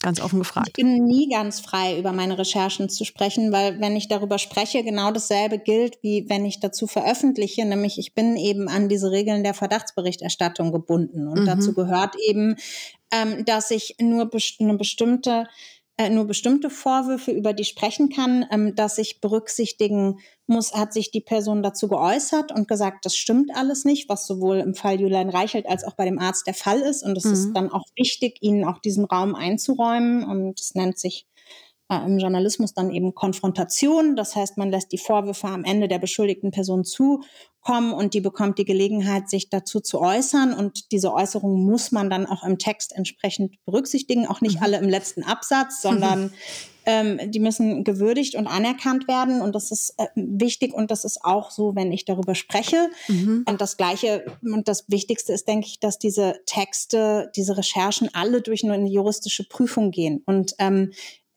Ganz 0.00 0.20
offen 0.20 0.38
gefragt. 0.38 0.68
Ich 0.68 0.74
bin 0.74 1.06
nie 1.06 1.28
ganz 1.28 1.58
frei, 1.58 1.98
über 1.98 2.12
meine 2.12 2.38
Recherchen 2.38 2.88
zu 2.88 3.04
sprechen, 3.04 3.50
weil 3.50 3.80
wenn 3.80 3.96
ich 3.96 4.06
darüber 4.06 4.38
spreche, 4.38 4.84
genau 4.84 5.10
dasselbe 5.10 5.58
gilt, 5.58 5.98
wie 6.02 6.24
wenn 6.28 6.44
ich 6.44 6.60
dazu 6.60 6.86
veröffentliche, 6.86 7.64
nämlich 7.64 7.98
ich 7.98 8.14
bin 8.14 8.36
eben 8.36 8.68
an 8.68 8.88
diese 8.88 9.10
Regeln 9.10 9.42
der 9.42 9.54
Verdachtsberichterstattung 9.54 10.70
gebunden. 10.70 11.26
Und 11.26 11.40
mhm. 11.40 11.46
dazu 11.46 11.74
gehört 11.74 12.14
eben, 12.28 12.54
ähm, 13.10 13.44
dass 13.44 13.72
ich 13.72 13.96
nur 14.00 14.26
best 14.26 14.60
eine 14.60 14.74
bestimmte 14.74 15.48
äh, 15.98 16.10
nur 16.10 16.26
bestimmte 16.26 16.70
Vorwürfe, 16.70 17.32
über 17.32 17.52
die 17.52 17.64
sprechen 17.64 18.08
kann, 18.08 18.46
ähm, 18.52 18.76
dass 18.76 18.98
ich 18.98 19.20
berücksichtigen 19.20 20.20
muss, 20.46 20.72
hat 20.72 20.92
sich 20.92 21.10
die 21.10 21.20
Person 21.20 21.60
dazu 21.60 21.88
geäußert 21.88 22.52
und 22.52 22.68
gesagt, 22.68 23.04
das 23.04 23.16
stimmt 23.16 23.50
alles 23.54 23.84
nicht, 23.84 24.08
was 24.08 24.24
sowohl 24.24 24.58
im 24.58 24.74
Fall 24.74 25.00
Julian 25.00 25.28
Reichelt 25.28 25.66
als 25.66 25.82
auch 25.82 25.94
bei 25.94 26.04
dem 26.04 26.20
Arzt 26.20 26.46
der 26.46 26.54
Fall 26.54 26.80
ist. 26.80 27.02
Und 27.02 27.18
es 27.18 27.24
mhm. 27.24 27.32
ist 27.32 27.52
dann 27.52 27.72
auch 27.72 27.84
wichtig, 27.96 28.38
ihnen 28.40 28.64
auch 28.64 28.78
diesen 28.78 29.06
Raum 29.06 29.34
einzuräumen. 29.34 30.22
Und 30.22 30.60
es 30.60 30.76
nennt 30.76 31.00
sich 31.00 31.26
äh, 31.88 32.06
im 32.06 32.18
Journalismus 32.18 32.74
dann 32.74 32.90
eben 32.90 33.14
Konfrontation. 33.14 34.14
Das 34.14 34.36
heißt, 34.36 34.56
man 34.56 34.70
lässt 34.70 34.92
die 34.92 34.98
Vorwürfe 34.98 35.48
am 35.48 35.64
Ende 35.64 35.88
der 35.88 35.98
beschuldigten 35.98 36.52
Person 36.52 36.84
zukommen 37.68 37.92
und 37.92 38.14
die 38.14 38.20
bekommt 38.20 38.58
die 38.58 38.64
Gelegenheit, 38.64 39.28
sich 39.28 39.50
dazu 39.50 39.80
zu 39.80 40.00
äußern. 40.00 40.54
Und 40.54 40.90
diese 40.92 41.12
Äußerung 41.12 41.64
muss 41.64 41.92
man 41.92 42.10
dann 42.10 42.26
auch 42.26 42.42
im 42.44 42.58
Text 42.58 42.94
entsprechend 42.94 43.56
berücksichtigen. 43.64 44.26
Auch 44.26 44.40
nicht 44.40 44.56
mhm. 44.56 44.62
alle 44.62 44.78
im 44.78 44.88
letzten 44.88 45.22
Absatz, 45.22 45.82
sondern 45.82 46.32
ähm, 46.86 47.20
die 47.30 47.40
müssen 47.40 47.84
gewürdigt 47.84 48.34
und 48.36 48.46
anerkannt 48.46 49.06
werden. 49.06 49.42
Und 49.42 49.54
das 49.54 49.70
ist 49.70 49.94
äh, 49.98 50.06
wichtig 50.14 50.72
und 50.72 50.90
das 50.90 51.04
ist 51.04 51.24
auch 51.24 51.50
so, 51.50 51.74
wenn 51.74 51.92
ich 51.92 52.04
darüber 52.04 52.34
spreche. 52.34 52.88
Mhm. 53.08 53.44
Und 53.46 53.60
das 53.60 53.76
Gleiche 53.76 54.24
und 54.42 54.68
das 54.68 54.84
Wichtigste 54.88 55.32
ist, 55.32 55.46
denke 55.46 55.66
ich, 55.66 55.80
dass 55.80 55.98
diese 55.98 56.40
Texte, 56.46 57.30
diese 57.36 57.56
Recherchen 57.56 58.08
alle 58.14 58.40
durch 58.40 58.64
eine 58.64 58.88
juristische 58.88 59.46
Prüfung 59.46 59.90
gehen. 59.90 60.22
Und 60.24 60.54
ähm, 60.58 60.92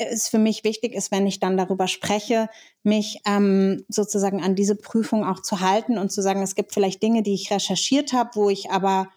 es 0.09 0.27
für 0.27 0.39
mich 0.39 0.63
wichtig 0.63 0.93
ist, 0.93 1.11
wenn 1.11 1.27
ich 1.27 1.39
dann 1.39 1.57
darüber 1.57 1.87
spreche, 1.87 2.49
mich 2.83 3.19
ähm, 3.25 3.85
sozusagen 3.87 4.41
an 4.41 4.55
diese 4.55 4.75
Prüfung 4.75 5.25
auch 5.25 5.41
zu 5.41 5.59
halten 5.59 5.97
und 5.97 6.11
zu 6.11 6.21
sagen, 6.21 6.41
es 6.41 6.55
gibt 6.55 6.73
vielleicht 6.73 7.03
Dinge, 7.03 7.23
die 7.23 7.33
ich 7.33 7.51
recherchiert 7.51 8.13
habe, 8.13 8.31
wo 8.35 8.49
ich 8.49 8.71
aber 8.71 9.09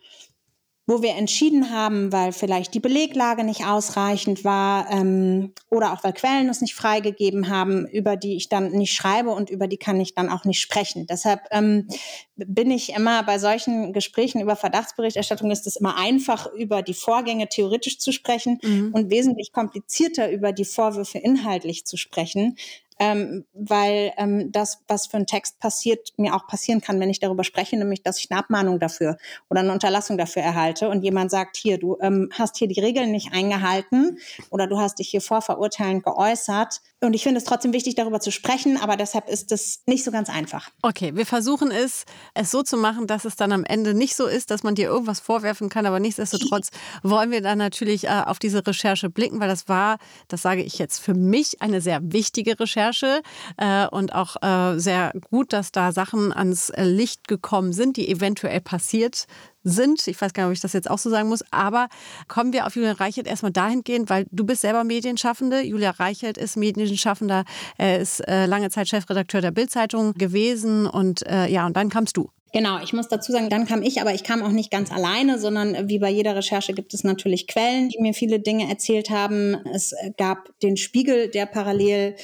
wo 0.87 1.01
wir 1.01 1.15
entschieden 1.15 1.71
haben, 1.71 2.13
weil 2.13 2.33
vielleicht 2.33 2.75
die 2.75 2.81
Beleglage 2.81 3.43
nicht 3.43 3.65
ausreichend 3.65 4.45
war 4.45 4.91
ähm, 4.91 5.53
oder 5.71 5.93
auch 5.93 6.05
weil 6.05 6.13
Quellen 6.13 6.49
es 6.51 6.61
nicht 6.61 6.75
freigegeben 6.75 7.49
haben, 7.49 7.87
über 7.87 8.17
die 8.17 8.37
ich 8.37 8.51
dann 8.51 8.71
nicht 8.73 8.93
schreibe 8.93 9.31
und 9.31 9.49
über 9.49 9.67
die 9.67 9.79
kann 9.79 9.99
ich 9.99 10.15
dann 10.15 10.29
auch 10.29 10.45
nicht 10.45 10.61
sprechen. 10.61 11.07
Deshalb 11.07 11.41
ähm, 11.53 11.89
bin 12.37 12.71
ich 12.71 12.95
immer 12.95 13.23
bei 13.23 13.39
solchen 13.39 13.95
Gesprächen 13.95 14.43
über 14.43 14.57
Verdachtsberichterstattung 14.57 15.51
ist 15.51 15.67
es 15.67 15.77
immer 15.77 15.97
einfach, 15.97 16.53
über 16.53 16.83
die 16.83 16.95
Vorgänge 16.95 17.49
theoretisch 17.49 17.99
zu 17.99 18.13
sprechen 18.13 18.59
mhm. 18.63 18.93
und 18.93 19.11
wesentlich 19.11 19.53
komplizierter 19.53 20.31
über 20.31 20.53
die 20.53 20.67
Vorwürfe 20.67 21.19
inhaltlich 21.19 21.87
zu 21.87 21.97
sprechen 21.97 22.57
ähm, 23.01 23.45
weil 23.53 24.13
ähm, 24.17 24.53
das, 24.53 24.81
was 24.87 25.07
für 25.07 25.17
ein 25.17 25.27
Text 25.27 25.59
passiert, 25.59 26.13
mir 26.17 26.35
auch 26.35 26.47
passieren 26.47 26.81
kann, 26.81 27.01
wenn 27.01 27.11
ich 27.11 27.19
darüber 27.19 27.43
spreche, 27.43 27.77
nämlich, 27.77 28.03
dass 28.03 28.19
ich 28.19 28.31
eine 28.31 28.39
Abmahnung 28.39 28.79
dafür 28.79 29.17
oder 29.51 29.61
eine 29.61 29.73
Unterlassung 29.73 30.17
dafür 30.17 30.43
erhalte 30.43 30.89
und 30.89 31.03
jemand 31.03 31.31
sagt, 31.31 31.57
hier, 31.57 31.79
du 31.79 31.99
ähm, 32.01 32.31
hast 32.33 32.57
hier 32.57 32.69
die 32.69 32.81
Regeln 32.81 33.11
nicht 33.11 33.33
eingehalten 33.33 34.19
oder 34.51 34.67
du 34.67 34.79
hast 34.79 34.99
dich 34.99 35.09
hier 35.09 35.21
vorverurteilend 35.21 36.05
geäußert. 36.05 36.81
Und 37.01 37.15
ich 37.15 37.23
finde 37.23 37.39
es 37.39 37.45
trotzdem 37.45 37.73
wichtig, 37.73 37.97
darüber 37.97 38.21
zu 38.21 38.31
sprechen, 38.31 38.79
aber 38.79 38.97
deshalb 38.97 39.29
ist 39.29 39.53
es 39.53 39.83
nicht 39.87 40.05
so 40.05 40.11
ganz 40.11 40.31
einfach. 40.31 40.71
Okay, 40.81 41.15
wir 41.15 41.27
versuchen 41.27 41.71
es, 41.71 42.05
es 42.33 42.51
so 42.51 42.63
zu 42.63 42.77
machen, 42.77 43.07
dass 43.07 43.25
es 43.25 43.37
dann 43.37 43.53
am 43.53 43.65
Ende 43.65 43.93
nicht 43.93 44.17
so 44.17 44.27
ist, 44.27 44.51
dass 44.51 44.63
man 44.63 44.75
dir 44.75 44.87
irgendwas 44.87 45.21
vorwerfen 45.21 45.69
kann, 45.69 45.85
aber 45.85 46.01
nichtsdestotrotz 46.01 46.71
wollen 47.03 47.31
wir 47.31 47.43
dann 47.43 47.59
natürlich 47.59 48.05
äh, 48.05 48.23
auf 48.25 48.39
diese 48.39 48.67
Recherche 48.67 49.11
blicken, 49.11 49.41
weil 49.41 49.49
das 49.49 49.69
war, 49.69 49.99
das 50.29 50.41
sage 50.41 50.63
ich 50.63 50.79
jetzt 50.79 51.01
für 51.01 51.15
mich, 51.15 51.61
eine 51.61 51.81
sehr 51.81 52.01
wichtige 52.03 52.59
Recherche 52.59 52.84
Recherche 52.85 53.23
äh, 53.57 53.87
und 53.89 54.15
auch 54.15 54.37
äh, 54.43 54.79
sehr 54.79 55.13
gut, 55.31 55.53
dass 55.53 55.73
da 55.73 55.93
Sachen 55.93 56.33
ans 56.33 56.73
Licht 56.77 57.29
gekommen 57.29 57.73
sind, 57.73 57.97
die 57.97 58.09
eventuell 58.09 58.61
passiert 58.61 59.27
sind. 59.63 60.07
Ich 60.07 60.21
weiß 60.21 60.35
gar 60.35 60.45
nicht, 60.45 60.49
ob 60.49 60.55
ich 60.55 60.61
das 60.61 60.75
jetzt 60.75 60.91
auch 60.91 60.99
so 60.99 61.11
sagen 61.11 61.29
muss. 61.29 61.43
Aber 61.51 61.89
kommen 62.29 62.53
wir 62.53 62.67
auf 62.67 62.77
Julian 62.77 62.97
Reichelt 62.97 63.27
erstmal 63.27 63.53
dahingehend, 63.53 64.11
weil 64.11 64.27
du 64.31 64.45
bist 64.45 64.61
selber 64.61 64.85
Medienschaffende. 64.85 65.63
Julia 65.63 65.91
Reichelt 65.91 66.37
ist 66.37 66.57
Medienschaffender. 66.57 67.45
Er 67.79 67.99
ist 67.99 68.21
äh, 68.29 68.47
lange 68.47 68.71
Zeit 68.71 68.89
Chefredakteur 68.89 69.41
der 69.41 69.53
Bildzeitung 69.53 70.15
gewesen. 70.15 70.87
Und 70.87 71.27
äh, 71.27 71.47
ja, 71.47 71.67
und 71.67 71.77
dann 71.77 71.89
kamst 71.89 72.17
du. 72.17 72.31
Genau, 72.55 72.79
ich 72.81 72.93
muss 72.93 73.09
dazu 73.09 73.33
sagen, 73.33 73.51
dann 73.51 73.67
kam 73.67 73.83
ich, 73.83 74.01
aber 74.01 74.15
ich 74.15 74.23
kam 74.23 74.45
auch 74.45 74.53
nicht 74.53 74.71
ganz 74.71 74.93
alleine, 74.93 75.41
sondern 75.41 75.89
wie 75.89 75.99
bei 75.99 76.09
jeder 76.09 76.37
Recherche 76.37 76.73
gibt 76.73 76.95
es 76.95 77.03
natürlich 77.03 77.49
Quellen, 77.49 77.89
die 77.89 78.01
mir 78.01 78.15
viele 78.15 78.39
Dinge 78.39 78.71
erzählt 78.71 79.11
haben. 79.11 79.57
Es 79.73 79.93
gab 80.17 80.57
den 80.61 80.77
Spiegel, 80.77 81.27
der 81.27 81.47
parallel 81.47 82.15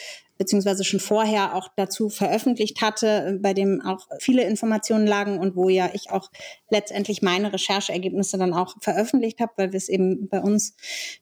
beziehungsweise 0.41 0.85
schon 0.85 1.01
vorher 1.01 1.55
auch 1.55 1.69
dazu 1.77 2.09
veröffentlicht 2.09 2.81
hatte, 2.81 3.39
bei 3.43 3.53
dem 3.53 3.83
auch 3.83 4.09
viele 4.21 4.43
Informationen 4.45 5.07
lagen 5.07 5.39
und 5.39 5.55
wo 5.55 5.69
ja 5.69 5.91
ich 5.93 6.11
auch 6.11 6.31
letztendlich 6.71 7.21
meine 7.21 7.53
Rechercheergebnisse 7.53 8.39
dann 8.39 8.55
auch 8.55 8.75
veröffentlicht 8.81 9.41
habe, 9.41 9.53
weil 9.57 9.73
wir 9.73 9.77
es 9.77 9.91
eben 9.91 10.29
bei 10.29 10.41
uns 10.41 10.77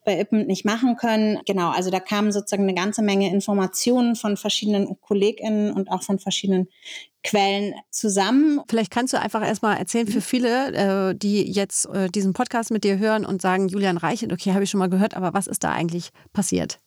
bei 0.05 0.21
Ippen 0.21 0.47
nicht 0.47 0.65
machen 0.65 0.95
können. 0.95 1.41
Genau, 1.47 1.71
also 1.71 1.91
da 1.91 1.99
kamen 1.99 2.31
sozusagen 2.31 2.63
eine 2.63 2.75
ganze 2.75 3.03
Menge 3.03 3.29
Informationen 3.33 4.15
von 4.15 4.37
verschiedenen 4.37 5.01
KollegInnen 5.01 5.73
und 5.73 5.91
auch 5.91 6.05
von 6.05 6.21
verschiedenen 6.21 6.69
Quellen 7.25 7.75
zusammen. 7.91 8.61
Vielleicht 8.69 8.93
kannst 8.93 9.15
du 9.15 9.19
einfach 9.19 9.45
erstmal 9.45 9.79
erzählen 9.79 10.07
für 10.07 10.21
viele, 10.21 11.09
äh, 11.11 11.15
die 11.17 11.43
jetzt 11.51 11.87
äh, 11.87 12.09
diesen 12.09 12.35
Podcast 12.35 12.71
mit 12.71 12.85
dir 12.85 12.99
hören 12.99 13.27
und 13.27 13.43
sagen, 13.43 13.67
Julian 13.67 13.97
Reichelt, 13.97 14.33
okay, 14.33 14.53
habe 14.53 14.63
ich 14.63 14.71
schon 14.71 14.79
mal 14.79 14.89
gehört, 14.89 15.17
aber 15.17 15.35
was 15.35 15.49
ist 15.49 15.65
da 15.65 15.73
eigentlich 15.73 16.11
passiert? 16.33 16.79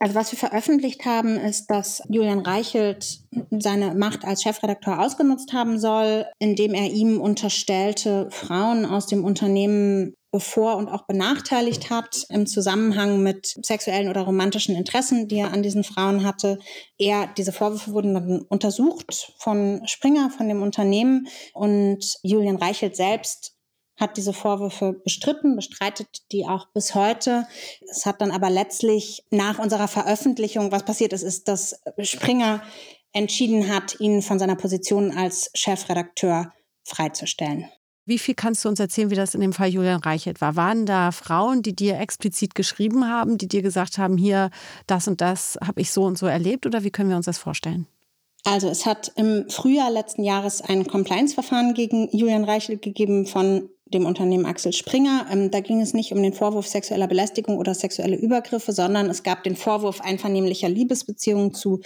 Also 0.00 0.14
was 0.14 0.30
wir 0.30 0.38
veröffentlicht 0.38 1.04
haben, 1.04 1.36
ist, 1.36 1.66
dass 1.70 2.02
Julian 2.08 2.38
Reichelt 2.38 3.18
seine 3.50 3.94
Macht 3.94 4.24
als 4.24 4.42
Chefredakteur 4.42 5.00
ausgenutzt 5.00 5.52
haben 5.52 5.80
soll, 5.80 6.26
indem 6.38 6.72
er 6.74 6.90
ihm 6.90 7.20
unterstellte, 7.20 8.28
Frauen 8.30 8.86
aus 8.86 9.06
dem 9.06 9.24
Unternehmen 9.24 10.14
bevor 10.30 10.76
und 10.76 10.88
auch 10.88 11.06
benachteiligt 11.06 11.90
hat 11.90 12.26
im 12.28 12.46
Zusammenhang 12.46 13.22
mit 13.22 13.56
sexuellen 13.64 14.08
oder 14.08 14.20
romantischen 14.22 14.76
Interessen, 14.76 15.26
die 15.26 15.38
er 15.38 15.52
an 15.52 15.62
diesen 15.62 15.84
Frauen 15.84 16.24
hatte. 16.24 16.58
Er, 16.98 17.26
diese 17.36 17.52
Vorwürfe 17.52 17.92
wurden 17.92 18.14
dann 18.14 18.42
untersucht 18.42 19.32
von 19.38 19.80
Springer, 19.86 20.30
von 20.30 20.48
dem 20.48 20.62
Unternehmen 20.62 21.28
und 21.54 22.18
Julian 22.22 22.56
Reichelt 22.56 22.94
selbst 22.94 23.57
hat 23.98 24.16
diese 24.16 24.32
Vorwürfe 24.32 24.94
bestritten, 25.04 25.56
bestreitet 25.56 26.08
die 26.32 26.46
auch 26.46 26.68
bis 26.72 26.94
heute. 26.94 27.46
Es 27.90 28.06
hat 28.06 28.20
dann 28.20 28.30
aber 28.30 28.48
letztlich 28.48 29.24
nach 29.30 29.58
unserer 29.58 29.88
Veröffentlichung, 29.88 30.72
was 30.72 30.84
passiert 30.84 31.12
ist, 31.12 31.22
ist, 31.22 31.48
dass 31.48 31.80
Springer 32.00 32.62
entschieden 33.12 33.68
hat, 33.68 34.00
ihn 34.00 34.22
von 34.22 34.38
seiner 34.38 34.56
Position 34.56 35.10
als 35.16 35.50
Chefredakteur 35.54 36.52
freizustellen. 36.84 37.66
Wie 38.08 38.18
viel 38.18 38.34
kannst 38.34 38.64
du 38.64 38.70
uns 38.70 38.80
erzählen, 38.80 39.10
wie 39.10 39.16
das 39.16 39.34
in 39.34 39.42
dem 39.42 39.52
Fall 39.52 39.68
Julian 39.68 40.00
Reichelt 40.00 40.40
war? 40.40 40.56
Waren 40.56 40.86
da 40.86 41.12
Frauen, 41.12 41.60
die 41.60 41.76
dir 41.76 41.98
explizit 41.98 42.54
geschrieben 42.54 43.06
haben, 43.06 43.36
die 43.36 43.48
dir 43.48 43.60
gesagt 43.60 43.98
haben, 43.98 44.16
hier, 44.16 44.50
das 44.86 45.08
und 45.08 45.20
das 45.20 45.58
habe 45.62 45.82
ich 45.82 45.90
so 45.90 46.04
und 46.04 46.16
so 46.16 46.24
erlebt? 46.24 46.64
Oder 46.64 46.84
wie 46.84 46.90
können 46.90 47.10
wir 47.10 47.18
uns 47.18 47.26
das 47.26 47.36
vorstellen? 47.36 47.86
Also 48.44 48.70
es 48.70 48.86
hat 48.86 49.12
im 49.16 49.50
Frühjahr 49.50 49.90
letzten 49.90 50.24
Jahres 50.24 50.62
ein 50.62 50.86
Compliance-Verfahren 50.86 51.74
gegen 51.74 52.08
Julian 52.16 52.44
Reichelt 52.44 52.80
gegeben 52.80 53.26
von 53.26 53.68
dem 53.94 54.06
Unternehmen 54.06 54.46
Axel 54.46 54.72
Springer. 54.72 55.26
Ähm, 55.30 55.50
da 55.50 55.60
ging 55.60 55.80
es 55.80 55.94
nicht 55.94 56.12
um 56.12 56.22
den 56.22 56.32
Vorwurf 56.32 56.66
sexueller 56.66 57.06
Belästigung 57.06 57.58
oder 57.58 57.74
sexuelle 57.74 58.16
Übergriffe, 58.16 58.72
sondern 58.72 59.10
es 59.10 59.22
gab 59.22 59.42
den 59.44 59.56
Vorwurf 59.56 60.00
einvernehmlicher 60.00 60.68
Liebesbeziehungen 60.68 61.54
zu 61.54 61.80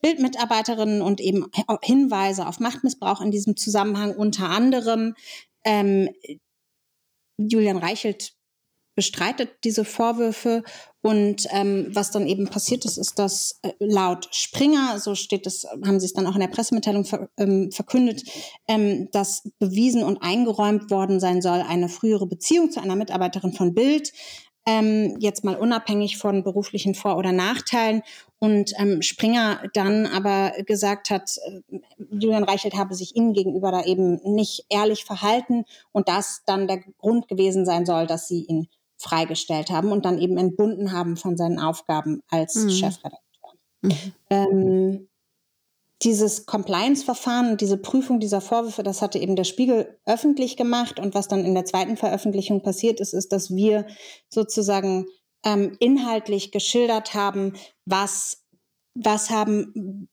Bildmitarbeiterinnen 0.00 1.02
und 1.02 1.20
eben 1.20 1.46
Hinweise 1.82 2.46
auf 2.46 2.60
Machtmissbrauch 2.60 3.20
in 3.20 3.30
diesem 3.30 3.56
Zusammenhang. 3.56 4.14
Unter 4.14 4.50
anderem 4.50 5.14
ähm, 5.64 6.08
Julian 7.36 7.78
Reichelt 7.78 8.34
bestreitet 9.00 9.64
diese 9.64 9.86
Vorwürfe 9.86 10.62
und 11.00 11.46
ähm, 11.52 11.86
was 11.94 12.10
dann 12.10 12.26
eben 12.26 12.48
passiert 12.48 12.84
ist, 12.84 12.98
ist, 12.98 13.18
dass 13.18 13.58
äh, 13.62 13.72
laut 13.78 14.28
Springer, 14.30 14.98
so 14.98 15.14
steht 15.14 15.46
es, 15.46 15.66
haben 15.86 15.98
sie 15.98 16.04
es 16.04 16.12
dann 16.12 16.26
auch 16.26 16.34
in 16.34 16.42
der 16.42 16.48
Pressemitteilung 16.48 17.06
ver, 17.06 17.30
ähm, 17.38 17.72
verkündet, 17.72 18.24
ähm, 18.68 19.08
dass 19.10 19.48
bewiesen 19.58 20.02
und 20.02 20.18
eingeräumt 20.18 20.90
worden 20.90 21.18
sein 21.18 21.40
soll, 21.40 21.64
eine 21.66 21.88
frühere 21.88 22.26
Beziehung 22.26 22.70
zu 22.70 22.82
einer 22.82 22.94
Mitarbeiterin 22.94 23.54
von 23.54 23.72
Bild, 23.72 24.12
ähm, 24.66 25.16
jetzt 25.18 25.42
mal 25.42 25.56
unabhängig 25.56 26.18
von 26.18 26.44
beruflichen 26.44 26.94
Vor- 26.94 27.16
oder 27.16 27.32
Nachteilen. 27.32 28.02
Und 28.38 28.74
ähm, 28.78 29.00
Springer 29.00 29.62
dann 29.72 30.06
aber 30.06 30.52
gesagt 30.66 31.08
hat, 31.08 31.38
äh, 31.46 31.78
Julian 32.10 32.44
Reichelt 32.44 32.74
habe 32.74 32.94
sich 32.94 33.16
ihm 33.16 33.32
gegenüber 33.32 33.72
da 33.72 33.84
eben 33.84 34.20
nicht 34.24 34.66
ehrlich 34.68 35.06
verhalten 35.06 35.64
und 35.92 36.08
das 36.08 36.42
dann 36.44 36.68
der 36.68 36.82
Grund 36.98 37.28
gewesen 37.28 37.64
sein 37.64 37.86
soll, 37.86 38.06
dass 38.06 38.28
sie 38.28 38.44
ihn 38.44 38.68
freigestellt 39.00 39.70
haben 39.70 39.92
und 39.92 40.04
dann 40.04 40.18
eben 40.18 40.36
entbunden 40.36 40.92
haben 40.92 41.16
von 41.16 41.36
seinen 41.36 41.58
Aufgaben 41.58 42.20
als 42.28 42.54
mhm. 42.54 42.70
Chefredakteur. 42.70 43.54
Mhm. 43.82 44.12
Ähm, 44.28 45.08
dieses 46.02 46.46
Compliance-Verfahren 46.46 47.50
und 47.50 47.60
diese 47.60 47.76
Prüfung 47.76 48.20
dieser 48.20 48.40
Vorwürfe, 48.40 48.82
das 48.82 49.02
hatte 49.02 49.18
eben 49.18 49.36
der 49.36 49.44
Spiegel 49.44 49.98
öffentlich 50.06 50.56
gemacht. 50.56 50.98
Und 50.98 51.14
was 51.14 51.28
dann 51.28 51.44
in 51.44 51.54
der 51.54 51.64
zweiten 51.64 51.96
Veröffentlichung 51.96 52.62
passiert 52.62 53.00
ist, 53.00 53.12
ist, 53.12 53.32
dass 53.32 53.54
wir 53.54 53.86
sozusagen 54.28 55.06
ähm, 55.44 55.76
inhaltlich 55.78 56.52
geschildert 56.52 57.14
haben, 57.14 57.54
was, 57.84 58.44
was 58.94 59.30
haben, 59.30 60.08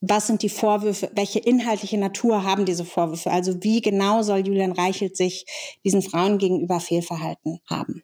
was 0.00 0.26
sind 0.26 0.42
die 0.42 0.48
Vorwürfe, 0.48 1.10
welche 1.14 1.40
inhaltliche 1.40 1.98
Natur 1.98 2.44
haben 2.44 2.64
diese 2.64 2.84
Vorwürfe? 2.84 3.30
Also 3.30 3.62
wie 3.62 3.82
genau 3.82 4.22
soll 4.22 4.46
Julian 4.46 4.72
Reichelt 4.72 5.16
sich 5.16 5.44
diesen 5.84 6.02
Frauen 6.02 6.38
gegenüber 6.38 6.80
Fehlverhalten 6.80 7.60
haben? 7.68 8.02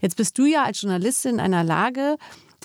Jetzt 0.00 0.16
bist 0.16 0.38
du 0.38 0.44
ja 0.44 0.64
als 0.64 0.80
Journalistin 0.80 1.34
in 1.34 1.40
einer 1.40 1.64
Lage, 1.64 2.16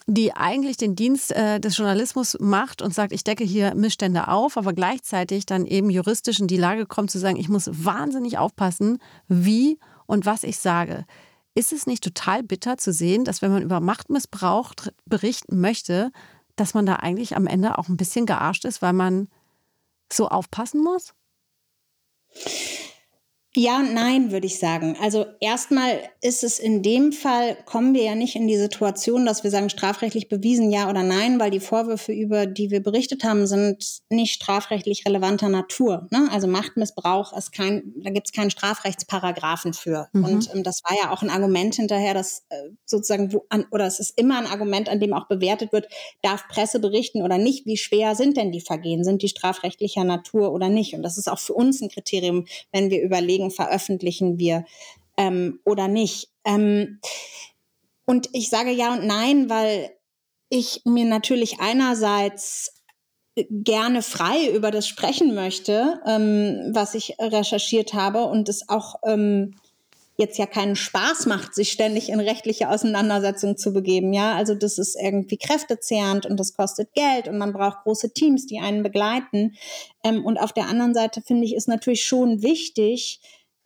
die 0.08 0.34
eigentlich 0.34 0.78
den 0.78 0.96
Dienst 0.96 1.32
äh, 1.32 1.60
des 1.60 1.78
Journalismus 1.78 2.38
macht 2.40 2.82
und 2.82 2.94
sagt, 2.94 3.14
ich 3.14 3.24
decke 3.24 3.44
hier 3.44 3.76
Missstände 3.76 4.28
auf, 4.28 4.58
aber 4.58 4.74
gleichzeitig 4.74 5.46
dann 5.46 5.66
eben 5.66 5.90
juristisch 5.90 6.40
in 6.40 6.48
die 6.48 6.58
Lage 6.58 6.86
kommt 6.86 7.12
zu 7.12 7.20
sagen, 7.20 7.38
ich 7.38 7.50
muss 7.50 7.70
wahnsinnig 7.72 8.38
aufpassen, 8.38 9.00
wie 9.28 9.80
und 10.08 10.26
was 10.26 10.44
ich 10.44 10.58
sage. 10.58 11.06
Ist 11.54 11.74
es 11.74 11.86
nicht 11.86 12.04
total 12.04 12.44
bitter 12.44 12.78
zu 12.78 12.94
sehen, 12.94 13.26
dass 13.26 13.42
wenn 13.42 13.52
man 13.52 13.62
über 13.62 13.80
Machtmissbrauch 13.80 14.74
berichten 15.06 15.60
möchte, 15.60 16.12
dass 16.56 16.74
man 16.74 16.86
da 16.86 16.98
eigentlich 16.98 17.36
am 17.36 17.48
Ende 17.48 17.78
auch 17.78 17.88
ein 17.88 17.98
bisschen 17.98 18.26
gearscht 18.26 18.66
ist, 18.66 18.82
weil 18.82 18.94
man 18.94 19.28
so 20.12 20.28
aufpassen 20.30 20.84
muss? 20.84 21.14
Ja 23.54 23.80
und 23.80 23.94
nein, 23.94 24.32
würde 24.32 24.48
ich 24.48 24.60
sagen. 24.60 24.96
Also 25.02 25.26
erstmal 25.42 26.00
ist 26.22 26.42
es 26.42 26.58
in 26.58 26.84
dem 26.84 27.12
Fall, 27.12 27.58
kommen 27.66 27.94
wir 27.94 28.04
ja 28.04 28.16
nicht 28.16 28.38
in 28.38 28.48
die 28.48 28.56
Situation, 28.56 29.26
dass 29.26 29.44
wir 29.44 29.52
sagen, 29.52 29.70
strafrechtlich 29.70 30.30
bewiesen 30.30 30.72
ja 30.72 30.90
oder 30.90 31.04
nein, 31.04 31.38
weil 31.38 31.52
die 31.52 31.60
Vorwürfe, 31.60 32.14
über 32.14 32.46
die 32.46 32.72
wir 32.72 32.82
berichtet 32.82 33.26
haben, 33.26 33.46
sind 33.48 34.04
nicht 34.10 34.36
strafrechtlich 34.36 35.06
relevanter 35.06 35.50
Natur. 35.50 36.08
Ne? 36.12 36.30
Also 36.32 36.48
Machtmissbrauch 36.48 37.36
ist 37.36 37.52
kein, 37.52 37.94
da 37.98 38.12
gibt 38.12 38.28
es 38.28 38.34
keinen 38.34 38.52
Strafrechtsparagraphen 38.52 39.74
für. 39.74 40.08
Mhm. 40.14 40.24
Und 40.24 40.56
ähm, 40.56 40.64
das 40.64 40.82
war 40.86 40.96
ja 40.96 41.12
auch 41.12 41.22
ein 41.22 41.30
Argument 41.30 41.76
hinterher, 41.76 42.14
dass 42.14 42.46
äh, 42.50 42.70
sozusagen, 42.86 43.34
wo 43.34 43.46
an, 43.50 43.66
oder 43.72 43.86
es 43.86 44.00
ist 44.00 44.18
immer 44.18 44.38
ein 44.38 44.48
Argument, 44.48 44.88
an 44.88 45.02
dem 45.02 45.14
auch 45.14 45.28
bewertet 45.28 45.74
wird, 45.74 45.88
darf 46.22 46.48
Presse 46.48 46.80
berichten 46.80 47.22
oder 47.22 47.38
nicht, 47.38 47.66
wie 47.66 47.76
schwer 47.76 48.16
sind 48.16 48.38
denn 48.38 48.54
die 48.54 48.62
Vergehen? 48.62 49.04
Sind 49.04 49.24
die 49.24 49.28
strafrechtlicher 49.28 50.06
Natur 50.06 50.54
oder 50.54 50.70
nicht? 50.70 50.94
Und 50.94 51.04
das 51.04 51.18
ist 51.18 51.30
auch 51.30 51.40
für 51.40 51.54
uns 51.54 51.82
ein 51.82 51.90
Kriterium, 51.90 52.46
wenn 52.72 52.90
wir 52.90 53.02
überlegen, 53.02 53.41
deswegen 53.42 53.52
veröffentlichen 53.52 54.38
wir 54.38 54.66
ähm, 55.18 55.60
oder 55.66 55.88
nicht. 55.88 56.30
Ähm, 56.46 57.00
und 58.06 58.30
ich 58.34 58.50
sage 58.50 58.72
ja 58.72 58.94
und 58.94 59.06
nein, 59.06 59.50
weil 59.50 59.92
ich 60.50 60.82
mir 60.86 61.06
natürlich 61.06 61.60
einerseits 61.60 62.74
gerne 63.50 64.02
frei 64.02 64.50
über 64.54 64.72
das 64.72 64.88
sprechen 64.88 65.34
möchte, 65.34 66.02
ähm, 66.06 66.72
was 66.74 66.94
ich 66.94 67.16
recherchiert 67.20 67.94
habe 67.94 68.26
und 68.26 68.50
es 68.50 68.68
auch 68.68 68.96
ähm, 69.06 69.56
jetzt 70.18 70.38
ja 70.38 70.46
keinen 70.46 70.76
Spaß 70.76 71.26
macht, 71.26 71.56
sich 71.56 71.72
ständig 71.72 72.10
in 72.10 72.20
rechtliche 72.20 72.70
Auseinandersetzungen 72.70 73.58
zu 73.58 73.74
begeben. 73.74 74.14
Ja, 74.14 74.36
also 74.36 74.56
das 74.56 74.78
ist 74.78 74.96
irgendwie 75.02 75.38
kräftezehrend 75.38 76.26
und 76.26 76.40
das 76.40 76.54
kostet 76.54 76.94
Geld 76.94 77.28
und 77.28 77.38
man 77.38 77.54
braucht 77.54 77.84
große 77.84 78.14
Teams, 78.14 78.46
die 78.46 78.60
einen 78.60 78.84
begleiten. 78.84 79.56
Ähm, 80.04 80.26
und 80.26 80.38
auf 80.38 80.54
der 80.54 80.68
anderen 80.68 80.94
Seite 80.94 81.22
finde 81.22 81.46
ich, 81.46 81.56
ist 81.56 81.68
natürlich 81.68 82.06
schon 82.06 82.44
wichtig, 82.44 83.20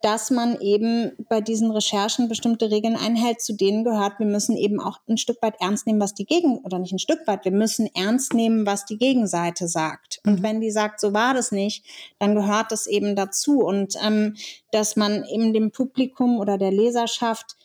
dass 0.06 0.30
man 0.30 0.60
eben 0.60 1.10
bei 1.28 1.40
diesen 1.40 1.72
Recherchen 1.72 2.28
bestimmte 2.28 2.70
Regeln 2.70 2.94
einhält, 2.94 3.40
zu 3.40 3.54
denen 3.54 3.82
gehört, 3.82 4.20
wir 4.20 4.26
müssen 4.26 4.56
eben 4.56 4.78
auch 4.78 5.00
ein 5.08 5.16
Stück 5.16 5.42
weit 5.42 5.56
ernst 5.58 5.84
nehmen, 5.84 5.98
was 5.98 6.14
die 6.14 6.26
Gegen, 6.26 6.58
oder 6.58 6.78
nicht 6.78 6.92
ein 6.92 7.00
Stück 7.00 7.26
weit, 7.26 7.44
wir 7.44 7.50
müssen 7.50 7.88
ernst 7.92 8.32
nehmen, 8.32 8.66
was 8.66 8.84
die 8.84 8.98
Gegenseite 8.98 9.66
sagt. 9.66 10.20
Und 10.24 10.38
mhm. 10.38 10.42
wenn 10.44 10.60
die 10.60 10.70
sagt, 10.70 11.00
so 11.00 11.12
war 11.12 11.34
das 11.34 11.50
nicht, 11.50 11.84
dann 12.20 12.36
gehört 12.36 12.70
das 12.70 12.86
eben 12.86 13.16
dazu. 13.16 13.64
Und 13.64 13.96
ähm, 14.00 14.36
dass 14.70 14.94
man 14.94 15.24
eben 15.24 15.52
dem 15.52 15.72
Publikum 15.72 16.38
oder 16.38 16.56
der 16.56 16.70
Leserschaft 16.70 17.56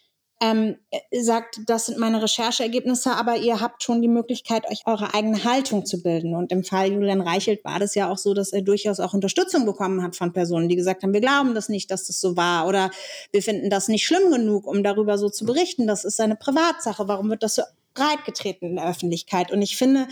ähm, 0.41 0.77
sagt, 1.11 1.59
das 1.67 1.85
sind 1.85 1.99
meine 1.99 2.21
Rechercheergebnisse, 2.21 3.11
aber 3.11 3.37
ihr 3.37 3.59
habt 3.59 3.83
schon 3.83 4.01
die 4.01 4.07
Möglichkeit, 4.07 4.69
euch 4.69 4.81
eure 4.87 5.13
eigene 5.13 5.43
Haltung 5.43 5.85
zu 5.85 6.01
bilden. 6.01 6.35
Und 6.35 6.51
im 6.51 6.63
Fall 6.63 6.91
Julian 6.91 7.21
Reichelt 7.21 7.63
war 7.63 7.79
das 7.79 7.93
ja 7.93 8.09
auch 8.09 8.17
so, 8.17 8.33
dass 8.33 8.51
er 8.51 8.63
durchaus 8.63 8.99
auch 8.99 9.13
Unterstützung 9.13 9.67
bekommen 9.67 10.01
hat 10.01 10.15
von 10.15 10.33
Personen, 10.33 10.67
die 10.67 10.75
gesagt 10.75 11.03
haben, 11.03 11.13
wir 11.13 11.21
glauben 11.21 11.53
das 11.53 11.69
nicht, 11.69 11.91
dass 11.91 12.07
das 12.07 12.19
so 12.19 12.35
war 12.35 12.67
oder 12.67 12.89
wir 13.31 13.43
finden 13.43 13.69
das 13.69 13.87
nicht 13.87 14.05
schlimm 14.05 14.31
genug, 14.31 14.65
um 14.65 14.83
darüber 14.83 15.19
so 15.19 15.29
zu 15.29 15.45
berichten. 15.45 15.85
Das 15.85 16.05
ist 16.05 16.19
eine 16.19 16.35
Privatsache. 16.35 17.07
Warum 17.07 17.29
wird 17.29 17.43
das 17.43 17.55
so 17.55 17.61
breitgetreten 17.93 18.67
in 18.67 18.75
der 18.77 18.89
Öffentlichkeit? 18.89 19.51
Und 19.51 19.61
ich 19.61 19.77
finde, 19.77 20.07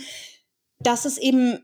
das 0.78 1.06
ist 1.06 1.18
eben 1.18 1.58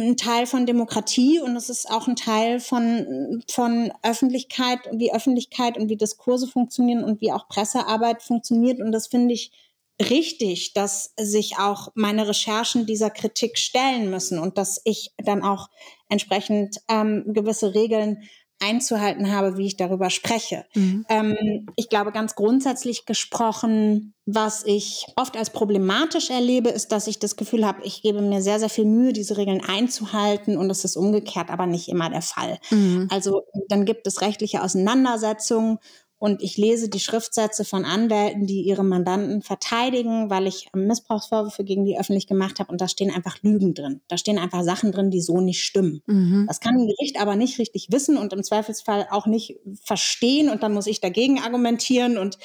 ein 0.00 0.16
Teil 0.16 0.46
von 0.46 0.66
Demokratie 0.66 1.40
und 1.40 1.56
es 1.56 1.68
ist 1.68 1.90
auch 1.90 2.08
ein 2.08 2.16
Teil 2.16 2.60
von, 2.60 3.42
von 3.50 3.92
Öffentlichkeit 4.02 4.86
und 4.86 4.98
wie 4.98 5.12
Öffentlichkeit 5.12 5.76
und 5.76 5.88
wie 5.88 5.96
Diskurse 5.96 6.46
funktionieren 6.46 7.04
und 7.04 7.20
wie 7.20 7.32
auch 7.32 7.48
Pressearbeit 7.48 8.22
funktioniert. 8.22 8.80
Und 8.80 8.92
das 8.92 9.06
finde 9.06 9.34
ich 9.34 9.52
richtig, 10.00 10.72
dass 10.72 11.12
sich 11.18 11.58
auch 11.58 11.88
meine 11.94 12.28
Recherchen 12.28 12.86
dieser 12.86 13.10
Kritik 13.10 13.58
stellen 13.58 14.10
müssen 14.10 14.38
und 14.38 14.58
dass 14.58 14.80
ich 14.84 15.12
dann 15.18 15.42
auch 15.42 15.68
entsprechend 16.08 16.78
ähm, 16.88 17.24
gewisse 17.28 17.74
Regeln 17.74 18.22
einzuhalten 18.62 19.32
habe, 19.32 19.56
wie 19.56 19.66
ich 19.66 19.76
darüber 19.76 20.10
spreche. 20.10 20.64
Mhm. 20.74 21.04
Ähm, 21.08 21.66
ich 21.76 21.88
glaube, 21.88 22.12
ganz 22.12 22.34
grundsätzlich 22.34 23.06
gesprochen, 23.06 24.14
was 24.24 24.64
ich 24.64 25.06
oft 25.16 25.36
als 25.36 25.50
problematisch 25.50 26.30
erlebe, 26.30 26.68
ist, 26.68 26.92
dass 26.92 27.08
ich 27.08 27.18
das 27.18 27.36
Gefühl 27.36 27.66
habe, 27.66 27.82
ich 27.82 28.02
gebe 28.02 28.22
mir 28.22 28.40
sehr, 28.40 28.60
sehr 28.60 28.68
viel 28.68 28.84
Mühe, 28.84 29.12
diese 29.12 29.36
Regeln 29.36 29.62
einzuhalten 29.66 30.56
und 30.56 30.70
es 30.70 30.84
ist 30.84 30.96
umgekehrt 30.96 31.50
aber 31.50 31.66
nicht 31.66 31.88
immer 31.88 32.08
der 32.08 32.22
Fall. 32.22 32.58
Mhm. 32.70 33.08
Also 33.10 33.42
dann 33.68 33.84
gibt 33.84 34.06
es 34.06 34.20
rechtliche 34.20 34.62
Auseinandersetzungen 34.62 35.78
und 36.22 36.40
ich 36.40 36.56
lese 36.56 36.88
die 36.88 37.00
Schriftsätze 37.00 37.64
von 37.64 37.84
Anwälten, 37.84 38.46
die 38.46 38.62
ihre 38.62 38.84
Mandanten 38.84 39.42
verteidigen, 39.42 40.30
weil 40.30 40.46
ich 40.46 40.68
Missbrauchsvorwürfe 40.72 41.64
gegen 41.64 41.84
die 41.84 41.98
öffentlich 41.98 42.28
gemacht 42.28 42.60
habe. 42.60 42.70
Und 42.70 42.80
da 42.80 42.86
stehen 42.86 43.10
einfach 43.10 43.42
Lügen 43.42 43.74
drin. 43.74 44.02
Da 44.06 44.16
stehen 44.16 44.38
einfach 44.38 44.62
Sachen 44.62 44.92
drin, 44.92 45.10
die 45.10 45.20
so 45.20 45.40
nicht 45.40 45.64
stimmen. 45.64 46.00
Mhm. 46.06 46.44
Das 46.46 46.60
kann 46.60 46.76
ein 46.76 46.86
Gericht 46.86 47.20
aber 47.20 47.34
nicht 47.34 47.58
richtig 47.58 47.88
wissen 47.90 48.16
und 48.16 48.32
im 48.32 48.44
Zweifelsfall 48.44 49.08
auch 49.10 49.26
nicht 49.26 49.58
verstehen. 49.82 50.48
Und 50.48 50.62
dann 50.62 50.74
muss 50.74 50.86
ich 50.86 51.00
dagegen 51.00 51.40
argumentieren. 51.40 52.16
Und 52.18 52.38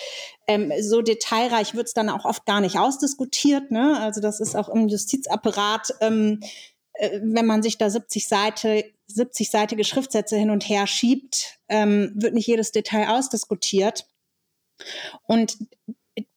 ähm, 0.48 0.74
so 0.82 1.04
detailreich 1.04 1.76
wird 1.76 1.86
es 1.86 1.94
dann 1.94 2.10
auch 2.10 2.26
oft 2.26 2.48
gar 2.48 2.62
nicht 2.62 2.80
ausdiskutiert. 2.80 3.70
Ne? 3.70 4.00
Also 4.00 4.22
das 4.22 4.40
ist 4.40 4.56
auch 4.56 4.70
im 4.70 4.88
Justizapparat. 4.88 5.94
Ähm, 6.02 6.40
äh, 6.94 7.20
wenn 7.22 7.46
man 7.46 7.62
sich 7.62 7.78
da 7.78 7.92
70 7.92 8.28
Seite 8.28 8.86
70-seitige 9.10 9.84
Schriftsätze 9.84 10.38
hin 10.38 10.50
und 10.50 10.68
her 10.68 10.88
schiebt, 10.88 11.60
ähm, 11.70 12.12
wird 12.16 12.34
nicht 12.34 12.48
jedes 12.48 12.72
Detail 12.72 13.10
ausdiskutiert. 13.10 14.08
Und 15.28 15.58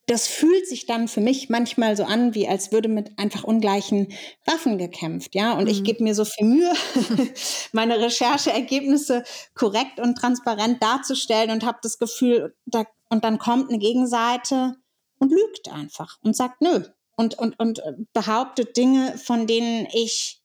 das 0.06 0.26
fühlt 0.26 0.66
sich 0.66 0.86
dann 0.86 1.06
für 1.06 1.20
mich 1.20 1.50
manchmal 1.50 1.96
so 1.96 2.02
an, 2.02 2.34
wie 2.34 2.48
als 2.48 2.72
würde 2.72 2.88
mit 2.88 3.16
einfach 3.16 3.44
ungleichen 3.44 4.08
Waffen 4.44 4.76
gekämpft, 4.76 5.36
ja. 5.36 5.52
Und 5.52 5.64
mhm. 5.64 5.70
ich 5.70 5.84
gebe 5.84 6.02
mir 6.02 6.16
so 6.16 6.24
viel 6.24 6.46
Mühe, 6.46 6.72
meine 7.72 8.00
Rechercheergebnisse 8.00 9.22
korrekt 9.54 10.00
und 10.00 10.16
transparent 10.16 10.82
darzustellen 10.82 11.50
und 11.50 11.64
habe 11.64 11.78
das 11.82 11.98
Gefühl, 11.98 12.56
da, 12.66 12.86
und 13.08 13.22
dann 13.22 13.38
kommt 13.38 13.68
eine 13.68 13.78
Gegenseite 13.78 14.74
und 15.20 15.30
lügt 15.30 15.70
einfach 15.70 16.18
und 16.22 16.34
sagt 16.34 16.60
nö 16.60 16.82
und, 17.16 17.38
und, 17.38 17.60
und 17.60 17.80
behauptet 18.12 18.76
Dinge, 18.76 19.16
von 19.16 19.46
denen 19.46 19.86
ich 19.92 20.39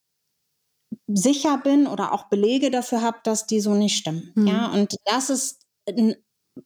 sicher 1.08 1.58
bin 1.58 1.88
oder 1.88 2.14
auch 2.14 2.30
Belege 2.30 2.72
dafür 2.72 3.02
habe, 3.02 3.18
dass 3.24 3.46
die 3.46 3.60
so 3.60 3.74
nicht 3.74 3.98
stimmen. 3.98 4.32
Mhm. 4.36 4.48
Ja, 4.48 4.72
und 4.72 4.96
das 5.06 5.30
ist 5.30 5.66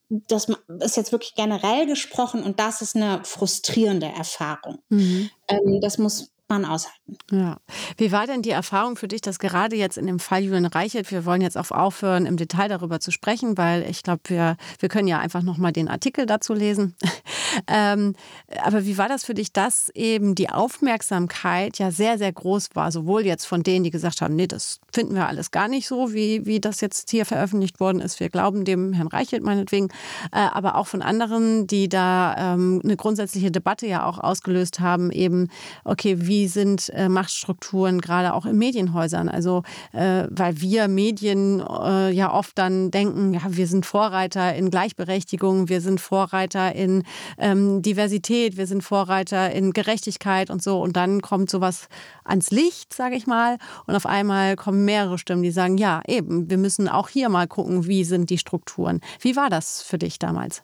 das 0.08 0.48
ist 0.80 0.96
jetzt 0.96 1.12
wirklich 1.12 1.34
generell 1.34 1.86
gesprochen 1.86 2.44
und 2.44 2.60
das 2.60 2.80
ist 2.80 2.94
eine 2.94 3.24
frustrierende 3.24 4.06
Erfahrung. 4.06 4.78
Mhm. 4.88 5.30
Ähm, 5.48 5.80
das 5.80 5.98
muss 5.98 6.32
man 6.50 6.64
aushalten. 6.64 7.16
Ja. 7.30 7.56
Wie 7.96 8.12
war 8.12 8.26
denn 8.26 8.42
die 8.42 8.50
Erfahrung 8.50 8.96
für 8.96 9.08
dich, 9.08 9.22
dass 9.22 9.38
gerade 9.38 9.76
jetzt 9.76 9.96
in 9.96 10.06
dem 10.06 10.18
Fall 10.18 10.42
Julian 10.42 10.66
Reichelt, 10.66 11.10
wir 11.10 11.24
wollen 11.24 11.40
jetzt 11.40 11.56
auch 11.56 11.70
aufhören, 11.70 12.26
im 12.26 12.36
Detail 12.36 12.68
darüber 12.68 13.00
zu 13.00 13.10
sprechen, 13.10 13.56
weil 13.56 13.88
ich 13.88 14.02
glaube, 14.02 14.22
wir, 14.26 14.56
wir 14.78 14.88
können 14.88 15.08
ja 15.08 15.18
einfach 15.18 15.42
nochmal 15.42 15.72
den 15.72 15.88
Artikel 15.88 16.26
dazu 16.26 16.52
lesen. 16.52 16.94
ähm, 17.66 18.14
aber 18.62 18.84
wie 18.84 18.98
war 18.98 19.08
das 19.08 19.24
für 19.24 19.34
dich, 19.34 19.52
dass 19.52 19.88
eben 19.94 20.34
die 20.34 20.50
Aufmerksamkeit 20.50 21.78
ja 21.78 21.90
sehr, 21.90 22.18
sehr 22.18 22.32
groß 22.32 22.70
war, 22.74 22.92
sowohl 22.92 23.24
jetzt 23.24 23.46
von 23.46 23.62
denen, 23.62 23.84
die 23.84 23.90
gesagt 23.90 24.20
haben, 24.20 24.36
nee, 24.36 24.46
das 24.46 24.80
finden 24.92 25.14
wir 25.14 25.28
alles 25.28 25.50
gar 25.50 25.68
nicht 25.68 25.86
so, 25.86 26.12
wie, 26.12 26.44
wie 26.46 26.60
das 26.60 26.80
jetzt 26.80 27.10
hier 27.10 27.24
veröffentlicht 27.24 27.80
worden 27.80 28.00
ist. 28.00 28.20
Wir 28.20 28.28
glauben 28.28 28.64
dem 28.64 28.92
Herrn 28.92 29.08
Reichelt 29.08 29.42
meinetwegen, 29.42 29.88
äh, 30.32 30.38
aber 30.38 30.74
auch 30.74 30.88
von 30.88 31.00
anderen, 31.02 31.66
die 31.66 31.88
da 31.88 32.54
ähm, 32.54 32.80
eine 32.82 32.96
grundsätzliche 32.96 33.50
Debatte 33.50 33.86
ja 33.86 34.04
auch 34.04 34.18
ausgelöst 34.18 34.80
haben, 34.80 35.10
eben, 35.10 35.48
okay, 35.84 36.16
wie 36.26 36.39
wie 36.40 36.48
sind 36.48 36.88
äh, 36.94 37.10
Machtstrukturen 37.10 38.00
gerade 38.00 38.32
auch 38.32 38.46
in 38.46 38.56
Medienhäusern? 38.56 39.28
Also, 39.28 39.62
äh, 39.92 40.26
weil 40.30 40.58
wir 40.62 40.88
Medien 40.88 41.60
äh, 41.60 42.10
ja 42.12 42.32
oft 42.32 42.56
dann 42.56 42.90
denken, 42.90 43.34
ja, 43.34 43.42
wir 43.44 43.66
sind 43.66 43.84
Vorreiter 43.84 44.54
in 44.54 44.70
Gleichberechtigung, 44.70 45.68
wir 45.68 45.82
sind 45.82 46.00
Vorreiter 46.00 46.74
in 46.74 47.02
ähm, 47.36 47.82
Diversität, 47.82 48.56
wir 48.56 48.66
sind 48.66 48.82
Vorreiter 48.82 49.52
in 49.52 49.74
Gerechtigkeit 49.74 50.48
und 50.48 50.62
so. 50.62 50.80
Und 50.80 50.96
dann 50.96 51.20
kommt 51.20 51.50
sowas 51.50 51.88
ans 52.24 52.50
Licht, 52.50 52.94
sage 52.94 53.16
ich 53.16 53.26
mal. 53.26 53.58
Und 53.86 53.94
auf 53.94 54.06
einmal 54.06 54.56
kommen 54.56 54.86
mehrere 54.86 55.18
Stimmen, 55.18 55.42
die 55.42 55.50
sagen, 55.50 55.76
ja, 55.76 56.00
eben, 56.08 56.48
wir 56.48 56.56
müssen 56.56 56.88
auch 56.88 57.10
hier 57.10 57.28
mal 57.28 57.48
gucken, 57.48 57.86
wie 57.86 58.04
sind 58.04 58.30
die 58.30 58.38
Strukturen. 58.38 59.02
Wie 59.20 59.36
war 59.36 59.50
das 59.50 59.82
für 59.82 59.98
dich 59.98 60.18
damals? 60.18 60.62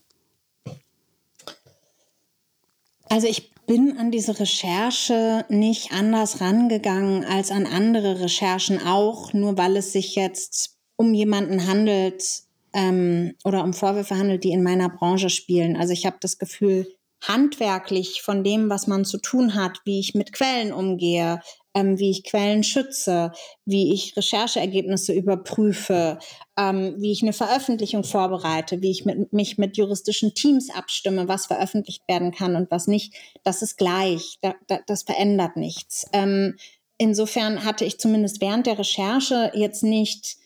Also 3.11 3.27
ich 3.27 3.53
bin 3.67 3.99
an 3.99 4.11
diese 4.11 4.39
Recherche 4.39 5.45
nicht 5.49 5.93
anders 5.93 6.41
rangegangen 6.41 7.25
als 7.25 7.51
an 7.51 7.67
andere 7.67 8.21
Recherchen 8.21 8.81
auch, 8.85 9.33
nur 9.33 9.59
weil 9.59 9.77
es 9.77 9.93
sich 9.93 10.15
jetzt 10.15 10.77
um 10.97 11.13
jemanden 11.13 11.67
handelt 11.67 12.43
ähm, 12.73 13.35
oder 13.45 13.65
um 13.65 13.75
Vorwürfe 13.75 14.17
handelt, 14.17 14.45
die 14.45 14.53
in 14.53 14.63
meiner 14.63 14.89
Branche 14.89 15.31
spielen. 15.31 15.77
Also 15.77 15.93
ich 15.93 16.07
habe 16.07 16.17
das 16.21 16.39
Gefühl, 16.39 16.87
handwerklich 17.27 18.23
von 18.23 18.45
dem, 18.45 18.71
was 18.71 18.87
man 18.87 19.05
zu 19.05 19.19
tun 19.19 19.55
hat, 19.55 19.81
wie 19.85 20.01
ich 20.01 20.15
mit 20.15 20.33
Quellen 20.33 20.73
umgehe, 20.73 21.41
ähm, 21.77 21.99
wie 21.99 22.11
ich 22.11 22.25
Quellen 22.25 22.65
schütze, 22.65 23.33
wie 23.67 23.93
ich 23.93 24.17
Rechercheergebnisse 24.17 25.13
überprüfe, 25.13 26.19
ähm, 26.59 26.95
wie 26.99 27.13
ich 27.13 27.23
eine 27.23 27.35
Veröffentlichung 27.35 28.03
vorbereite, 28.03 28.81
wie 28.81 28.91
ich 28.91 29.05
mit, 29.05 29.35
mich 29.35 29.59
mit 29.59 29.77
juristischen 29.77 30.33
Teams 30.33 30.71
abstimme, 30.75 31.29
was 31.29 31.47
veröffentlicht 31.47 32.03
werden 32.09 32.33
kann 32.33 32.57
und 32.57 32.71
was 32.71 32.87
nicht. 32.87 33.13
Das 33.45 33.61
ist 33.61 33.77
gleich, 33.77 34.39
da, 34.41 34.55
da, 34.67 34.79
das 34.87 35.03
verändert 35.03 35.57
nichts. 35.57 36.07
Ähm, 36.15 36.57
insofern 36.97 37.63
hatte 37.63 37.85
ich 37.85 38.01
zumindest 38.01 38.41
während 38.41 38.67
der 38.67 38.79
Recherche 38.79 39.53
jetzt 39.55 39.83
nicht 39.83 40.39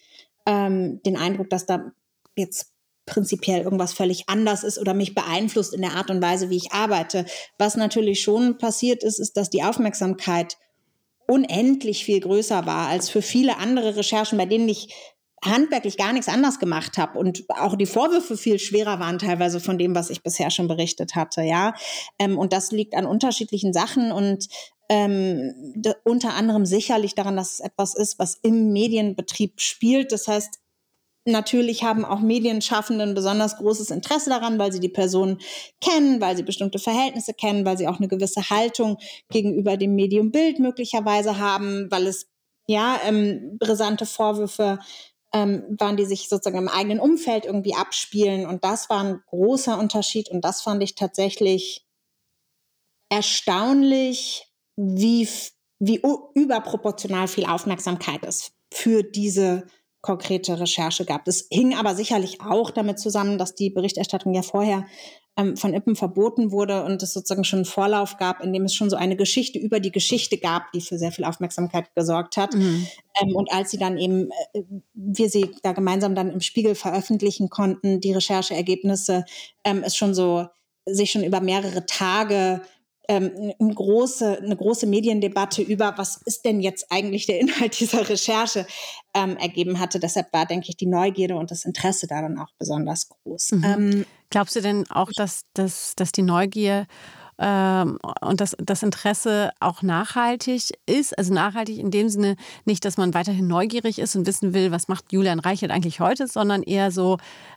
ähm, 0.46 1.00
den 1.04 1.16
Eindruck, 1.16 1.48
dass 1.48 1.64
da 1.64 1.92
jetzt 2.36 2.72
prinzipiell 3.06 3.62
irgendwas 3.62 3.92
völlig 3.92 4.28
anders 4.28 4.64
ist 4.64 4.78
oder 4.78 4.94
mich 4.94 5.14
beeinflusst 5.14 5.74
in 5.74 5.82
der 5.82 5.92
Art 5.92 6.10
und 6.10 6.22
Weise, 6.22 6.50
wie 6.50 6.56
ich 6.56 6.72
arbeite. 6.72 7.24
Was 7.56 7.76
natürlich 7.76 8.20
schon 8.20 8.58
passiert 8.58 9.04
ist, 9.04 9.20
ist, 9.20 9.36
dass 9.36 9.48
die 9.48 9.62
Aufmerksamkeit 9.62 10.56
unendlich 11.30 12.04
viel 12.04 12.18
größer 12.18 12.66
war 12.66 12.88
als 12.88 13.08
für 13.08 13.22
viele 13.22 13.58
andere 13.58 13.96
Recherchen, 13.96 14.36
bei 14.36 14.46
denen 14.46 14.68
ich 14.68 14.92
handwerklich 15.44 15.96
gar 15.96 16.12
nichts 16.12 16.28
anders 16.28 16.58
gemacht 16.58 16.98
habe 16.98 17.18
und 17.18 17.44
auch 17.48 17.76
die 17.76 17.86
Vorwürfe 17.86 18.36
viel 18.36 18.58
schwerer 18.58 18.98
waren 18.98 19.18
teilweise 19.18 19.60
von 19.60 19.78
dem, 19.78 19.94
was 19.94 20.10
ich 20.10 20.22
bisher 20.22 20.50
schon 20.50 20.68
berichtet 20.68 21.14
hatte, 21.14 21.42
ja. 21.42 21.72
Ähm, 22.18 22.36
und 22.36 22.52
das 22.52 22.72
liegt 22.72 22.94
an 22.94 23.06
unterschiedlichen 23.06 23.72
Sachen 23.72 24.12
und 24.12 24.48
ähm, 24.90 25.54
unter 26.04 26.34
anderem 26.34 26.66
sicherlich 26.66 27.14
daran, 27.14 27.36
dass 27.36 27.54
es 27.54 27.60
etwas 27.60 27.94
ist, 27.94 28.18
was 28.18 28.34
im 28.42 28.72
Medienbetrieb 28.72 29.60
spielt. 29.60 30.10
Das 30.10 30.26
heißt, 30.26 30.58
Natürlich 31.26 31.84
haben 31.84 32.04
auch 32.04 32.20
Medienschaffenden 32.20 33.14
besonders 33.14 33.58
großes 33.58 33.90
Interesse 33.90 34.30
daran, 34.30 34.58
weil 34.58 34.72
sie 34.72 34.80
die 34.80 34.88
Person 34.88 35.38
kennen, 35.80 36.20
weil 36.20 36.36
sie 36.36 36.42
bestimmte 36.42 36.78
Verhältnisse 36.78 37.34
kennen, 37.34 37.66
weil 37.66 37.76
sie 37.76 37.88
auch 37.88 37.98
eine 37.98 38.08
gewisse 38.08 38.48
Haltung 38.48 38.96
gegenüber 39.28 39.76
dem 39.76 39.94
Mediumbild 39.94 40.58
möglicherweise 40.58 41.38
haben, 41.38 41.90
weil 41.90 42.06
es 42.06 42.26
ja 42.66 42.98
ähm, 43.04 43.58
brisante 43.58 44.06
Vorwürfe 44.06 44.78
ähm, 45.34 45.76
waren, 45.78 45.96
die 45.96 46.06
sich 46.06 46.28
sozusagen 46.28 46.58
im 46.58 46.68
eigenen 46.68 47.00
Umfeld 47.00 47.44
irgendwie 47.44 47.74
abspielen. 47.74 48.46
Und 48.46 48.64
das 48.64 48.88
war 48.88 49.04
ein 49.04 49.22
großer 49.26 49.78
Unterschied. 49.78 50.30
Und 50.30 50.44
das 50.44 50.62
fand 50.62 50.82
ich 50.82 50.94
tatsächlich 50.94 51.86
erstaunlich, 53.10 54.46
wie, 54.76 55.28
wie 55.78 56.00
überproportional 56.34 57.28
viel 57.28 57.44
Aufmerksamkeit 57.44 58.24
es 58.24 58.52
für 58.72 59.02
diese 59.02 59.66
konkrete 60.00 60.58
Recherche 60.58 61.04
gab. 61.04 61.24
Das 61.24 61.46
hing 61.50 61.74
aber 61.74 61.94
sicherlich 61.94 62.40
auch 62.40 62.70
damit 62.70 62.98
zusammen, 62.98 63.38
dass 63.38 63.54
die 63.54 63.70
Berichterstattung 63.70 64.34
ja 64.34 64.42
vorher 64.42 64.86
ähm, 65.36 65.56
von 65.56 65.74
Ippen 65.74 65.96
verboten 65.96 66.50
wurde 66.52 66.84
und 66.84 67.02
es 67.02 67.12
sozusagen 67.12 67.44
schon 67.44 67.60
einen 67.60 67.66
Vorlauf 67.66 68.16
gab, 68.16 68.42
in 68.42 68.52
dem 68.52 68.64
es 68.64 68.74
schon 68.74 68.90
so 68.90 68.96
eine 68.96 69.16
Geschichte 69.16 69.58
über 69.58 69.80
die 69.80 69.92
Geschichte 69.92 70.38
gab, 70.38 70.72
die 70.72 70.80
für 70.80 70.98
sehr 70.98 71.12
viel 71.12 71.24
Aufmerksamkeit 71.24 71.94
gesorgt 71.94 72.36
hat. 72.36 72.54
Mhm. 72.54 72.86
Ähm, 73.20 73.36
und 73.36 73.52
als 73.52 73.70
sie 73.70 73.78
dann 73.78 73.98
eben, 73.98 74.30
äh, 74.52 74.62
wir 74.94 75.28
sie 75.28 75.50
da 75.62 75.72
gemeinsam 75.72 76.14
dann 76.14 76.30
im 76.30 76.40
Spiegel 76.40 76.74
veröffentlichen 76.74 77.48
konnten, 77.48 78.00
die 78.00 78.12
Rechercheergebnisse, 78.12 79.24
ähm, 79.64 79.82
ist 79.82 79.96
schon 79.96 80.14
so 80.14 80.46
sich 80.86 81.10
schon 81.10 81.24
über 81.24 81.40
mehrere 81.40 81.86
Tage 81.86 82.62
ähm, 83.10 83.52
eine, 83.58 83.74
große, 83.74 84.38
eine 84.38 84.56
große 84.56 84.86
Mediendebatte 84.86 85.62
über, 85.62 85.94
was 85.96 86.22
ist 86.26 86.44
denn 86.44 86.60
jetzt 86.60 86.86
eigentlich 86.90 87.26
der 87.26 87.40
Inhalt 87.40 87.76
dieser 87.80 88.08
Recherche 88.08 88.66
ähm, 89.14 89.36
ergeben 89.36 89.80
hatte. 89.80 89.98
Deshalb 89.98 90.32
war, 90.32 90.46
denke 90.46 90.68
ich, 90.68 90.76
die 90.76 90.86
Neugierde 90.86 91.34
und 91.34 91.50
das 91.50 91.64
Interesse 91.64 92.06
daran 92.06 92.38
auch 92.38 92.52
besonders 92.56 93.08
groß. 93.08 93.52
Mhm. 93.52 93.64
Ähm, 93.64 94.06
Glaubst 94.30 94.54
du 94.54 94.60
denn 94.60 94.88
auch, 94.90 95.10
dass, 95.16 95.42
dass, 95.54 95.96
dass 95.96 96.12
die 96.12 96.22
Neugier 96.22 96.86
ähm, 97.40 97.98
und 98.20 98.40
dass 98.40 98.54
das 98.62 98.82
Interesse 98.82 99.50
auch 99.60 99.82
nachhaltig 99.82 100.70
ist. 100.86 101.18
Also 101.18 101.32
nachhaltig 101.32 101.78
in 101.78 101.90
dem 101.90 102.08
Sinne 102.10 102.36
nicht, 102.66 102.84
dass 102.84 102.98
man 102.98 103.14
weiterhin 103.14 103.46
neugierig 103.46 103.98
ist 103.98 104.14
und 104.14 104.26
wissen 104.26 104.52
will, 104.52 104.70
was 104.70 104.88
macht 104.88 105.12
Julian 105.12 105.40
Reichelt 105.40 105.72
eigentlich 105.72 106.00
heute, 106.00 106.26
sondern 106.26 106.62
eher 106.62 106.90
so, 106.90 107.16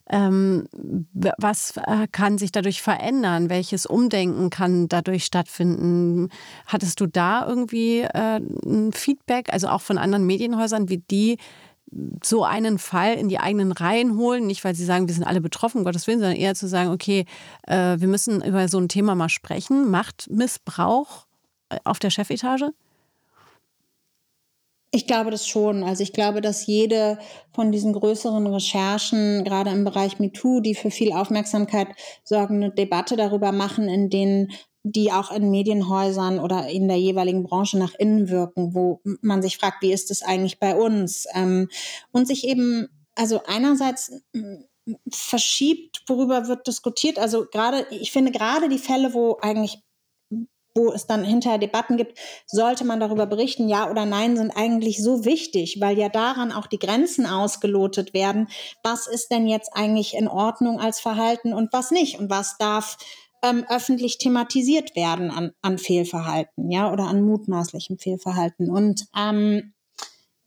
ähm, 0.09 0.67
was 1.11 1.75
äh, 1.77 2.07
kann 2.11 2.37
sich 2.37 2.53
dadurch 2.53 2.81
verändern? 2.81 3.49
Welches 3.49 3.85
Umdenken 3.85 4.49
kann 4.49 4.87
dadurch 4.87 5.25
stattfinden? 5.25 6.29
Hattest 6.65 7.01
du 7.01 7.07
da 7.07 7.45
irgendwie 7.45 8.01
äh, 8.01 8.39
ein 8.65 8.93
Feedback, 8.93 9.51
also 9.51 9.67
auch 9.67 9.81
von 9.81 9.97
anderen 9.97 10.25
Medienhäusern, 10.25 10.87
wie 10.87 10.99
die 10.99 11.37
so 12.23 12.43
einen 12.43 12.79
Fall 12.79 13.15
in 13.15 13.29
die 13.29 13.39
eigenen 13.39 13.71
Reihen 13.71 14.17
holen, 14.17 14.47
nicht 14.47 14.63
weil 14.63 14.75
sie 14.75 14.85
sagen, 14.85 15.07
wir 15.07 15.13
sind 15.13 15.23
alle 15.23 15.41
betroffen, 15.41 15.79
um 15.79 15.83
Gottes 15.83 16.07
Willen, 16.07 16.19
sondern 16.19 16.37
eher 16.37 16.55
zu 16.55 16.67
sagen, 16.67 16.91
okay, 16.91 17.25
äh, 17.67 17.97
wir 17.99 18.07
müssen 18.07 18.43
über 18.43 18.67
so 18.67 18.79
ein 18.79 18.89
Thema 18.89 19.15
mal 19.15 19.29
sprechen. 19.29 19.91
Machtmissbrauch 19.91 21.25
äh, 21.69 21.77
auf 21.83 21.99
der 21.99 22.09
Chefetage? 22.09 22.71
Ich 24.95 25.07
glaube 25.07 25.31
das 25.31 25.47
schon. 25.47 25.83
Also 25.83 26.03
ich 26.03 26.13
glaube, 26.13 26.39
dass 26.39 26.67
jede 26.67 27.17
von 27.51 27.71
diesen 27.71 27.93
größeren 27.93 28.45
Recherchen, 28.45 29.43
gerade 29.43 29.71
im 29.71 29.83
Bereich 29.83 30.19
MeToo, 30.19 30.59
die 30.59 30.75
für 30.75 30.91
viel 30.91 31.13
Aufmerksamkeit 31.13 31.87
sorgen, 32.23 32.57
eine 32.57 32.69
Debatte 32.71 33.15
darüber 33.15 33.51
machen, 33.51 33.89
in 33.89 34.11
denen 34.11 34.51
die 34.83 35.11
auch 35.11 35.31
in 35.31 35.49
Medienhäusern 35.49 36.39
oder 36.39 36.67
in 36.67 36.87
der 36.87 36.97
jeweiligen 36.97 37.43
Branche 37.43 37.77
nach 37.79 37.95
innen 37.95 38.29
wirken, 38.29 38.75
wo 38.75 39.01
man 39.21 39.41
sich 39.41 39.57
fragt, 39.57 39.81
wie 39.81 39.93
ist 39.93 40.11
es 40.11 40.21
eigentlich 40.21 40.59
bei 40.59 40.75
uns? 40.75 41.25
Ähm, 41.33 41.69
und 42.11 42.27
sich 42.27 42.45
eben, 42.45 42.89
also 43.15 43.41
einerseits 43.47 44.11
verschiebt, 45.09 46.03
worüber 46.07 46.47
wird 46.47 46.67
diskutiert. 46.67 47.17
Also 47.17 47.45
gerade, 47.49 47.87
ich 47.91 48.11
finde 48.11 48.31
gerade 48.31 48.67
die 48.67 48.77
Fälle, 48.77 49.13
wo 49.13 49.37
eigentlich 49.41 49.79
wo 50.75 50.91
es 50.91 51.05
dann 51.05 51.23
hinterher 51.23 51.59
Debatten 51.59 51.97
gibt, 51.97 52.17
sollte 52.47 52.83
man 52.83 52.99
darüber 52.99 53.25
berichten, 53.25 53.69
ja 53.69 53.89
oder 53.89 54.05
nein, 54.05 54.35
sind 54.37 54.51
eigentlich 54.55 55.03
so 55.03 55.23
wichtig, 55.23 55.77
weil 55.79 55.97
ja 55.97 56.09
daran 56.09 56.51
auch 56.51 56.67
die 56.67 56.79
Grenzen 56.79 57.25
ausgelotet 57.25 58.13
werden. 58.13 58.47
Was 58.81 59.07
ist 59.07 59.29
denn 59.29 59.47
jetzt 59.47 59.69
eigentlich 59.73 60.15
in 60.15 60.27
Ordnung 60.27 60.79
als 60.79 60.99
Verhalten 60.99 61.53
und 61.53 61.71
was 61.73 61.91
nicht? 61.91 62.19
Und 62.19 62.29
was 62.29 62.57
darf 62.57 62.97
ähm, 63.43 63.63
öffentlich 63.69 64.17
thematisiert 64.17 64.95
werden 64.95 65.29
an, 65.29 65.51
an 65.61 65.77
Fehlverhalten, 65.77 66.71
ja, 66.71 66.91
oder 66.91 67.03
an 67.03 67.21
mutmaßlichem 67.21 67.99
Fehlverhalten. 67.99 68.71
Und 68.71 69.05
ähm, 69.15 69.73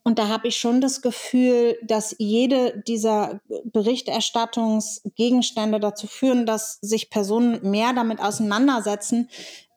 und 0.06 0.18
da 0.20 0.28
habe 0.28 0.46
ich 0.46 0.56
schon 0.56 0.80
das 0.80 1.02
Gefühl, 1.02 1.76
dass 1.82 2.14
jede 2.20 2.80
dieser 2.86 3.40
Berichterstattungsgegenstände 3.64 5.80
dazu 5.80 6.06
führen, 6.06 6.46
dass 6.46 6.78
sich 6.80 7.10
Personen 7.10 7.68
mehr 7.68 7.92
damit 7.92 8.20
auseinandersetzen 8.20 9.28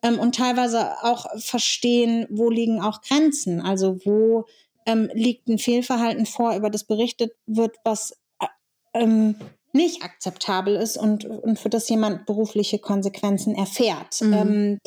ähm, 0.04 0.20
und 0.20 0.36
teilweise 0.36 1.02
auch 1.02 1.26
verstehen, 1.40 2.28
wo 2.30 2.48
liegen 2.48 2.80
auch 2.80 3.02
Grenzen. 3.02 3.60
Also 3.60 3.98
wo 4.04 4.44
ähm, 4.86 5.10
liegt 5.14 5.48
ein 5.48 5.58
Fehlverhalten 5.58 6.26
vor, 6.26 6.54
über 6.54 6.70
das 6.70 6.84
berichtet 6.84 7.32
wird, 7.46 7.74
was 7.82 8.16
äh, 8.38 8.46
ähm, 8.94 9.34
nicht 9.72 10.02
akzeptabel 10.02 10.76
ist 10.76 10.96
und, 10.96 11.24
und 11.24 11.58
für 11.58 11.70
das 11.70 11.88
jemand 11.88 12.26
berufliche 12.26 12.78
Konsequenzen 12.78 13.54
erfährt. 13.54 14.20
Mhm. 14.20 14.32
Ähm, 14.32 14.78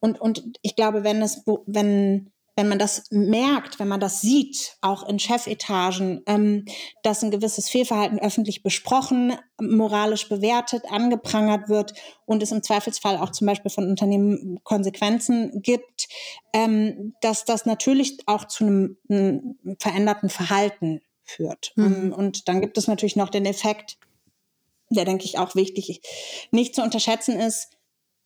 und, 0.00 0.20
und 0.20 0.58
ich 0.62 0.76
glaube, 0.76 1.04
wenn 1.04 1.22
es, 1.22 1.42
wenn, 1.66 2.30
wenn 2.56 2.68
man 2.68 2.78
das 2.78 3.04
merkt, 3.10 3.78
wenn 3.78 3.88
man 3.88 4.00
das 4.00 4.20
sieht, 4.20 4.76
auch 4.80 5.08
in 5.08 5.18
Chefetagen, 5.18 6.22
ähm, 6.26 6.66
dass 7.02 7.22
ein 7.22 7.30
gewisses 7.30 7.68
Fehlverhalten 7.68 8.18
öffentlich 8.18 8.62
besprochen, 8.62 9.34
moralisch 9.60 10.28
bewertet, 10.28 10.84
angeprangert 10.90 11.68
wird 11.68 11.94
und 12.26 12.42
es 12.42 12.52
im 12.52 12.62
Zweifelsfall 12.62 13.16
auch 13.16 13.30
zum 13.30 13.46
Beispiel 13.46 13.70
von 13.70 13.88
Unternehmen 13.88 14.60
Konsequenzen 14.62 15.62
gibt, 15.62 16.08
ähm, 16.52 17.14
dass 17.22 17.44
das 17.44 17.66
natürlich 17.66 18.18
auch 18.26 18.46
zu 18.46 18.64
einem, 18.64 18.96
einem 19.08 19.56
veränderten 19.78 20.28
Verhalten 20.28 21.00
führt. 21.24 21.72
Mhm. 21.76 22.12
Und 22.12 22.48
dann 22.48 22.60
gibt 22.60 22.76
es 22.76 22.88
natürlich 22.88 23.16
noch 23.16 23.30
den 23.30 23.46
Effekt, 23.46 23.96
der 24.90 25.04
denke 25.04 25.24
ich 25.24 25.38
auch 25.38 25.54
wichtig 25.54 26.02
nicht 26.50 26.74
zu 26.74 26.82
unterschätzen 26.82 27.38
ist, 27.38 27.68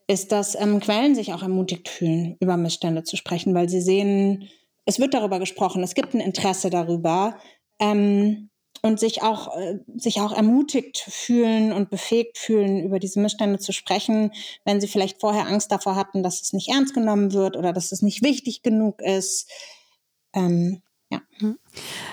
ist, 0.06 0.32
dass 0.32 0.54
ähm, 0.54 0.80
Quellen 0.80 1.14
sich 1.14 1.32
auch 1.32 1.42
ermutigt 1.42 1.88
fühlen, 1.88 2.36
über 2.40 2.56
Missstände 2.56 3.04
zu 3.04 3.16
sprechen, 3.16 3.54
weil 3.54 3.68
sie 3.68 3.80
sehen, 3.80 4.48
es 4.84 4.98
wird 4.98 5.14
darüber 5.14 5.38
gesprochen, 5.38 5.82
es 5.82 5.94
gibt 5.94 6.14
ein 6.14 6.20
Interesse 6.20 6.68
darüber 6.68 7.38
ähm, 7.78 8.50
und 8.82 9.00
sich 9.00 9.22
auch, 9.22 9.56
äh, 9.56 9.78
sich 9.96 10.20
auch 10.20 10.32
ermutigt 10.32 10.98
fühlen 10.98 11.72
und 11.72 11.88
befähigt 11.88 12.36
fühlen, 12.36 12.84
über 12.84 12.98
diese 12.98 13.20
Missstände 13.20 13.58
zu 13.58 13.72
sprechen, 13.72 14.30
wenn 14.64 14.80
sie 14.80 14.88
vielleicht 14.88 15.20
vorher 15.20 15.46
Angst 15.46 15.72
davor 15.72 15.96
hatten, 15.96 16.22
dass 16.22 16.42
es 16.42 16.52
nicht 16.52 16.68
ernst 16.68 16.92
genommen 16.92 17.32
wird 17.32 17.56
oder 17.56 17.72
dass 17.72 17.92
es 17.92 18.02
nicht 18.02 18.22
wichtig 18.22 18.62
genug 18.62 19.00
ist. 19.00 19.50
Ähm, 20.34 20.82
ja. 21.10 21.22
Mhm. 21.38 21.58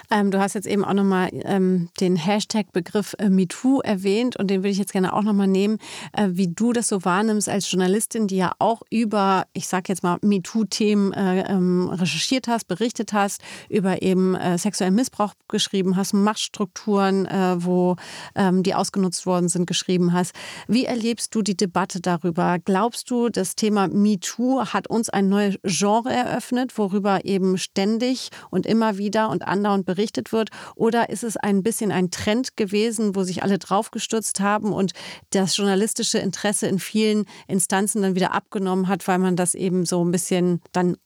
Ähm, 0.10 0.32
du 0.32 0.40
hast 0.40 0.56
jetzt 0.56 0.68
eben 0.68 0.84
auch 0.84 0.94
nochmal 0.94 1.30
ähm, 1.32 1.90
den 2.00 2.16
Hashtag-Begriff 2.16 3.16
äh, 3.20 3.30
MeToo 3.30 3.80
erwähnt 3.82 4.38
und 4.38 4.48
den 4.48 4.62
würde 4.62 4.70
ich 4.70 4.78
jetzt 4.78 4.94
gerne 4.94 5.14
auch 5.14 5.24
nochmal 5.24 5.48
nehmen, 5.48 5.78
äh, 6.14 6.30
wie 6.32 6.48
du 6.48 6.74
das 6.74 6.88
so 6.88 7.04
wahrnimmst 7.06 7.50
als 7.50 7.70
Journalistin, 7.72 8.28
die 8.28 8.38
ja 8.38 8.54
auch 8.60 8.82
über, 8.90 9.46
ich 9.54 9.68
sage 9.68 9.86
jetzt 9.88 10.04
mal, 10.04 10.18
MeToo-Themen 10.22 11.14
äh, 11.14 11.42
ähm, 11.50 11.90
recherchiert 11.90 12.48
hast, 12.48 12.68
berichtet 12.68 13.14
hast, 13.14 13.42
über 13.70 14.02
eben 14.02 14.36
äh, 14.36 14.58
sexuellen 14.58 14.96
Missbrauch 14.96 15.34
geschrieben 15.48 15.96
hast, 15.96 16.14
Machtstrukturen, 16.14 17.26
äh, 17.26 17.64
wo 17.64 17.96
ähm, 18.36 18.64
die 18.64 18.76
ausgenutzt 18.76 19.26
worden 19.26 19.50
sind, 19.50 19.66
geschrieben 19.66 20.14
hast. 20.14 20.34
Wie 20.68 20.86
erlebst 20.86 21.34
du 21.36 21.42
die 21.42 21.58
Debatte 21.58 22.02
darüber? 22.02 22.58
Glaubst 22.60 23.10
du, 23.10 23.30
das 23.30 23.56
Thema 23.56 23.88
MeToo 23.88 24.66
hat 24.66 24.88
uns 24.88 25.10
ein 25.10 25.30
neues 25.30 25.58
Genre 25.64 26.12
eröffnet, 26.12 26.78
worüber 26.78 27.26
eben 27.26 27.58
ständig 27.58 28.30
und 28.50 28.66
immer 28.66 28.98
wieder 28.98 29.30
und 29.30 29.48
andauernd 29.52 29.86
berichtet 29.86 30.32
wird? 30.32 30.50
Oder 30.76 31.10
ist 31.10 31.24
es 31.24 31.38
ein 31.38 31.62
bisschen 31.62 31.92
ein 31.92 32.10
Trend 32.10 32.58
gewesen, 32.58 33.16
wo 33.16 33.24
sich 33.24 33.44
alle 33.44 33.60
draufgestürzt 33.60 34.40
haben 34.40 34.74
und 34.74 34.94
das 35.30 35.56
journalistische 35.58 36.18
Interesse 36.18 36.68
in 36.68 36.80
vielen 36.80 37.26
Instanzen 37.48 38.02
dann 38.02 38.16
wieder 38.16 38.34
abgenommen 38.34 38.88
hat, 38.88 39.08
weil 39.08 39.20
man 39.20 39.36
das 39.36 39.54
eben 39.54 39.86
so 39.86 40.04
ein 40.04 40.12
bisschen 40.12 40.62
dann 40.72 40.98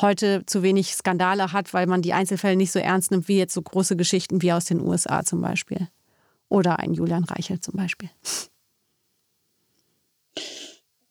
heute 0.00 0.44
zu 0.46 0.62
wenig 0.62 0.94
Skandale 0.94 1.52
hat, 1.52 1.72
weil 1.72 1.86
man 1.86 2.02
die 2.02 2.12
Einzelfälle 2.12 2.56
nicht 2.56 2.72
so 2.72 2.78
ernst 2.78 3.10
nimmt 3.10 3.28
wie 3.28 3.38
jetzt 3.38 3.54
so 3.54 3.62
große 3.62 3.96
Geschichten 3.96 4.42
wie 4.42 4.52
aus 4.52 4.66
den 4.66 4.80
USA 4.80 5.24
zum 5.24 5.40
Beispiel. 5.40 5.88
Oder 6.48 6.78
ein 6.78 6.92
Julian 6.92 7.24
Reichelt 7.24 7.64
zum 7.64 7.74
Beispiel. 7.74 8.10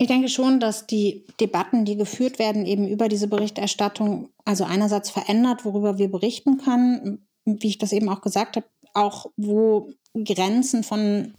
Ich 0.01 0.07
denke 0.07 0.29
schon, 0.29 0.59
dass 0.59 0.87
die 0.87 1.27
Debatten, 1.39 1.85
die 1.85 1.95
geführt 1.95 2.39
werden, 2.39 2.65
eben 2.65 2.87
über 2.87 3.07
diese 3.07 3.27
Berichterstattung, 3.27 4.29
also 4.45 4.63
einerseits 4.63 5.11
verändert, 5.11 5.63
worüber 5.63 5.99
wir 5.99 6.09
berichten 6.09 6.57
können, 6.57 7.27
wie 7.45 7.67
ich 7.67 7.77
das 7.77 7.91
eben 7.91 8.09
auch 8.09 8.21
gesagt 8.21 8.55
habe, 8.55 8.65
auch 8.95 9.27
wo 9.37 9.91
Grenzen 10.15 10.83
von 10.83 11.35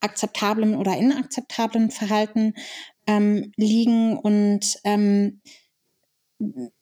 akzeptablem 0.00 0.76
oder 0.76 0.98
inakzeptablem 0.98 1.92
Verhalten 1.92 2.54
ähm, 3.06 3.52
liegen. 3.56 4.18
Und 4.18 4.80
ähm, 4.82 5.40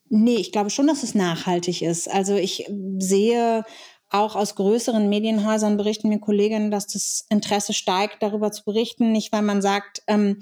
nee, 0.08 0.36
ich 0.36 0.50
glaube 0.50 0.70
schon, 0.70 0.86
dass 0.86 1.02
es 1.02 1.14
nachhaltig 1.14 1.82
ist. 1.82 2.10
Also 2.10 2.36
ich 2.36 2.72
sehe 2.96 3.66
auch 4.08 4.34
aus 4.34 4.54
größeren 4.54 5.10
Medienhäusern 5.10 5.76
berichten 5.76 6.08
mir 6.08 6.20
Kolleginnen, 6.20 6.70
dass 6.70 6.86
das 6.86 7.26
Interesse 7.28 7.74
steigt, 7.74 8.22
darüber 8.22 8.50
zu 8.50 8.64
berichten. 8.64 9.12
Nicht, 9.12 9.30
weil 9.32 9.42
man 9.42 9.60
sagt, 9.60 10.02
ähm, 10.06 10.38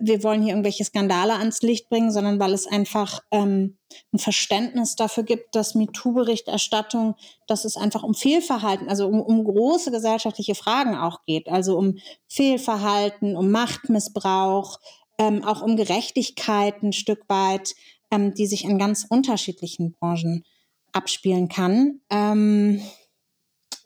wir 0.00 0.22
wollen 0.22 0.42
hier 0.42 0.52
irgendwelche 0.52 0.84
Skandale 0.84 1.34
ans 1.34 1.62
Licht 1.62 1.88
bringen, 1.88 2.10
sondern 2.10 2.38
weil 2.38 2.52
es 2.52 2.66
einfach 2.66 3.20
ähm, 3.30 3.78
ein 4.12 4.18
Verständnis 4.18 4.96
dafür 4.96 5.24
gibt, 5.24 5.54
dass 5.54 5.74
MeToo-Berichterstattung, 5.74 7.14
dass 7.46 7.64
es 7.64 7.76
einfach 7.76 8.02
um 8.02 8.14
Fehlverhalten, 8.14 8.88
also 8.88 9.06
um, 9.06 9.20
um 9.20 9.44
große 9.44 9.90
gesellschaftliche 9.90 10.54
Fragen 10.54 10.96
auch 10.96 11.24
geht, 11.24 11.48
also 11.48 11.76
um 11.78 11.98
Fehlverhalten, 12.28 13.36
um 13.36 13.50
Machtmissbrauch, 13.50 14.78
ähm, 15.18 15.44
auch 15.44 15.62
um 15.62 15.76
Gerechtigkeit 15.76 16.82
ein 16.82 16.92
Stück 16.92 17.28
weit, 17.28 17.74
ähm, 18.10 18.34
die 18.34 18.46
sich 18.46 18.64
in 18.64 18.78
ganz 18.78 19.06
unterschiedlichen 19.08 19.94
Branchen 19.98 20.44
abspielen 20.92 21.48
kann. 21.48 22.00
Ähm, 22.10 22.82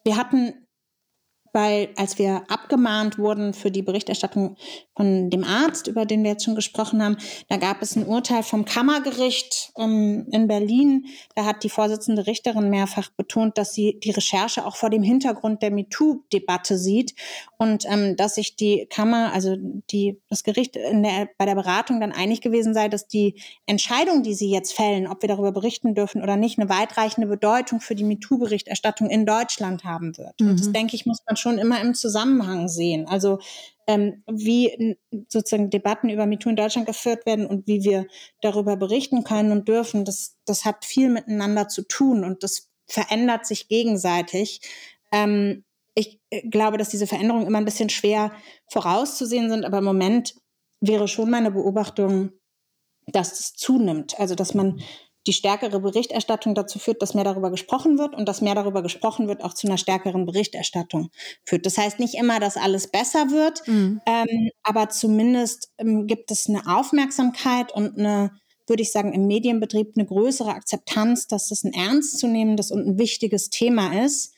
wir 0.04 0.16
hatten 0.16 0.65
weil 1.56 1.88
als 1.96 2.18
wir 2.18 2.42
abgemahnt 2.48 3.16
wurden 3.16 3.54
für 3.54 3.70
die 3.70 3.80
Berichterstattung 3.80 4.58
von 4.94 5.30
dem 5.30 5.42
Arzt, 5.42 5.86
über 5.86 6.04
den 6.04 6.22
wir 6.22 6.32
jetzt 6.32 6.44
schon 6.44 6.54
gesprochen 6.54 7.02
haben, 7.02 7.16
da 7.48 7.56
gab 7.56 7.80
es 7.80 7.96
ein 7.96 8.04
Urteil 8.04 8.42
vom 8.42 8.66
Kammergericht 8.66 9.72
ähm, 9.78 10.26
in 10.32 10.48
Berlin. 10.48 11.06
Da 11.34 11.46
hat 11.46 11.64
die 11.64 11.70
Vorsitzende 11.70 12.26
Richterin 12.26 12.68
mehrfach 12.68 13.08
betont, 13.08 13.56
dass 13.56 13.72
sie 13.72 13.98
die 14.04 14.10
Recherche 14.10 14.66
auch 14.66 14.76
vor 14.76 14.90
dem 14.90 15.02
Hintergrund 15.02 15.62
der 15.62 15.70
MeToo-Debatte 15.70 16.76
sieht 16.76 17.14
und 17.56 17.86
ähm, 17.88 18.16
dass 18.16 18.34
sich 18.34 18.56
die 18.56 18.86
Kammer, 18.90 19.32
also 19.32 19.56
die, 19.56 20.20
das 20.28 20.44
Gericht 20.44 20.76
in 20.76 21.04
der, 21.04 21.30
bei 21.38 21.46
der 21.46 21.54
Beratung 21.54 22.00
dann 22.00 22.12
einig 22.12 22.42
gewesen 22.42 22.74
sei, 22.74 22.88
dass 22.88 23.08
die 23.08 23.40
Entscheidung, 23.64 24.22
die 24.22 24.34
sie 24.34 24.50
jetzt 24.50 24.74
fällen, 24.74 25.06
ob 25.06 25.22
wir 25.22 25.28
darüber 25.30 25.52
berichten 25.52 25.94
dürfen 25.94 26.22
oder 26.22 26.36
nicht, 26.36 26.58
eine 26.58 26.68
weitreichende 26.68 27.28
Bedeutung 27.28 27.80
für 27.80 27.94
die 27.94 28.04
MeToo-Berichterstattung 28.04 29.08
in 29.08 29.24
Deutschland 29.24 29.84
haben 29.84 30.18
wird. 30.18 30.38
Mhm. 30.38 30.50
Und 30.50 30.60
das, 30.60 30.70
denke 30.70 30.94
ich, 30.96 31.06
muss 31.06 31.22
man 31.26 31.36
schon 31.36 31.45
immer 31.54 31.80
im 31.80 31.94
Zusammenhang 31.94 32.68
sehen. 32.68 33.06
Also 33.06 33.38
ähm, 33.86 34.22
wie 34.26 34.98
sozusagen 35.28 35.70
Debatten 35.70 36.10
über 36.10 36.26
MeToo 36.26 36.50
in 36.50 36.56
Deutschland 36.56 36.86
geführt 36.86 37.24
werden 37.26 37.46
und 37.46 37.66
wie 37.66 37.84
wir 37.84 38.06
darüber 38.40 38.76
berichten 38.76 39.24
können 39.24 39.52
und 39.52 39.68
dürfen, 39.68 40.04
das, 40.04 40.36
das 40.44 40.64
hat 40.64 40.84
viel 40.84 41.08
miteinander 41.08 41.68
zu 41.68 41.82
tun 41.82 42.24
und 42.24 42.42
das 42.42 42.68
verändert 42.88 43.46
sich 43.46 43.68
gegenseitig. 43.68 44.60
Ähm, 45.12 45.64
ich 45.94 46.20
äh, 46.30 46.46
glaube, 46.48 46.78
dass 46.78 46.88
diese 46.88 47.06
Veränderungen 47.06 47.46
immer 47.46 47.58
ein 47.58 47.64
bisschen 47.64 47.88
schwer 47.88 48.32
vorauszusehen 48.68 49.50
sind, 49.50 49.64
aber 49.64 49.78
im 49.78 49.84
Moment 49.84 50.34
wäre 50.80 51.08
schon 51.08 51.30
meine 51.30 51.50
Beobachtung, 51.50 52.32
dass 53.06 53.38
es 53.38 53.54
zunimmt. 53.54 54.18
Also, 54.18 54.34
dass 54.34 54.52
man 54.52 54.80
die 55.26 55.32
stärkere 55.32 55.80
Berichterstattung 55.80 56.54
dazu 56.54 56.78
führt, 56.78 57.02
dass 57.02 57.14
mehr 57.14 57.24
darüber 57.24 57.50
gesprochen 57.50 57.98
wird 57.98 58.14
und 58.14 58.26
dass 58.28 58.40
mehr 58.40 58.54
darüber 58.54 58.82
gesprochen 58.82 59.28
wird 59.28 59.42
auch 59.42 59.54
zu 59.54 59.66
einer 59.66 59.78
stärkeren 59.78 60.26
Berichterstattung 60.26 61.10
führt. 61.44 61.66
Das 61.66 61.78
heißt 61.78 61.98
nicht 61.98 62.14
immer, 62.14 62.40
dass 62.40 62.56
alles 62.56 62.88
besser 62.88 63.30
wird, 63.30 63.66
mhm. 63.66 64.00
ähm, 64.06 64.50
aber 64.62 64.88
zumindest 64.88 65.70
ähm, 65.78 66.06
gibt 66.06 66.30
es 66.30 66.48
eine 66.48 66.62
Aufmerksamkeit 66.66 67.72
und 67.72 67.98
eine, 67.98 68.30
würde 68.66 68.82
ich 68.82 68.92
sagen, 68.92 69.12
im 69.12 69.26
Medienbetrieb 69.26 69.94
eine 69.96 70.06
größere 70.06 70.50
Akzeptanz, 70.50 71.26
dass 71.26 71.48
das 71.48 71.64
ein 71.64 71.72
ernstzunehmendes 71.72 72.70
und 72.70 72.86
ein 72.86 72.98
wichtiges 72.98 73.50
Thema 73.50 74.04
ist, 74.04 74.32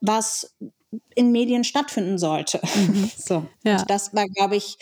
was 0.00 0.54
in 1.14 1.32
Medien 1.32 1.64
stattfinden 1.64 2.18
sollte. 2.18 2.60
Mhm. 2.74 3.10
So. 3.16 3.46
Ja. 3.64 3.84
das 3.84 4.14
war, 4.14 4.26
glaube 4.26 4.56
ich, 4.56 4.78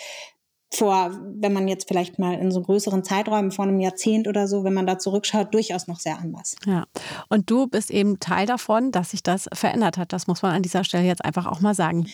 vor, 0.76 1.18
wenn 1.36 1.52
man 1.52 1.68
jetzt 1.68 1.88
vielleicht 1.88 2.18
mal 2.18 2.34
in 2.34 2.50
so 2.50 2.60
größeren 2.62 3.04
Zeiträumen 3.04 3.50
vor 3.50 3.64
einem 3.64 3.80
Jahrzehnt 3.80 4.28
oder 4.28 4.48
so, 4.48 4.64
wenn 4.64 4.74
man 4.74 4.86
da 4.86 4.98
zurückschaut, 4.98 5.52
durchaus 5.54 5.86
noch 5.86 6.00
sehr 6.00 6.18
anders. 6.18 6.56
Ja, 6.66 6.86
und 7.28 7.50
du 7.50 7.66
bist 7.66 7.90
eben 7.90 8.20
Teil 8.20 8.46
davon, 8.46 8.92
dass 8.92 9.10
sich 9.10 9.22
das 9.22 9.48
verändert 9.52 9.98
hat. 9.98 10.12
Das 10.12 10.26
muss 10.26 10.42
man 10.42 10.52
an 10.52 10.62
dieser 10.62 10.84
Stelle 10.84 11.04
jetzt 11.04 11.24
einfach 11.24 11.46
auch 11.46 11.60
mal 11.60 11.74
sagen. 11.74 12.08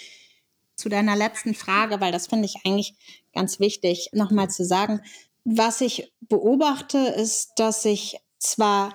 Zu 0.76 0.88
deiner 0.88 1.16
letzten 1.16 1.54
Frage, 1.54 2.00
weil 2.00 2.12
das 2.12 2.26
finde 2.26 2.46
ich 2.46 2.56
eigentlich 2.64 2.94
ganz 3.34 3.61
wichtig, 3.61 4.11
nochmal 4.12 4.48
zu 4.48 4.64
sagen. 4.64 5.00
Was 5.44 5.80
ich 5.80 6.12
beobachte, 6.20 6.98
ist, 6.98 7.52
dass 7.56 7.82
sich 7.82 8.18
zwar 8.38 8.92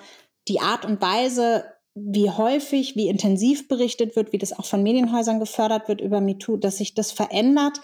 die 0.47 0.59
Art 0.59 0.86
und 0.86 1.01
Weise, 1.01 1.66
wie 1.95 2.30
häufig, 2.30 2.95
wie 2.95 3.07
intensiv 3.07 3.68
berichtet 3.68 4.16
wird, 4.16 4.34
wie 4.34 4.38
das 4.38 4.51
auch 4.51 4.66
von 4.66 4.84
Medienhäusern 4.84 5.39
gefördert 5.39 5.88
wird 5.88 6.01
über 6.01 6.20
MeToo, 6.20 6.57
dass 6.57 6.78
sich 6.78 6.93
das 6.93 7.11
verändert. 7.11 7.80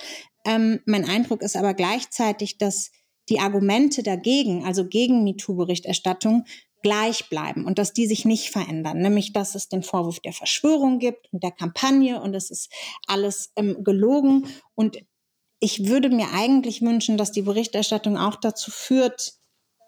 Ähm, 0.46 0.80
mein 0.86 1.06
Eindruck 1.06 1.42
ist 1.42 1.56
aber 1.56 1.74
gleichzeitig, 1.74 2.58
dass 2.58 2.92
die 3.30 3.40
Argumente 3.40 4.04
dagegen, 4.04 4.66
also 4.66 4.86
gegen 4.88 5.24
MeToo-Berichterstattung, 5.24 6.46
gleich 6.82 7.30
bleiben 7.30 7.66
und 7.66 7.78
dass 7.78 7.94
die 7.94 8.08
sich 8.08 8.26
nicht 8.26 8.50
verändern. 8.50 9.00
Nämlich, 9.00 9.34
dass 9.34 9.56
es 9.56 9.70
den 9.70 9.84
Vorwurf 9.84 10.20
der 10.20 10.34
Verschwörung 10.34 11.00
gibt 11.00 11.32
und 11.32 11.44
der 11.44 11.52
Kampagne 11.52 12.22
und 12.22 12.34
es 12.34 12.50
ist 12.50 12.72
alles 13.08 13.52
ähm, 13.56 13.84
gelogen. 13.84 14.48
Und 14.74 14.98
ich 15.60 15.88
würde 15.88 16.10
mir 16.10 16.30
eigentlich 16.34 16.82
wünschen, 16.82 17.18
dass 17.18 17.32
die 17.32 17.44
Berichterstattung 17.44 18.18
auch 18.18 18.36
dazu 18.36 18.72
führt, 18.72 19.34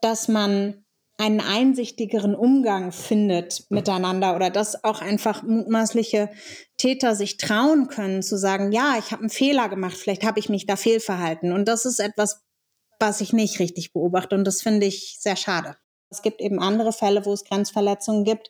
dass 0.02 0.28
man 0.28 0.83
einen 1.18 1.42
einsichtigeren 1.42 2.36
Umgang 2.36 2.92
findet 2.92 3.66
miteinander 3.70 4.36
oder 4.36 4.50
dass 4.50 4.84
auch 4.84 5.02
einfach 5.02 5.44
mutmaßliche 5.44 6.30
Täter 6.78 7.16
sich 7.16 7.38
trauen 7.38 7.88
können 7.88 8.24
zu 8.24 8.38
sagen, 8.38 8.72
ja, 8.72 8.96
ich 8.98 9.12
habe 9.12 9.22
einen 9.22 9.30
Fehler 9.30 9.70
gemacht, 9.70 9.96
vielleicht 9.96 10.24
habe 10.24 10.40
ich 10.40 10.50
mich 10.50 10.66
da 10.66 10.76
fehlverhalten. 10.76 11.52
Und 11.52 11.68
das 11.68 11.86
ist 11.86 12.00
etwas, 12.00 12.42
was 13.00 13.22
ich 13.22 13.32
nicht 13.32 13.60
richtig 13.60 13.94
beobachte 13.94 14.36
und 14.36 14.46
das 14.46 14.62
finde 14.62 14.88
ich 14.88 15.18
sehr 15.20 15.36
schade. 15.36 15.76
Es 16.10 16.22
gibt 16.22 16.42
eben 16.42 16.60
andere 16.60 16.94
Fälle, 16.94 17.26
wo 17.26 17.34
es 17.34 17.44
Grenzverletzungen 17.44 18.24
gibt, 18.24 18.50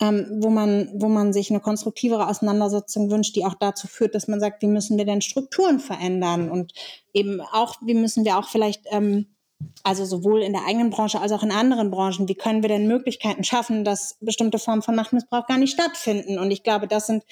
ähm, 0.00 0.40
wo, 0.42 0.50
man, 0.50 0.90
wo 0.94 1.08
man 1.08 1.32
sich 1.32 1.50
eine 1.50 1.60
konstruktivere 1.60 2.28
Auseinandersetzung 2.28 3.10
wünscht, 3.10 3.36
die 3.36 3.44
auch 3.44 3.54
dazu 3.54 3.86
führt, 3.86 4.14
dass 4.14 4.28
man 4.28 4.40
sagt, 4.40 4.62
wie 4.62 4.66
müssen 4.66 4.98
wir 4.98 5.04
denn 5.04 5.20
Strukturen 5.20 5.80
verändern 5.80 6.50
und 6.50 6.72
eben 7.12 7.40
auch, 7.40 7.76
wie 7.82 7.94
müssen 7.94 8.24
wir 8.24 8.38
auch 8.38 8.48
vielleicht 8.48 8.82
ähm, 8.90 9.33
also 9.82 10.04
sowohl 10.04 10.42
in 10.42 10.52
der 10.52 10.64
eigenen 10.66 10.90
Branche 10.90 11.20
als 11.20 11.32
auch 11.32 11.42
in 11.42 11.52
anderen 11.52 11.90
Branchen. 11.90 12.28
Wie 12.28 12.34
können 12.34 12.62
wir 12.62 12.68
denn 12.68 12.86
Möglichkeiten 12.86 13.44
schaffen, 13.44 13.84
dass 13.84 14.16
bestimmte 14.20 14.58
Formen 14.58 14.82
von 14.82 14.94
Machtmissbrauch 14.94 15.46
gar 15.46 15.58
nicht 15.58 15.72
stattfinden? 15.72 16.38
Und 16.38 16.50
ich 16.50 16.62
glaube, 16.62 16.88
das 16.88 17.06
sind 17.06 17.24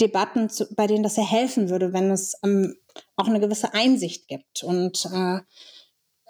Debatten, 0.00 0.50
bei 0.76 0.86
denen 0.86 1.02
das 1.02 1.14
sehr 1.14 1.28
helfen 1.28 1.70
würde, 1.70 1.92
wenn 1.92 2.10
es 2.10 2.34
ähm, 2.42 2.76
auch 3.16 3.28
eine 3.28 3.40
gewisse 3.40 3.74
Einsicht 3.74 4.28
gibt. 4.28 4.64
Und 4.64 5.06
äh, 5.12 5.40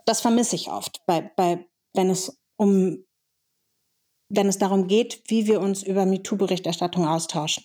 das 0.06 0.20
vermisse 0.20 0.56
ich 0.56 0.70
oft, 0.70 1.00
bei, 1.06 1.20
bei, 1.36 1.66
wenn 1.94 2.10
es 2.10 2.38
um 2.56 3.04
wenn 4.28 4.48
es 4.48 4.58
darum 4.58 4.88
geht, 4.88 5.22
wie 5.28 5.46
wir 5.46 5.60
uns 5.60 5.82
über 5.82 6.06
MeToo-Berichterstattung 6.06 7.06
austauschen. 7.06 7.64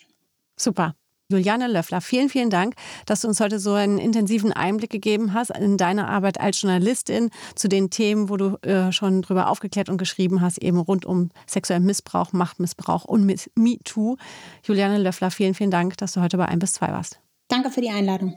Super. 0.58 0.96
Juliane 1.32 1.68
Löffler, 1.68 2.02
vielen, 2.02 2.28
vielen 2.28 2.50
Dank, 2.50 2.74
dass 3.06 3.22
du 3.22 3.28
uns 3.28 3.40
heute 3.40 3.60
so 3.60 3.74
einen 3.74 4.00
intensiven 4.00 4.52
Einblick 4.52 4.90
gegeben 4.90 5.36
hast 5.36 5.52
in 5.52 5.78
deine 5.78 6.08
Arbeit 6.08 6.40
als 6.40 6.60
Journalistin 6.60 7.30
zu 7.54 7.68
den 7.68 7.92
Themen, 7.92 8.30
wo 8.30 8.38
du 8.38 8.58
äh, 8.64 8.92
schon 8.92 9.22
drüber 9.22 9.48
aufgeklärt 9.48 9.90
und 9.90 9.98
geschrieben 9.98 10.42
hast, 10.42 10.58
eben 10.58 10.80
rund 10.80 11.06
um 11.06 11.30
sexuellen 11.46 11.86
Missbrauch, 11.86 12.34
Machtmissbrauch 12.34 13.06
und 13.06 13.28
MeToo. 13.56 14.18
Juliane 14.64 14.98
Löffler, 14.98 15.30
vielen, 15.30 15.54
vielen 15.54 15.70
Dank, 15.70 15.98
dass 15.98 16.14
du 16.14 16.22
heute 16.22 16.38
bei 16.38 16.46
1 16.46 16.60
bis 16.62 16.74
2 16.74 16.88
warst. 16.88 17.20
Danke 17.48 17.70
für 17.70 17.82
die 17.82 17.90
Einladung. 17.90 18.36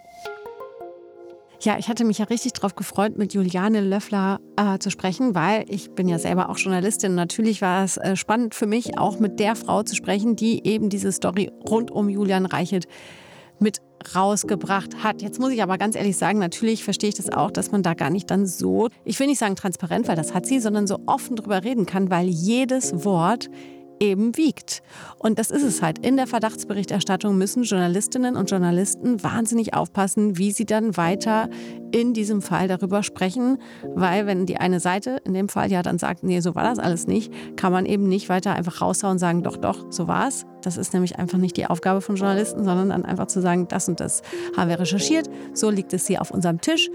Ja, 1.65 1.79
ich 1.79 1.89
hatte 1.89 2.05
mich 2.05 2.19
ja 2.19 2.25
richtig 2.25 2.55
darauf 2.55 2.75
gefreut, 2.75 3.17
mit 3.17 3.35
Juliane 3.35 3.83
Löffler 3.83 4.41
äh, 4.57 4.81
zu 4.81 4.91
sprechen, 4.91 5.37
weil 5.37 5.65
ich 5.69 5.93
bin 5.93 6.09
ja 6.09 6.19
selber 6.19 6.51
auch 6.51 6.59
Journalistin. 6.59 7.15
Natürlich 7.15 7.63
war 7.63 7.85
es 7.85 7.99
äh, 7.99 8.17
spannend 8.17 8.57
für 8.57 8.67
mich, 8.67 8.99
auch 8.99 9.21
mit 9.21 9.39
der 9.39 9.55
Frau 9.55 9.85
zu 9.85 9.95
sprechen, 9.95 10.35
die 10.35 10.67
eben 10.67 10.89
diese 10.89 11.13
Story 11.13 11.53
rund 11.71 11.93
um 11.93 12.09
Julian 12.09 12.47
Reichelt 12.47 12.89
mit 13.61 13.81
rausgebracht 14.13 15.05
hat. 15.05 15.23
Jetzt 15.23 15.39
muss 15.39 15.53
ich 15.53 15.63
aber 15.63 15.79
ganz 15.79 15.95
ehrlich 15.95 16.17
sagen, 16.17 16.41
natürlich 16.41 16.83
verstehe 16.83 17.11
ich 17.11 17.15
das 17.15 17.31
auch, 17.31 17.53
dass 17.53 17.71
man 17.71 17.85
da 17.85 17.95
gar 17.95 18.11
nicht 18.11 18.29
dann 18.33 18.45
so, 18.45 18.89
ich 19.05 19.21
will 19.21 19.29
nicht 19.29 19.39
sagen 19.39 19.55
transparent, 19.55 20.09
weil 20.09 20.17
das 20.17 20.35
hat 20.35 20.47
sie, 20.47 20.59
sondern 20.59 20.89
so 20.89 20.99
offen 21.07 21.37
drüber 21.37 21.63
reden 21.63 21.87
kann, 21.87 22.11
weil 22.11 22.27
jedes 22.27 23.05
Wort 23.05 23.49
eben 24.03 24.37
wiegt. 24.37 24.83
Und 25.19 25.39
das 25.39 25.51
ist 25.51 25.63
es 25.63 25.81
halt. 25.81 26.05
In 26.05 26.17
der 26.17 26.27
Verdachtsberichterstattung 26.27 27.39
müssen 27.39 27.63
Journalistinnen 27.63 28.37
und 28.37 28.51
Journalisten 28.51 29.23
wahnsinnig 29.23 29.75
aufpassen, 29.75 30.37
wie 30.37 30.51
sie 30.51 30.67
dann 30.67 30.97
weiter 30.97 31.49
in 31.93 32.13
diesem 32.13 32.43
Fall 32.43 32.67
darüber 32.69 33.03
sprechen, 33.03 33.59
weil 33.95 34.27
wenn 34.27 34.47
die 34.47 34.57
eine 34.57 34.81
Seite 34.81 35.19
in 35.25 35.35
dem 35.35 35.49
Fall 35.49 35.71
ja 35.71 35.83
dann 35.83 35.99
sagt, 35.99 36.25
nee, 36.25 36.41
so 36.41 36.55
war 36.55 36.65
das 36.65 36.79
alles 36.79 37.07
nicht, 37.07 37.33
kann 37.57 37.71
man 37.71 37.87
eben 37.87 38.09
nicht 38.09 38.29
weiter 38.29 38.55
einfach 38.55 38.81
raushauen 38.81 39.13
und 39.13 39.19
sagen, 39.19 39.43
doch, 39.43 39.57
doch, 39.57 39.87
so 39.91 40.09
war 40.09 40.27
es. 40.27 40.45
Das 40.63 40.77
ist 40.77 40.95
nämlich 40.95 41.19
einfach 41.19 41.39
nicht 41.39 41.57
die 41.57 41.67
Aufgabe 41.67 42.01
von 42.01 42.17
Journalisten, 42.17 42.65
sondern 42.65 42.89
dann 42.89 43.05
einfach 43.05 43.27
zu 43.27 43.41
sagen, 43.41 43.69
das 43.69 43.89
und 43.89 44.01
das 44.01 44.23
haben 44.57 44.69
wir 44.69 44.81
recherchiert, 44.81 45.29
so 45.55 45.71
liegt 45.71 45.93
es 45.93 46.07
hier 46.07 46.21
auf 46.21 46.31
unserem 46.31 46.61
Tisch 46.61 46.91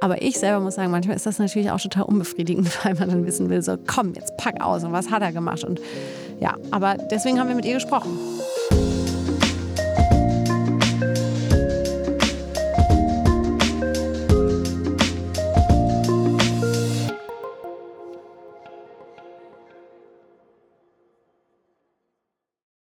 aber 0.00 0.22
ich 0.22 0.38
selber 0.38 0.60
muss 0.60 0.76
sagen, 0.76 0.90
manchmal 0.90 1.16
ist 1.16 1.26
das 1.26 1.38
natürlich 1.38 1.70
auch 1.70 1.80
total 1.80 2.04
unbefriedigend, 2.04 2.68
weil 2.84 2.94
man 2.94 3.08
dann 3.08 3.26
wissen 3.26 3.50
will, 3.50 3.62
so 3.62 3.76
komm, 3.86 4.14
jetzt 4.14 4.36
pack 4.36 4.62
aus 4.62 4.84
und 4.84 4.92
was 4.92 5.10
hat 5.10 5.22
er 5.22 5.32
gemacht 5.32 5.64
und 5.64 5.80
ja, 6.40 6.54
aber 6.70 6.96
deswegen 7.10 7.38
haben 7.38 7.48
wir 7.48 7.56
mit 7.56 7.64
ihr 7.64 7.74
gesprochen. 7.74 8.18